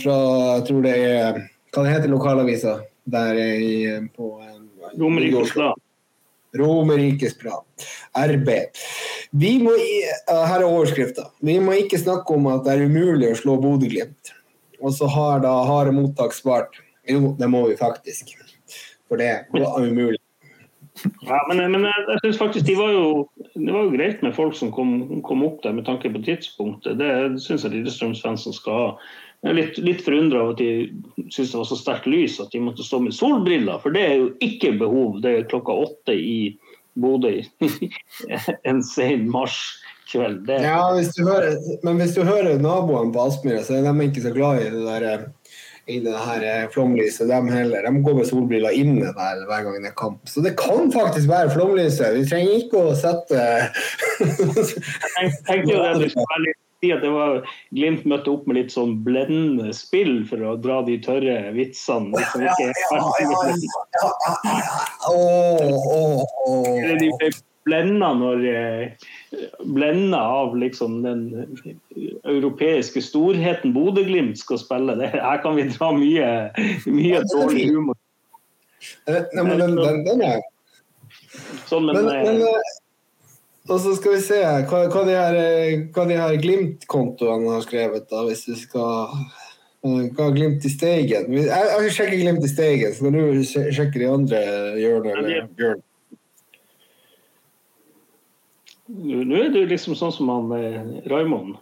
[0.00, 0.16] fra
[0.56, 1.40] jeg tror det er
[1.74, 3.74] Hva det heter lokalavisa der i,
[4.16, 4.32] på
[4.96, 5.82] Romerikes Blad.
[6.56, 7.86] Romerikes Blad.
[8.16, 8.48] RB.
[9.36, 9.72] Vi må,
[10.28, 11.28] her er overskrifta.
[11.44, 14.32] Vi må ikke snakke om at det er umulig å slå Bodø-Glimt.
[14.80, 18.32] Og så har da Harde mottak svart jo, det må vi faktisk.
[19.08, 20.18] For det var umulig.
[21.26, 23.06] Ja, men, men jeg synes faktisk de var jo,
[23.52, 26.98] det var jo greit med folk som kom, kom opp der med tanke på tidspunktet.
[26.98, 27.10] Det
[27.44, 28.88] syns jeg Lillestrøm-fansen skal ha.
[29.44, 32.54] Jeg er litt, litt forundra over at de syns det var så sterkt lys at
[32.54, 33.78] de måtte stå med solbriller.
[33.82, 35.20] For det er jo ikke behov.
[35.22, 36.38] Det er klokka åtte i
[36.96, 37.34] Bodø
[38.68, 40.48] en sen marskveld.
[40.48, 44.34] Ja, hvis hører, men hvis du hører naboene på Aspmyra, så er de ikke så
[44.34, 45.26] glad i det der eh,
[45.86, 47.28] i det her eh, flomlyset.
[47.30, 50.24] De, heller, de går med solbriller inne der hver gang det er kamp.
[50.28, 52.16] Så det kan faktisk være flomlyset.
[52.16, 53.42] Vi trenger ikke å sette
[54.20, 56.56] Jeg tenkte jo det,
[56.94, 57.42] at det var
[57.76, 62.12] Glimt møtte opp med litt sånn blendende spill for å dra de tørre vitsene.
[62.16, 62.98] Liksom ikke, ja,
[67.00, 67.30] de ble
[67.66, 69.06] blenda når eh,
[69.66, 71.24] blenda av liksom den
[72.24, 74.94] europeiske storheten Bodø-Glimt skal spille.
[75.00, 76.28] Det, her kan vi dra mye,
[76.86, 77.98] mye dårlig humor.
[79.10, 80.44] Nei, men den, den, den er
[81.66, 82.75] Sånn, men, men, men eh,
[83.68, 84.38] og så skal vi se
[84.70, 89.16] hva, hva de her, her Glimt-kontoene har skrevet, da, hvis du skal
[89.86, 94.00] hva er Glimt i Steigen Jeg, jeg sjekker Glimt i Steigen, så kan du sjekke
[94.00, 94.40] de andre
[94.80, 95.76] hjørnene.
[98.86, 101.56] Nå er du liksom sånn som han eh, Raymond.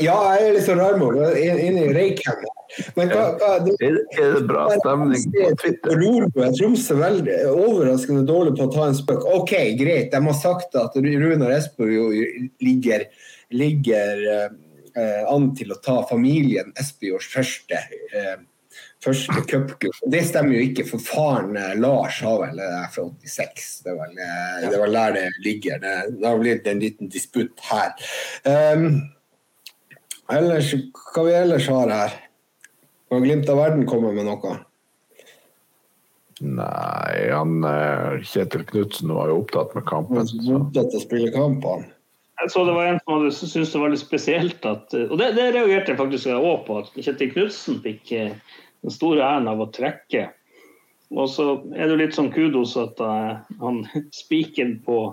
[0.00, 2.63] Ja, jeg er liksom Raymond inne i Reykjavik.
[2.96, 3.98] Men hva, hva det, er
[4.36, 5.96] det bra stemning på Twitter?
[6.00, 9.26] Rorbu Tromsø veldig overraskende dårlig på å ta en spøk.
[9.40, 12.16] OK, greit, de har sagt at Runar Espejord
[12.64, 13.06] ligger,
[13.54, 17.84] ligger eh, an til å ta familien Espejords første
[18.14, 18.42] eh,
[19.04, 19.94] første cupgull.
[20.10, 23.70] Det stemmer jo ikke, for faren eh, Lars har vel det er fra 86.
[23.84, 25.82] Det er vel, eh, det er vel der det ligger.
[25.82, 27.94] Det, det har blitt en liten disputt her.
[28.48, 28.88] Um,
[30.32, 30.72] ellers,
[31.12, 32.20] hva vi ellers har her?
[33.14, 34.56] Har Glimt av verden kommet med noe?
[36.42, 40.26] Nei, han eh, Kjetil Knutsen var jo opptatt med kampen.
[40.26, 41.86] Opptatt av å spille kampen?
[42.42, 45.30] Jeg så det var en som hadde syntes det var litt spesielt at Og det,
[45.36, 49.70] det reagerte jeg faktisk òg på, at Kjetil Knutsen fikk den store æren av å
[49.72, 50.26] trekke.
[51.14, 51.46] Og så
[51.78, 53.84] er det litt sånn kudos at han
[54.24, 55.04] spiken på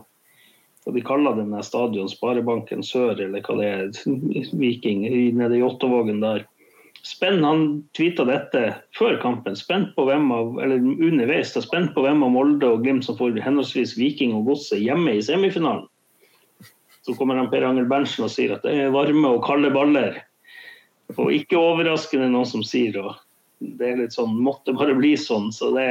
[0.82, 3.92] hva de kaller den stadion, Sparebanken Sør, eller hva det er,
[4.64, 5.06] Viking,
[5.38, 6.48] nede i Jåttåvågen der.
[7.02, 7.64] Spenn han
[7.98, 8.60] tweeta dette
[8.94, 12.84] før kampen, spent på hvem av, eller underveis, da, spent på hvem av Molde og
[12.86, 15.88] Glimt som får henholdsvis Viking og Godset hjemme i semifinalen.
[17.02, 20.20] Så kommer han Per Angel Berntsen og sier at det er varme og kalde baller.
[21.18, 23.16] Og ikke overraskende noen som sier og
[23.62, 25.52] det er litt sånn, måtte bare bli sånn.
[25.54, 25.88] Så det,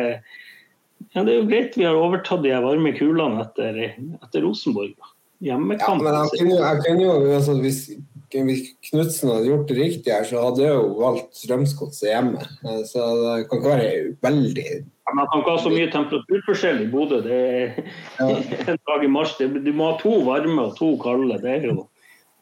[1.14, 4.94] ja, det er jo greit vi har overtatt de varme kulene etter, etter Rosenborg.
[5.40, 6.02] Hjemmekamp.
[6.04, 7.84] Ja, men jeg kunne, jeg kunne jo, altså, hvis,
[8.30, 12.42] hvis Knutsen hadde gjort det riktig her, så hadde jeg jo valgt Strømsgodset hjemme.
[12.64, 13.92] Eh, så det kan ikke være
[14.24, 17.22] veldig ja, Man kan ikke ha så mye temperaturforskjell i Bodø.
[17.24, 17.80] Det er
[18.20, 18.28] ja.
[18.74, 19.34] en dag i mars.
[19.40, 21.40] Du må ha to varme og to kalde.
[21.42, 21.80] Det er jo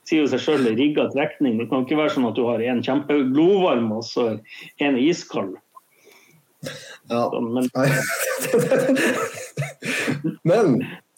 [0.08, 1.58] sier jo seg sjøl rigga trekning.
[1.60, 4.22] Det kan ikke være sånn at du har en kjempeglovarm og så
[4.84, 5.54] en iskald.
[7.08, 7.22] Ja.
[7.28, 7.68] Så, men,
[10.48, 10.66] men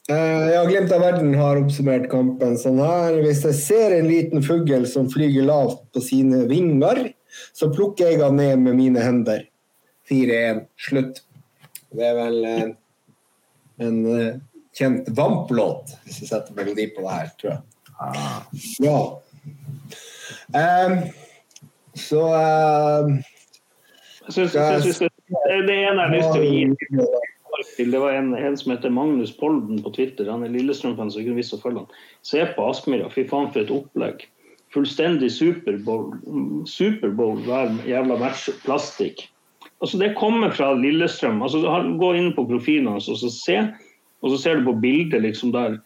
[0.08, 3.20] ja, Glimt av verden har oppsummert kampen sånn her.
[3.24, 7.10] Hvis jeg ser en liten fugl som flyger lavt på sine vinger,
[7.52, 9.44] så plukker jeg han ned med mine hender.
[10.10, 10.64] 4-1.
[10.80, 11.22] Slutt.
[11.94, 12.76] Det er vel en,
[13.82, 14.34] en eh,
[14.78, 17.62] kjent Vamp-låt, hvis jeg setter melodi på det her, tror jeg.
[18.84, 19.00] Ja.
[20.50, 20.94] Um,
[21.98, 23.18] så um,
[24.26, 25.10] jeg synes, jeg synes det,
[25.66, 26.64] det ene jeg har lyst til å gi
[27.78, 30.28] det var en, en, som heter Magnus Polden på Twitter.
[30.30, 31.98] Han er Lillestrøm-fan, så jeg kunne visst å følge han.
[32.26, 34.24] Se på Aspmyra, fy faen for et opplegg.
[34.74, 36.14] Fullstendig Superbowl.
[36.70, 38.48] Superbowl hver jævla match.
[38.64, 39.26] Plastikk.
[39.80, 41.42] Altså, det kommer fra Lillestrøm.
[41.42, 41.62] Altså,
[42.00, 43.60] gå inn på profilen hans og så se.
[44.20, 45.80] Og så ser du på bildet liksom der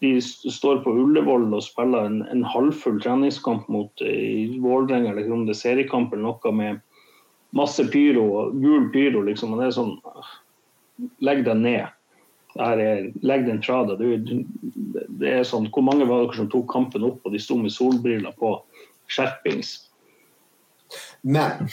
[0.00, 5.44] de står på Ullevål og spiller en, en halvfull treningskamp mot eh, Vålerenga, eller om
[5.46, 6.82] det er seriekamp eller noe med
[7.56, 9.54] masse pyro og gul pyro, liksom.
[9.54, 9.94] Og det er sånn
[11.24, 11.92] Legg deg ned.
[12.56, 12.80] Er,
[13.20, 14.00] legg den fra deg.
[15.20, 17.74] Det er sånn, Hvor mange var dere som tok kampen opp, og de sto med
[17.74, 18.54] solbriller på?
[19.12, 19.74] Skjerpings.
[21.26, 21.68] Men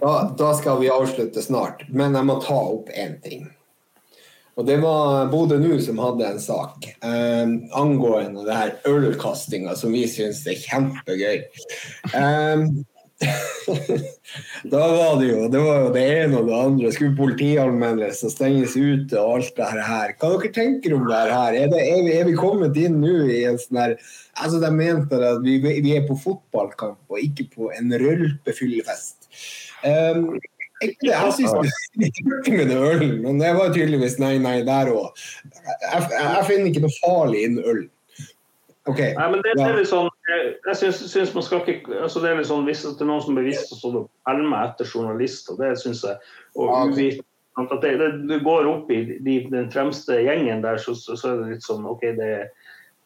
[0.00, 1.86] da, da, skal vi avslutte snart.
[1.88, 3.48] Men jeg må ta opp én ting.
[4.54, 9.94] Og Det var Bodø Nu som hadde en sak eh, angående det her ølkastinga, som
[9.96, 11.38] vi syns er kjempegøy.
[12.12, 12.66] Eh,
[14.72, 16.92] da var det jo det var jo det ene og det andre.
[16.94, 20.14] Skulle politianmeldes og stenges ute og alt det her.
[20.18, 21.58] Hva dere tenker om det her?
[21.58, 23.96] Er, det, er, vi, er vi, kommet inn nå i en sånn her
[24.32, 29.28] Altså, de mente at vi, vi, er på fotballkamp og ikke på en rølpefyllefest.
[29.84, 30.38] Um,
[30.82, 31.52] jeg syns
[32.00, 35.20] det er med ølen, men det var tydeligvis nei, nei der òg.
[35.44, 37.82] Jeg, jeg, finner ikke noe farlig innen øl.
[38.90, 39.12] Okay.
[39.14, 42.22] Nei, men det, det er litt sånn, Jeg, jeg syns, syns, man skal ikke altså
[42.22, 44.88] det er litt sånn, Hvis det er noen som bevisst har stått og pælma etter
[44.88, 46.18] journalister, det syns jeg
[46.58, 47.22] og uvit,
[47.60, 51.30] at det, det, det, går opp i de, den fremste gjengen der, så, så, så,
[51.30, 52.32] er det litt sånn OK, det,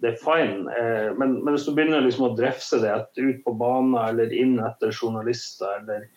[0.05, 0.65] det er fine.
[0.71, 4.57] Eh, men, men, hvis du begynner liksom å drefse det ut på banen eller inn
[4.63, 6.09] etter journalister eller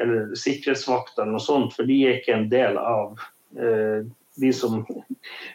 [0.00, 3.20] eller sikkerhetsvakter eller noe sånt, for de er ikke en del av
[3.56, 4.04] eh,
[4.40, 4.80] de som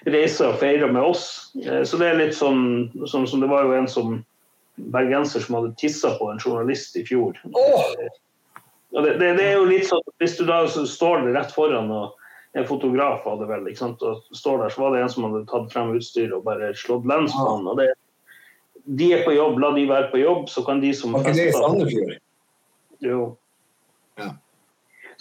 [0.09, 1.25] reiser og feirer med oss.
[1.61, 4.17] Eh, så det er litt sånn som, som, Det var jo en som
[4.91, 7.37] bergenser som hadde tissa på en journalist i fjor.
[7.53, 7.83] Oh!
[8.91, 12.17] Det, det, det, er jo litt sånn Hvis du da står rett foran og
[12.59, 15.45] en fotograf hadde vel, ikke sant, og står der, så var det en som hadde
[15.47, 17.69] tatt frem utstyret og bare slått lens på han.
[17.71, 17.93] og det
[18.83, 21.37] de er på jobb, la de være på jobb, så kan de som Var ikke
[21.37, 22.13] det i Sandefjord?
[23.01, 23.19] Jo.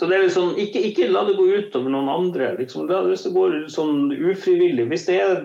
[0.00, 2.54] Så det er liksom, ikke, ikke, la det gå utover noen andre.
[2.56, 2.86] Liksom.
[2.88, 5.42] hvis det går sånn ufrivillig Hvis det er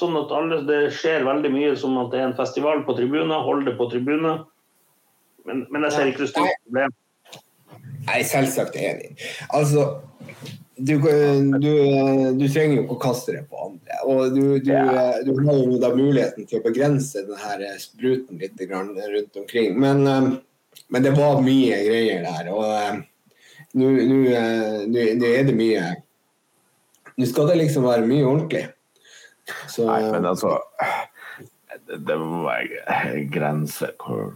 [0.00, 3.44] sånn at alle, det skjer veldig mye som at det er en festival på tribuner,
[3.44, 4.46] hold det på tribuner.
[5.44, 6.96] Men, men jeg ser ikke det store problemet.
[8.08, 9.12] Jeg er selvsagt enig.
[9.52, 9.86] Altså,
[10.80, 11.70] du, du,
[12.40, 14.02] du, trenger jo ikke å kaste det på andre.
[14.08, 14.72] Og du, du,
[15.28, 19.76] du har jo da muligheten til å begrense denne spruten litt rundt omkring.
[19.76, 20.38] Men um,
[20.88, 22.50] men det var mye greier der.
[22.52, 23.00] Og uh,
[23.78, 25.82] nå er det mye
[27.20, 28.62] Nå skal det liksom være mye ordentlig.
[29.68, 30.56] Så, Nei, men altså
[31.90, 34.32] Det, må være grenser hvor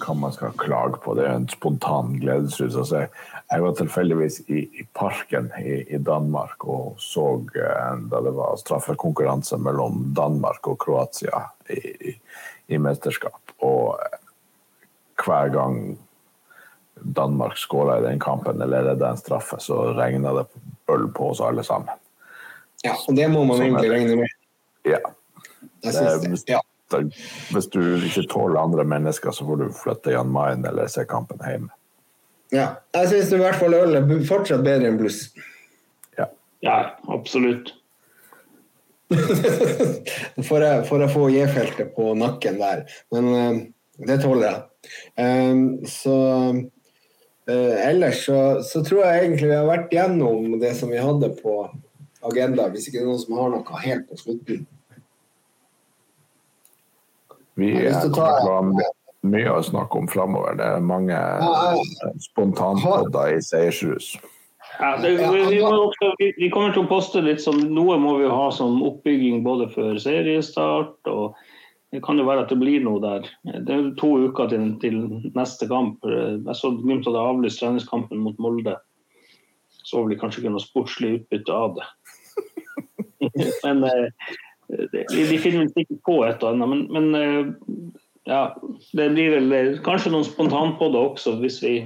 [0.00, 1.12] hva man skal klage på.
[1.16, 2.76] Det er en spontan gledesrus.
[2.78, 3.04] Altså,
[3.50, 8.56] jeg var tilfeldigvis i, i parken i, i, Danmark og så uh, da det var
[8.60, 12.14] straffekonkurranse mellom Danmark og Kroatia i,
[12.72, 13.54] i mesterskap.
[13.66, 13.98] Og
[15.20, 15.78] hver gang
[17.04, 20.46] Danmark skåra i den kampen eller redda en straffe, så regna det
[20.92, 21.92] øl på oss alle sammen.
[22.84, 24.32] Ja, og det må man sånn egentlig regne med.
[24.84, 25.00] Ja.
[25.84, 25.92] Det,
[26.28, 26.60] hvis, ja.
[27.52, 31.40] hvis, du ikke tåler andre mennesker, så får du flytte Jan Mayen eller se kampen
[31.44, 31.72] hjemme.
[32.52, 32.66] Ja.
[32.94, 35.26] Jeg syns i hvert fall øl er fortsatt bedre enn bluss.
[36.18, 36.28] Ja.
[36.64, 36.76] ja,
[37.12, 37.72] absolutt.
[40.48, 42.84] får, jeg, får jeg få J-feltet på nakken der.
[43.14, 43.64] Men uh,
[44.08, 44.62] det tåler jeg.
[45.16, 46.14] Um, så
[47.52, 51.58] ellers så, så, tror jeg egentlig vi har vært gjennom det som vi hadde på
[52.24, 54.66] agenda, hvis ikke det er noen som har noe helt på slutten.
[57.54, 58.92] Vi kommer til å ha
[59.24, 60.56] mye å snakke om framover.
[60.58, 61.18] Det er mange
[62.26, 64.14] spontanpodder i seiersrus.
[64.80, 68.48] Ja, det, vi, også, vi, kommer til å poste litt sånn Noe må vi ha
[68.50, 71.36] som oppbygging både før seriestart og
[71.94, 73.28] det kan jo være at det blir noe der.
[73.46, 74.96] Det er to uker til, til
[75.36, 76.02] neste kamp.
[76.02, 78.74] Jeg så Glimt hadde avlyst treningskampen mot Molde.
[79.86, 81.86] Så vel kanskje ikke noe sportslig utbytte av det.
[83.66, 86.72] men eh, De finner sikkert på et og annet.
[86.72, 88.42] Men, men eh, ja,
[88.90, 91.76] det blir vel eh, kanskje noen spontan på det også, hvis vi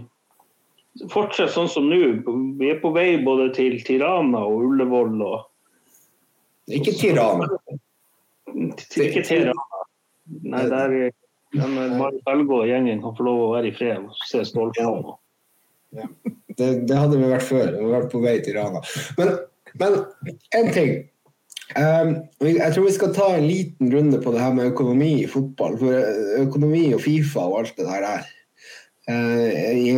[1.13, 2.01] fortsetter sånn som nå.
[2.57, 7.51] Vi er på vei både til Tirana og Ullevål og Ikke Tirana.
[8.57, 9.69] Ikke Tirana.
[10.29, 10.95] Nei, der
[11.57, 15.13] men Mari Felgå og gjengen kan få lov å være i fred og se stålflom.
[15.97, 16.09] Ja.
[16.59, 17.71] Det, det, hadde vi vært før.
[17.79, 18.83] Vi vært på vei til Rana.
[19.17, 19.37] Men,
[19.81, 19.97] men
[20.59, 20.93] en ting.
[21.77, 22.15] Um,
[22.45, 25.79] jeg tror vi skal ta en liten runde på det her med økonomi i fotball.
[25.81, 28.31] For eh, økonomi og Fifa og alt det der der.
[29.09, 29.93] Uh, i,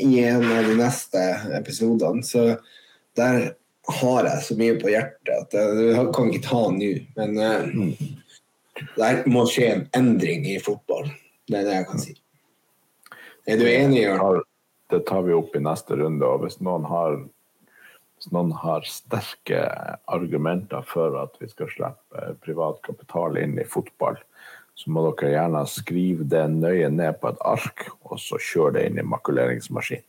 [0.00, 1.24] i, en av de neste
[1.60, 2.24] episodene.
[2.24, 2.54] Så
[3.20, 3.50] der
[4.00, 6.92] har jeg så mye på hjertet at jeg kan ikke ta nå.
[7.18, 8.19] Men uh,
[8.96, 11.10] det må skje en endring i fotball.
[11.50, 12.14] Det er det jeg kan si.
[13.50, 14.42] Er du enig, Jørn?
[14.90, 16.26] Det tar vi opp i neste runde.
[16.26, 17.20] og Hvis noen har
[18.20, 19.60] Hvis noen har sterke
[20.12, 24.18] argumenter for at vi skal slippe privat kapital inn i fotball,
[24.76, 28.84] så må dere gjerne skrive det nøye ned på et ark, og så kjøre det
[28.90, 30.04] inn i makuleringsmaskinen.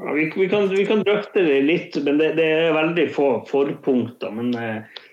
[0.00, 3.28] Ja, vi, vi, kan, vi, kan, drøfte det litt, men det, det er veldig få
[3.50, 4.32] forpunkter.
[4.32, 5.08] Men eh, eh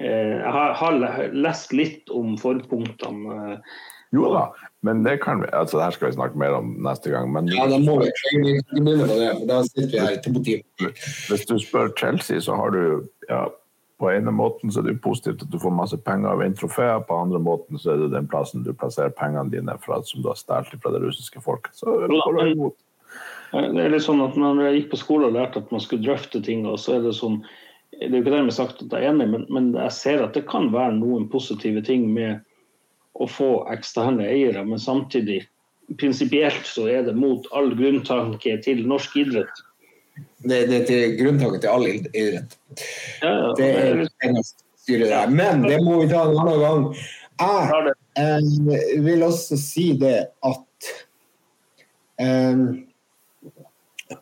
[0.00, 3.34] jeg har, har, lest litt om forpunktene.
[3.54, 3.82] Eh.
[4.14, 4.44] Jo da,
[4.86, 7.32] men det kan vi, altså det her skal vi snakke mer om neste gang.
[7.34, 10.62] Men, ja, da må vi begynne på det, da sitter vi her til motiv.
[11.30, 12.84] Hvis du spør Chelsea, så har du
[13.30, 13.48] ja,
[13.98, 17.02] på ene måten så er det positivt at du får masse penger og vinner trofeer,
[17.08, 20.30] på andre måten så er det den plassen du plasserer pengene dine fra, som du
[20.30, 21.74] har stjålet fra det russiske folket.
[21.78, 22.78] Så får du imot.
[23.54, 26.02] Det er litt sånn at når jeg gikk på skole og lærte at man skulle
[26.02, 27.44] drøfte ting, og så er det sånn
[28.00, 30.36] Det er jo ikke dermed sagt at jeg er enig, men, men jeg ser at
[30.36, 32.42] det kan være noen positive ting med
[33.14, 35.44] å få eksterne eiere, men samtidig
[36.00, 39.62] prinsipielt så er det mot all grunntanke til norsk idrett.
[40.44, 42.56] Det, det er til grunntaket til all idrett.
[43.22, 45.30] Ja, ja, det er eneste styret der.
[45.32, 46.88] Men det må vi ta en annen gang.
[47.40, 50.90] Jeg eh, vil også si det at
[52.22, 52.66] eh,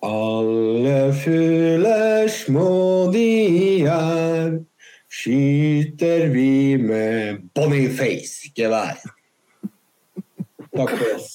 [0.01, 4.61] alle fugler små de er,
[5.13, 9.03] skyter vi med Boniface-gevær.
[10.73, 11.35] Takk for oss.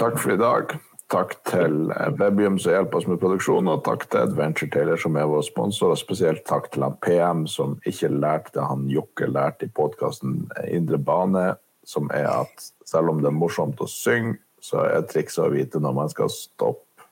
[0.00, 0.76] Takk for i dag.
[1.12, 5.28] Takk til Webium som hjelper oss med produksjonen, og takk til Adventure Taylor som er
[5.30, 5.92] vår sponsor.
[5.92, 10.46] Og spesielt takk til han PM som ikke lærte det han Jokke lærte i podkasten
[10.70, 11.52] Indre bane,
[11.84, 15.82] som er at selv om det er morsomt å synge, så er trikset å vite
[15.82, 17.08] når man skal stoppe.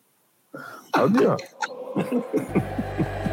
[0.96, 1.36] Adjø.